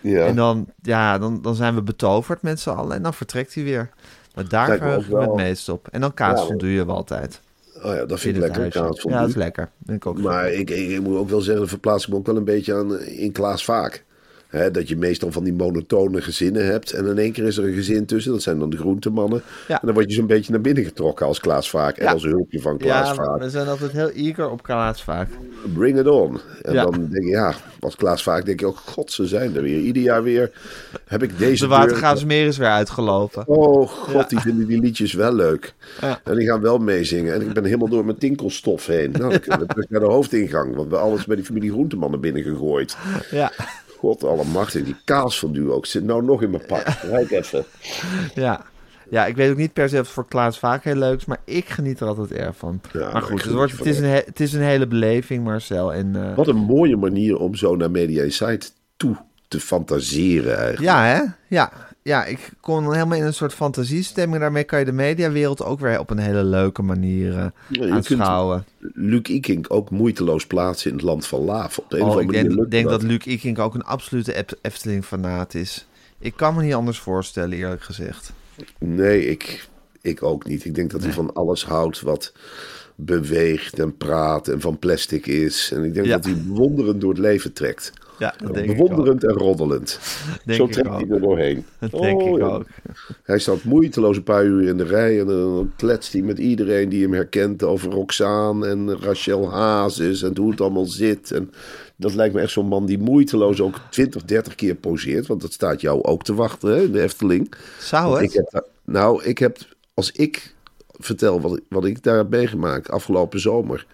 ja. 0.00 0.26
En 0.26 0.36
dan, 0.36 0.66
ja, 0.82 1.18
dan, 1.18 1.42
dan 1.42 1.54
zijn 1.54 1.74
we 1.74 1.82
betoverd 1.82 2.42
met 2.42 2.60
z'n 2.60 2.70
allen. 2.70 2.96
En 2.96 3.02
dan 3.02 3.14
vertrekt 3.14 3.54
hij 3.54 3.64
weer. 3.64 3.90
Maar 4.34 4.48
daar 4.48 4.68
Lijkt 4.68 4.82
verheug 4.82 5.06
ik 5.06 5.12
me 5.12 5.20
het 5.20 5.34
meest 5.34 5.68
op. 5.68 5.88
En 5.90 6.00
dan 6.00 6.14
kaas 6.14 6.48
Ja, 6.48 6.66
je 6.66 6.86
wel 6.86 6.96
altijd. 6.96 7.40
Oh 7.76 7.94
ja, 7.94 7.96
dat 7.96 8.10
in 8.10 8.18
vind 8.18 8.36
ik 8.36 8.42
lekker, 8.42 8.70
kaas 8.70 9.02
Ja, 9.02 9.20
dat 9.20 9.28
is 9.28 9.34
lekker. 9.34 9.70
Ik 9.86 10.06
ook 10.06 10.18
Maar 10.18 10.52
ik, 10.52 10.70
ik, 10.70 10.88
ik 10.88 11.00
moet 11.00 11.16
ook 11.16 11.28
wel 11.28 11.40
zeggen, 11.40 11.68
verplaats 11.68 12.04
ik 12.04 12.10
me 12.10 12.16
ook 12.16 12.26
wel 12.26 12.36
een 12.36 12.44
beetje 12.44 12.74
aan 12.74 12.96
eh, 12.96 13.22
in 13.22 13.32
Klaas 13.32 13.64
Vaak. 13.64 14.04
Hè, 14.56 14.70
dat 14.70 14.88
je 14.88 14.96
meestal 14.96 15.32
van 15.32 15.44
die 15.44 15.52
monotone 15.52 16.20
gezinnen 16.20 16.66
hebt. 16.66 16.92
En 16.92 17.06
in 17.06 17.18
één 17.18 17.32
keer 17.32 17.44
is 17.44 17.56
er 17.56 17.64
een 17.64 17.74
gezin 17.74 18.06
tussen. 18.06 18.32
Dat 18.32 18.42
zijn 18.42 18.58
dan 18.58 18.70
de 18.70 18.76
groentemannen. 18.76 19.42
Ja. 19.68 19.74
En 19.80 19.86
dan 19.86 19.94
word 19.94 20.08
je 20.10 20.16
zo'n 20.16 20.26
beetje 20.26 20.52
naar 20.52 20.60
binnen 20.60 20.84
getrokken 20.84 21.26
als 21.26 21.40
Klaas 21.40 21.70
Vaak. 21.70 21.96
En 21.96 22.04
Ja. 22.04 22.12
als 22.12 22.22
hulpje 22.22 22.60
van 22.60 22.78
Klaas 22.78 23.08
Ja, 23.08 23.14
Vaak. 23.14 23.38
we 23.38 23.50
zijn 23.50 23.68
altijd 23.68 23.92
heel 23.92 24.10
eager 24.10 24.50
op 24.50 24.62
Klaas 24.62 25.02
vaak. 25.02 25.28
Bring 25.74 25.98
it 25.98 26.08
on. 26.08 26.40
En 26.62 26.72
Ja. 26.72 26.82
dan 26.82 27.08
denk 27.10 27.24
je, 27.24 27.30
ja, 27.30 27.54
als 27.80 27.96
Klaas 27.96 28.22
Vaak 28.22 28.44
denk 28.46 28.60
je 28.60 28.66
ook, 28.66 28.76
god, 28.76 29.12
ze 29.12 29.26
zijn 29.26 29.56
er 29.56 29.62
weer. 29.62 29.78
Ieder 29.80 30.02
jaar 30.02 30.22
weer 30.22 30.50
heb 31.04 31.22
ik 31.22 31.38
deze 31.38 31.62
De 31.64 31.70
Watergraafsmeer 31.70 32.46
is 32.46 32.56
weer 32.56 32.68
uitgelopen. 32.68 33.48
Oh 33.48 33.88
god, 33.88 34.30
die 34.30 34.40
vinden 34.40 34.66
die 34.66 34.80
liedjes 34.80 35.12
wel 35.12 35.34
leuk. 35.34 35.74
En 36.24 36.36
die 36.36 36.46
gaan 36.46 36.60
wel 36.60 36.78
meezingen. 36.78 37.34
En 37.34 37.40
ik 37.40 37.52
ben 37.52 37.64
helemaal 37.64 37.88
door 37.88 38.04
mijn 38.04 38.18
tinkelstof 38.18 38.86
heen. 38.86 39.10
Nou, 39.10 39.30
dan 39.30 39.40
kunnen 39.40 39.60
we 39.60 39.66
terug 39.66 39.88
naar 39.88 40.00
de 40.00 40.06
hoofdingang. 40.06 40.64
Want 40.64 40.74
we 40.74 40.80
hebben 40.80 41.00
alles 41.00 41.24
bij 41.24 41.36
die 41.36 41.44
familie 41.44 41.70
Groentemannen 41.70 42.20
binnengegooid. 42.20 42.96
Ja. 43.30 43.52
God 43.98 44.24
alle 44.24 44.44
macht. 44.44 44.74
En 44.74 44.84
die 44.84 44.96
kaas 45.04 45.38
van 45.38 45.50
nu 45.50 45.70
ook 45.70 45.86
zit 45.86 46.04
nou 46.04 46.22
nog 46.24 46.42
in 46.42 46.50
mijn 46.50 46.66
pak. 46.66 46.86
Rijk 47.02 47.30
even. 47.30 47.64
Ja. 48.34 48.64
Ja, 49.10 49.26
ik 49.26 49.36
weet 49.36 49.50
ook 49.50 49.56
niet 49.56 49.72
per 49.72 49.88
se 49.88 49.94
of 49.94 50.00
het 50.00 50.10
voor 50.10 50.26
Klaas 50.28 50.58
vaak 50.58 50.84
heel 50.84 50.94
leuk 50.94 51.16
is, 51.18 51.24
maar 51.24 51.40
ik 51.44 51.68
geniet 51.68 52.00
er 52.00 52.06
altijd 52.06 52.32
erg 52.32 52.56
van. 52.56 52.80
Ja, 52.92 53.12
maar 53.12 53.22
goed, 53.22 53.38
ik 53.38 53.44
het, 53.44 53.52
wordt, 53.54 53.72
geniet 53.72 53.86
het, 53.86 53.94
is 53.94 54.00
een, 54.02 54.08
he- 54.10 54.22
het 54.26 54.40
is 54.40 54.52
een 54.52 54.62
hele 54.62 54.86
beleving, 54.86 55.44
Marcel. 55.44 55.92
En, 55.94 56.16
eh, 56.30 56.36
Wat 56.36 56.48
een 56.48 56.56
mooie 56.56 56.96
manier 56.96 57.36
om 57.38 57.54
zo 57.54 57.76
naar 57.76 57.90
Media 57.90 58.22
Insight 58.22 58.72
toe 58.96 59.16
te 59.48 59.60
fantaseren 59.60 60.50
eigenlijk. 60.56 60.82
ja, 60.82 61.04
hè? 61.04 61.22
Ja. 61.56 61.72
Ja, 62.06 62.24
ik 62.24 62.50
kom 62.60 62.84
dan 62.84 62.92
helemaal 62.92 63.18
in 63.18 63.24
een 63.24 63.34
soort 63.34 63.54
fantasiestemming. 63.54 64.40
Daarmee 64.40 64.64
kan 64.64 64.78
je 64.78 64.84
de 64.84 64.92
mediawereld 64.92 65.62
ook 65.62 65.80
weer 65.80 65.98
op 65.98 66.10
een 66.10 66.18
hele 66.18 66.44
leuke 66.44 66.82
manier 66.82 67.38
eh, 67.38 67.46
Ja, 67.68 67.94
aanschouwen. 67.94 68.64
Luc 68.94 69.22
Ikink 69.28 69.66
ook 69.68 69.90
moeiteloos 69.90 70.46
plaatsen 70.46 70.90
in 70.90 70.96
het 70.96 71.04
land 71.04 71.26
van 71.26 71.40
Laaf. 71.40 71.78
Op 71.78 71.90
de 71.90 72.04
Oh, 72.04 72.20
ik 72.22 72.30
denk, 72.30 72.70
dat. 72.70 72.90
dat 72.90 73.02
Luc 73.02 73.24
Ikink 73.24 73.58
ook 73.58 73.74
een 73.74 73.84
absolute 73.84 74.44
Efteling-fanaat 74.62 75.54
is. 75.54 75.86
Ik 76.18 76.36
kan 76.36 76.54
me 76.54 76.62
niet 76.62 76.74
anders 76.74 76.98
voorstellen, 76.98 77.52
eerlijk 77.58 77.82
gezegd. 77.82 78.32
Nee, 78.78 79.26
ik, 79.26 79.68
ik 80.00 80.22
ook 80.22 80.46
niet. 80.46 80.64
Ik 80.64 80.74
denk 80.74 80.90
dat 80.90 81.02
hij 81.02 81.12
van 81.12 81.32
alles 81.34 81.64
houdt 81.64 82.00
wat 82.00 82.32
beweegt 82.94 83.78
en 83.78 83.96
praat 83.96 84.48
en 84.48 84.60
van 84.60 84.78
plastic 84.78 85.26
is. 85.26 85.70
En 85.74 85.84
ik 85.84 85.94
denk 85.94 86.06
Ja. 86.06 86.16
dat 86.16 86.24
hij 86.24 86.34
bewonderend 86.46 87.00
door 87.00 87.10
het 87.10 87.18
leven 87.18 87.52
trekt. 87.52 87.92
Ja, 88.18 88.34
dat 88.38 88.54
denk 88.54 88.66
bewonderend 88.66 89.24
en 89.24 89.32
roddelend. 89.32 89.98
Denk 90.44 90.58
Zo 90.58 90.66
trekt 90.66 90.88
hij 90.88 91.06
er 91.10 91.20
doorheen. 91.20 91.64
Dat 91.78 91.90
denk 91.90 92.20
Oh, 92.20 92.28
ik 92.28 92.36
ja. 92.38 92.46
ook. 92.46 92.64
Hij 93.22 93.38
staat 93.38 93.64
moeiteloos 93.64 94.16
een 94.16 94.22
paar 94.22 94.44
uur 94.44 94.68
in 94.68 94.76
de 94.76 94.84
rij 94.84 95.20
en 95.20 95.26
dan 95.26 95.72
kletst 95.76 96.12
hij 96.12 96.22
met 96.22 96.38
iedereen 96.38 96.88
die 96.88 97.02
hem 97.02 97.12
herkent 97.12 97.62
over 97.62 97.90
Roxane 97.90 98.66
en 98.66 98.98
Rachel 99.00 99.50
Hazes 99.50 100.22
en 100.22 100.36
hoe 100.36 100.50
het 100.50 100.60
allemaal 100.60 100.84
zit. 100.84 101.30
En 101.30 101.50
dat 101.96 102.14
lijkt 102.14 102.34
me 102.34 102.40
echt 102.40 102.52
zo'n 102.52 102.66
man 102.66 102.86
die 102.86 102.98
moeiteloos 102.98 103.60
ook 103.60 103.80
20, 103.90 104.24
30 104.24 104.54
keer 104.54 104.74
poseert. 104.74 105.26
Want 105.26 105.40
dat 105.40 105.52
staat 105.52 105.80
jou 105.80 106.02
ook 106.02 106.24
te 106.24 106.34
wachten, 106.34 106.68
hè, 106.70 106.82
in 106.82 106.92
de 106.92 107.02
Efteling. 107.02 107.52
Zou 107.78 108.14
het? 108.22 108.22
ik 108.22 108.32
heb, 108.32 108.68
nou, 108.84 109.24
ik 109.24 109.38
heb, 109.38 109.58
als 109.94 110.12
ik 110.12 110.54
vertel 110.98 111.40
wat, 111.40 111.60
wat 111.68 111.84
ik 111.84 112.02
daar 112.02 112.16
heb 112.16 112.28
meegemaakt 112.28 112.90
afgelopen 112.90 113.40
zomer. 113.40 113.86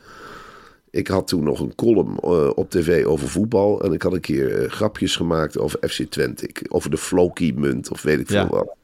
Ik 0.93 1.09
had 1.09 1.29
toen 1.29 1.45
nog 1.45 1.61
een 1.61 1.75
column 1.75 2.19
eh, 2.19 2.51
op 2.55 2.71
tv 2.71 3.05
over 3.05 3.29
voetbal. 3.29 3.83
En 3.83 3.93
ik 3.93 4.03
had 4.03 4.13
een 4.13 4.21
keer 4.21 4.63
eh, 4.63 4.71
grapjes 4.71 5.17
gemaakt 5.17 5.59
over 5.59 5.89
FC 5.89 6.03
Twente. 6.03 6.49
Over 6.69 6.91
de 6.91 6.99
Floki-munt 6.99 7.91
of 7.91 8.03
weet 8.03 8.21
ik 8.21 8.27
veel 8.27 8.37
Ja. 8.37 8.49
wat. 8.49 8.77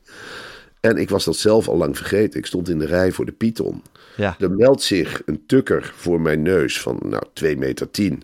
En 0.81 0.97
ik 0.97 1.09
was 1.11 1.25
dat 1.25 1.37
zelf 1.37 1.69
al 1.69 1.77
lang 1.77 1.97
vergeten. 1.97 2.39
Ik 2.39 2.47
stond 2.47 2.69
in 2.69 2.79
de 2.79 2.87
rij 2.87 3.13
voor 3.13 3.27
de 3.27 3.33
Python. 3.33 3.83
Ja. 4.17 4.37
Er 4.39 4.51
meldt 4.51 4.83
zich 4.83 5.23
een 5.27 5.43
tukker 5.47 5.93
voor 5.97 6.21
mijn 6.21 6.43
neus 6.43 6.81
van 6.81 6.99
nou, 7.05 7.23
2 7.33 7.57
meter 7.57 7.91
10 7.91 8.23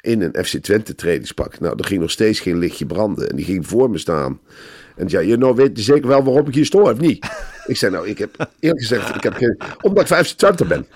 in 0.00 0.22
een 0.22 0.44
FC 0.44 0.56
Twente 0.58 0.94
trainingspak. 0.94 1.60
Nou, 1.60 1.74
er 1.78 1.84
ging 1.84 2.00
nog 2.00 2.10
steeds 2.10 2.40
geen 2.40 2.58
lichtje 2.58 2.86
branden. 2.86 3.30
En 3.30 3.36
die 3.36 3.44
ging 3.44 3.66
voor 3.66 3.90
me 3.90 3.98
staan. 3.98 4.40
En 4.98 5.04
ja, 5.06 5.20
je 5.20 5.36
nou 5.36 5.54
weet 5.54 5.70
zeker 5.80 6.08
wel 6.08 6.24
waarom 6.24 6.46
ik 6.46 6.54
hier 6.54 6.64
sta, 6.64 6.78
of 6.78 7.00
niet? 7.00 7.26
Ik 7.66 7.76
zei, 7.76 7.92
nou, 7.92 8.08
ik 8.08 8.18
heb 8.18 8.48
eerlijk 8.60 8.80
gezegd, 8.80 9.14
ik 9.14 9.22
heb. 9.22 9.56
Omdat 9.80 10.02
ik 10.02 10.08
van 10.08 10.24
FC 10.24 10.36
Twente 10.36 10.64
ben. 10.64 10.86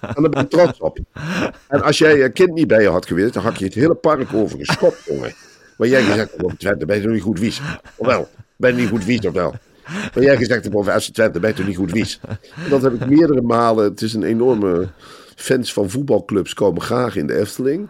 En 0.00 0.22
daar 0.22 0.28
ben 0.28 0.42
ik 0.42 0.50
trots 0.50 0.78
op. 0.78 0.98
En 1.68 1.82
als 1.82 1.98
jij 1.98 2.16
je 2.16 2.30
kind 2.30 2.54
niet 2.54 2.66
bij 2.66 2.82
je 2.82 2.88
had 2.88 3.06
geweest, 3.06 3.32
dan 3.32 3.42
had 3.42 3.58
je 3.58 3.64
het 3.64 3.74
hele 3.74 3.94
park 3.94 4.32
over 4.34 4.58
geschopt, 4.58 5.04
jongen. 5.04 5.34
Maar 5.76 5.88
jij 5.88 6.02
gezegd 6.02 6.30
hebt 6.30 6.44
over 6.44 6.58
Twente, 6.58 6.86
ben 6.86 6.96
je 6.96 7.02
toch 7.02 7.12
niet 7.12 7.22
goed 7.22 7.38
wies? 7.38 7.60
Of 7.96 8.06
wel? 8.06 8.28
Ben 8.56 8.74
je 8.74 8.80
niet 8.80 8.90
goed 8.90 9.04
wies, 9.04 9.26
of 9.26 9.32
wel? 9.32 9.54
Maar 10.14 10.22
jij 10.22 10.36
gezegd 10.36 10.64
hebt 10.64 10.76
over 10.76 11.00
FC 11.00 11.12
Twente, 11.12 11.40
ben 11.40 11.50
je 11.50 11.56
toch 11.56 11.66
niet 11.66 11.76
goed 11.76 11.92
wies? 11.92 12.20
En 12.64 12.70
dat 12.70 12.82
heb 12.82 12.92
ik 12.92 13.08
meerdere 13.08 13.42
malen. 13.42 13.84
Het 13.84 14.02
is 14.02 14.14
een 14.14 14.22
enorme... 14.22 14.88
Fans 15.36 15.72
van 15.72 15.90
voetbalclubs 15.90 16.54
komen 16.54 16.82
graag 16.82 17.16
in 17.16 17.26
de 17.26 17.38
Efteling. 17.38 17.88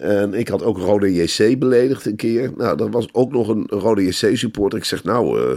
En 0.00 0.34
ik 0.34 0.48
had 0.48 0.62
ook 0.62 0.78
Rode 0.78 1.14
JC 1.14 1.58
beledigd 1.58 2.06
een 2.06 2.16
keer. 2.16 2.52
Nou, 2.56 2.82
er 2.82 2.90
was 2.90 3.08
ook 3.12 3.32
nog 3.32 3.48
een 3.48 3.66
Rode 3.66 4.04
JC 4.04 4.36
supporter. 4.36 4.78
Ik 4.78 4.84
zeg, 4.84 5.04
nou, 5.04 5.40
eh, 5.40 5.56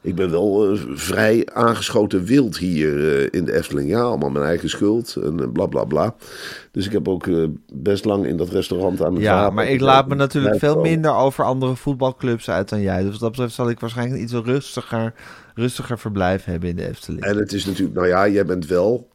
ik 0.00 0.14
ben 0.14 0.30
wel 0.30 0.72
eh, 0.72 0.80
vrij 0.94 1.46
aangeschoten 1.52 2.24
wild 2.24 2.58
hier 2.58 3.18
eh, 3.18 3.26
in 3.30 3.44
de 3.44 3.56
Efteling. 3.56 3.88
Ja, 3.88 4.00
allemaal 4.00 4.30
mijn 4.30 4.44
eigen 4.44 4.68
schuld 4.68 5.16
en 5.22 5.52
bla 5.52 5.66
bla 5.66 5.84
bla. 5.84 6.14
Dus 6.72 6.86
ik 6.86 6.92
heb 6.92 7.08
ook 7.08 7.28
best 7.72 8.04
lang 8.04 8.26
in 8.26 8.36
dat 8.36 8.48
restaurant 8.48 9.04
aan 9.04 9.14
het 9.14 9.22
Ja, 9.22 9.50
maar 9.50 9.68
ik 9.68 9.80
laat 9.80 10.08
me 10.08 10.14
natuurlijk 10.14 10.58
veel 10.58 10.80
minder 10.80 11.14
over 11.14 11.44
andere 11.44 11.76
voetbalclubs 11.76 12.50
uit 12.50 12.68
dan 12.68 12.80
jij. 12.80 13.02
Dus 13.02 13.10
wat 13.10 13.20
dat 13.20 13.30
betreft 13.30 13.54
zal 13.54 13.70
ik 13.70 13.80
waarschijnlijk 13.80 14.22
iets 14.22 14.32
rustiger, 14.32 15.14
rustiger 15.54 15.98
verblijf 15.98 16.44
hebben 16.44 16.68
in 16.68 16.76
de 16.76 16.88
Efteling. 16.88 17.22
En 17.22 17.36
het 17.36 17.52
is 17.52 17.64
natuurlijk, 17.64 17.96
nou 17.96 18.08
ja, 18.08 18.28
jij 18.28 18.44
bent 18.44 18.66
wel 18.66 19.08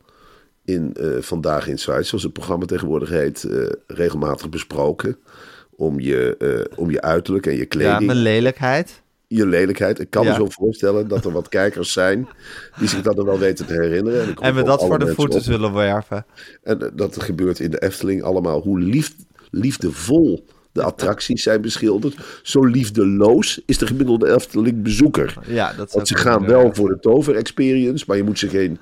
in 0.65 0.93
eh, 0.93 1.07
Vandaag 1.19 1.67
Inside, 1.67 2.03
zoals 2.03 2.23
het 2.23 2.33
programma 2.33 2.65
tegenwoordig 2.65 3.09
heet, 3.09 3.43
eh, 3.43 3.65
regelmatig 3.87 4.49
besproken. 4.49 5.17
Om 5.75 5.99
je, 5.99 6.35
eh, 6.37 6.77
om 6.79 6.91
je 6.91 7.01
uiterlijk 7.01 7.45
en 7.45 7.51
je 7.53 7.57
ja, 7.59 7.65
kleding. 7.65 8.05
mijn 8.05 8.17
lelijkheid. 8.17 9.01
je 9.27 9.45
lelijkheid. 9.47 9.99
Ik 9.99 10.09
kan 10.09 10.23
Ja. 10.23 10.29
me 10.29 10.35
zo 10.35 10.49
voorstellen 10.49 11.07
dat 11.07 11.25
er 11.25 11.31
wat 11.31 11.49
kijkers 11.49 11.91
zijn 11.93 12.27
die 12.79 12.87
zich 12.87 13.01
dat 13.01 13.17
er 13.17 13.25
wel 13.25 13.39
weten 13.39 13.65
te 13.65 13.73
herinneren. 13.73 14.21
En, 14.21 14.35
En 14.35 14.55
we 14.55 14.63
dat 14.63 14.85
voor 14.85 14.99
de 14.99 15.13
voeten 15.13 15.39
op. 15.39 15.45
zullen 15.45 15.73
werven. 15.73 16.25
En 16.63 16.91
dat 16.95 17.21
gebeurt 17.21 17.59
in 17.59 17.71
de 17.71 17.81
Efteling 17.81 18.23
allemaal. 18.23 18.61
Hoe 18.61 18.79
lief, 18.79 19.11
liefdevol 19.51 20.45
de 20.71 20.83
attracties 20.83 21.43
zijn 21.43 21.61
beschilderd. 21.61 22.15
Zo 22.43 22.65
liefdeloos 22.65 23.61
is 23.65 23.77
de 23.77 23.87
gemiddelde 23.87 24.33
Efteling 24.33 24.83
bezoeker. 24.83 25.37
Ja, 25.47 25.73
dat 25.73 25.91
Want 25.91 26.07
ze 26.07 26.17
gaan 26.17 26.45
wel 26.45 26.73
voor 26.73 26.89
de 26.89 26.99
tover-experience, 26.99 28.03
maar 28.07 28.17
je 28.17 28.23
moet 28.23 28.39
ze 28.39 28.49
geen... 28.49 28.77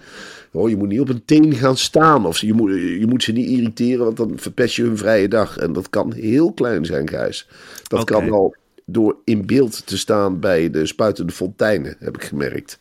Oh, 0.52 0.70
je 0.70 0.78
moet 0.78 0.88
niet 0.88 1.00
op 1.00 1.10
een 1.10 1.26
teen 1.26 1.56
gaan 1.56 1.78
staan. 1.78 2.26
Of 2.26 2.38
je 2.38 2.54
moet, 2.54 2.72
je 2.72 3.06
moet 3.08 3.24
ze 3.24 3.32
niet 3.32 3.50
irriteren, 3.50 4.06
want 4.06 4.18
dan 4.18 4.34
verpest 4.36 4.76
je 4.76 4.84
hun 4.84 4.98
vrije 4.98 5.28
dag. 5.28 5.58
En 5.58 5.74
dat 5.74 5.90
kan 5.90 6.14
heel 6.14 6.54
klein 6.54 6.86
zijn, 6.86 7.10
Gijs. 7.10 7.48
Dat 7.88 8.04
kan 8.04 8.32
al 8.32 8.56
door 8.86 9.18
in 9.24 9.46
beeld 9.46 9.86
te 9.86 9.98
staan 9.98 10.40
bij 10.40 10.70
de 10.70 10.86
spuitende 10.86 11.32
fonteinen, 11.32 11.96
heb 12.00 12.16
ik 12.16 12.24
gemerkt. 12.24 12.80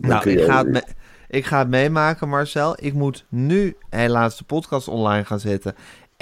Dan 0.00 0.10
Nou, 0.10 0.30
ik 0.30 0.44
ga, 0.44 0.64
het 0.64 0.94
ik 1.34 1.46
ga 1.46 1.58
het 1.58 1.68
meemaken, 1.68 2.28
Marcel. 2.28 2.76
Ik 2.80 2.92
moet 2.92 3.24
nu 3.28 3.76
helaas 3.90 4.38
de 4.38 4.44
podcast 4.44 4.88
online 4.88 5.24
gaan 5.24 5.40
zetten. 5.40 5.74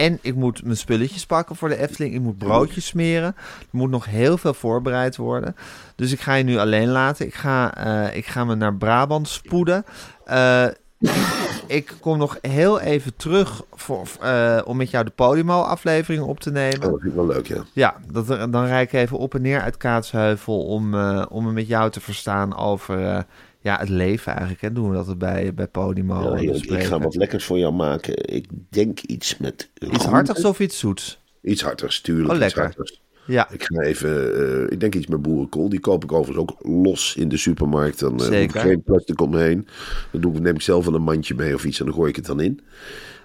En 0.03 0.19
ik 0.23 0.35
moet 0.35 0.65
mijn 0.65 0.77
spulletjes 0.77 1.27
pakken 1.27 1.57
voor 1.57 1.69
de 1.69 1.77
Efteling. 1.77 2.15
Ik 2.15 2.21
moet 2.21 2.39
broodjes 2.39 2.87
smeren. 2.87 3.35
Er 3.61 3.67
moet 3.71 3.91
nog 3.91 4.05
heel 4.05 4.39
veel 4.39 4.55
voorbereid 4.55 5.17
worden. 5.17 5.57
Dus 5.97 6.13
ik 6.13 6.21
ga 6.21 6.35
je 6.35 6.45
nu 6.45 6.59
alleen 6.59 6.89
laten. 6.89 7.27
Ik 7.27 7.35
ga, 7.35 7.75
eh, 7.75 8.17
ik 8.17 8.27
ga 8.27 8.45
me 8.45 8.55
naar 8.55 8.75
Brabant 8.75 9.29
spoeden. 9.29 9.85
Eh, 10.25 10.67
ik 11.67 11.95
kom 12.01 12.19
nog 12.19 12.39
heel 12.41 12.81
even 12.81 13.17
terug 13.17 13.63
voor, 13.73 14.07
eh, 14.21 14.61
om 14.65 14.77
met 14.77 14.91
jou 14.91 15.05
de 15.05 15.11
Podimo-aflevering 15.11 16.23
op 16.25 16.41
te 16.41 16.51
nemen. 16.51 16.85
Oh, 16.85 16.91
dat 16.91 17.01
vind 17.01 17.13
ik 17.13 17.19
wel 17.19 17.27
leuk, 17.27 17.47
ja. 17.47 17.65
Ja, 17.73 17.97
dat, 18.13 18.27
dan 18.27 18.65
rijd 18.65 18.93
ik 18.93 19.01
even 19.01 19.19
op 19.19 19.35
en 19.35 19.43
neer 19.43 19.61
uit 19.61 19.77
Kaatsheuvel 19.77 20.65
om, 20.65 20.95
om 21.25 21.45
me 21.45 21.53
met 21.53 21.67
jou 21.67 21.91
te 21.91 22.01
verstaan 22.01 22.57
over 22.57 23.27
ja, 23.63 23.79
het 23.79 23.89
leven 23.89 24.33
eigenlijk. 24.33 24.61
Hè. 24.61 24.73
Doen 24.73 24.89
we 24.89 24.95
dat 24.95 25.19
bij, 25.19 25.55
bij 25.55 25.67
Podimo 25.67 26.37
Ja, 26.37 26.53
ik 26.77 26.83
ga 26.83 26.99
wat 26.99 27.15
lekkers 27.15 27.45
voor 27.45 27.59
jou 27.59 27.73
maken. 27.73 28.35
Ik 28.35 28.47
denk 28.69 29.01
iets 29.01 29.37
met... 29.37 29.71
Iets 29.93 30.05
hartigs 30.05 30.45
of 30.45 30.61
iets 30.61 30.79
zoets? 30.79 31.21
Iets 31.43 31.63
hartigs, 31.63 32.01
tuurlijk. 32.01 32.33
Oh, 32.33 32.39
lekker. 32.39 32.63
hartigs. 32.63 33.01
Ja, 33.27 33.51
Ik 33.51 33.63
ga 33.63 33.81
even, 33.81 34.35
eh, 34.35 34.73
ik 34.73 34.81
denk 34.81 34.95
iets 34.95 35.07
met 35.07 35.23
boerenkool. 35.23 35.69
Die 35.69 35.81
koop 35.81 36.05
ik 36.05 36.13
overigens 36.13 36.51
ook 36.51 36.57
los 36.61 37.17
in 37.17 37.29
de 37.29 37.37
supermarkt. 37.37 37.99
Dan 37.99 38.13
eh, 38.13 38.19
hoef 38.19 38.29
ik 38.29 38.33
Zeker. 38.33 38.61
geen 38.61 38.83
plastic 38.83 39.21
omheen. 39.21 39.67
Dan 40.11 40.21
doe 40.21 40.35
ik, 40.35 40.41
neem 40.41 40.55
ik 40.55 40.63
zelf 40.63 40.85
wel 40.85 40.95
een 40.95 41.03
mandje 41.03 41.35
mee 41.35 41.55
of 41.55 41.65
iets 41.65 41.79
en 41.79 41.85
dan 41.85 41.95
gooi 41.95 42.11
ik 42.11 42.17
het 42.17 42.27
dan 42.27 42.41
in. 42.41 42.61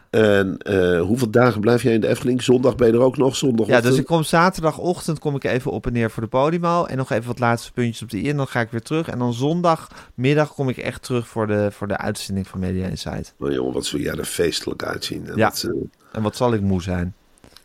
En 0.10 0.58
eh, 0.58 1.02
hoeveel 1.02 1.30
dagen 1.30 1.62
blijf 1.62 1.84
jij 1.84 1.94
in 1.94 2.02
de 2.02 2.08
Efteling? 2.08 2.42
Zondag 2.44 2.76
ben 2.76 2.88
je 2.88 2.94
er 2.94 3.00
ook 3.00 3.18
nog? 3.18 3.36
Zondag 3.36 3.68
ja, 3.68 3.82
dus 3.82 3.98
ik 3.98 4.06
kom 4.06 4.24
zaterdagochtend 4.24 5.20
kom 5.20 5.36
ik 5.36 5.44
even 5.44 5.72
op 5.72 5.86
en 5.86 5.94
neer 5.94 6.12
voor 6.12 6.24
de 6.24 6.30
Podimo. 6.30 6.86
En 6.86 6.98
nog 6.98 7.12
even 7.12 7.28
wat 7.28 7.40
laatste 7.40 7.72
puntjes 7.72 8.02
op 8.02 8.10
de 8.10 8.18
i. 8.18 8.30
En 8.30 8.38
dan 8.38 8.48
ga 8.48 8.60
ik 8.60 8.72
weer 8.72 8.82
terug. 8.82 9.08
En 9.08 9.20
dan 9.20 9.34
zondagmiddag 9.34 10.54
kom 10.54 10.70
ik 10.70 10.78
echt 10.78 11.04
terug 11.04 11.28
voor 11.28 11.48
de, 11.48 11.68
voor 11.72 11.88
de 11.88 11.98
uitzending 11.98 12.48
van 12.48 12.60
Media 12.60 12.88
Insight. 12.88 13.34
Oh, 13.40 13.52
jongen, 13.52 13.74
wat 13.74 13.86
zul 13.86 14.00
jij 14.00 14.14
er 14.16 14.26
feestelijk 14.26 14.84
uitzien. 14.84 15.28
En, 15.28 15.36
Ja. 15.38 15.48
wat, 15.50 15.64
eh, 15.64 15.72
En 16.12 16.22
wat 16.22 16.36
zal 16.36 16.54
ik 16.54 16.62
moe 16.62 16.82
zijn? 16.82 17.16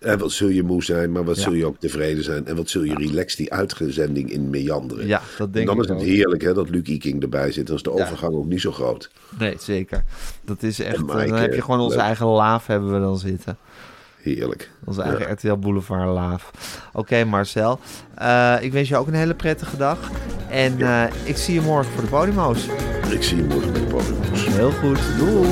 En 0.03 0.18
wat 0.18 0.32
zul 0.32 0.48
je 0.48 0.62
moe 0.62 0.84
zijn, 0.84 1.12
maar 1.12 1.24
wat 1.24 1.36
Ja. 1.36 1.42
zul 1.42 1.53
je 1.53 1.66
ook 1.66 1.76
tevreden 1.78 2.24
zijn. 2.24 2.46
En 2.46 2.57
wat 2.57 2.68
zul 2.70 2.82
je 2.82 2.94
relaxed 2.94 3.38
die 3.38 3.53
uitgezending 3.53 4.30
in 4.32 4.50
meanderen. 4.50 5.07
Ja, 5.07 5.20
dat 5.38 5.46
en 5.46 5.53
denk 5.53 5.66
dan 5.66 5.76
ik 5.76 5.82
is 5.82 5.88
het 5.88 6.03
heerlijk 6.03 6.42
hè, 6.42 6.55
dat 6.55 6.70
Luc 6.70 6.82
Iking 6.88 7.22
erbij 7.22 7.53
zit. 7.53 7.66
Dan 7.66 7.76
is 7.76 7.82
de 7.82 7.90
overgang 7.92 8.34
ook 8.34 8.46
niet 8.46 8.61
zo 8.61 8.72
groot. 8.72 9.11
Nee, 9.38 9.55
zeker. 9.61 10.05
Dat 10.44 10.62
is 10.62 10.80
echt... 10.80 10.96
En 10.96 11.05
Maaike, 11.05 11.30
dan 11.30 11.40
heb 11.40 11.55
je 11.55 11.62
gewoon 11.62 11.80
onze 11.80 11.96
leuk. 11.96 12.05
eigen 12.07 12.26
laaf 12.26 12.66
hebben 12.66 12.92
we 12.92 13.00
dan 13.00 13.18
zitten. 13.18 13.57
Heerlijk. 14.22 14.70
Onze 14.84 15.03
eigen 15.03 15.32
RTL 15.32 15.55
Boulevard 15.57 16.09
Laaf. 16.09 16.50
Oké 16.92 17.24
Marcel, 17.24 17.80
Eh, 18.14 18.55
ik 18.61 18.72
wens 18.72 18.88
je 18.88 18.96
ook 18.96 19.07
een 19.07 19.14
hele 19.14 19.34
prettige 19.34 19.76
dag. 19.76 20.11
En 20.50 20.80
eh, 20.80 21.03
ik 21.24 21.36
zie 21.36 21.55
je 21.55 21.61
morgen 21.61 21.92
voor 21.92 22.03
de 22.03 22.09
Podimo's. 22.09 22.66
Ik 23.11 23.22
zie 23.22 23.36
je 23.36 23.42
morgen 23.42 23.72
bij 23.72 23.80
de 23.80 23.86
podium. 23.86 24.16
Heel 24.32 24.70
goed, 24.70 24.98
doei. 25.18 25.48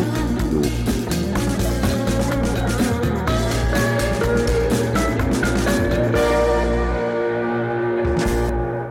Doei. 0.51 0.90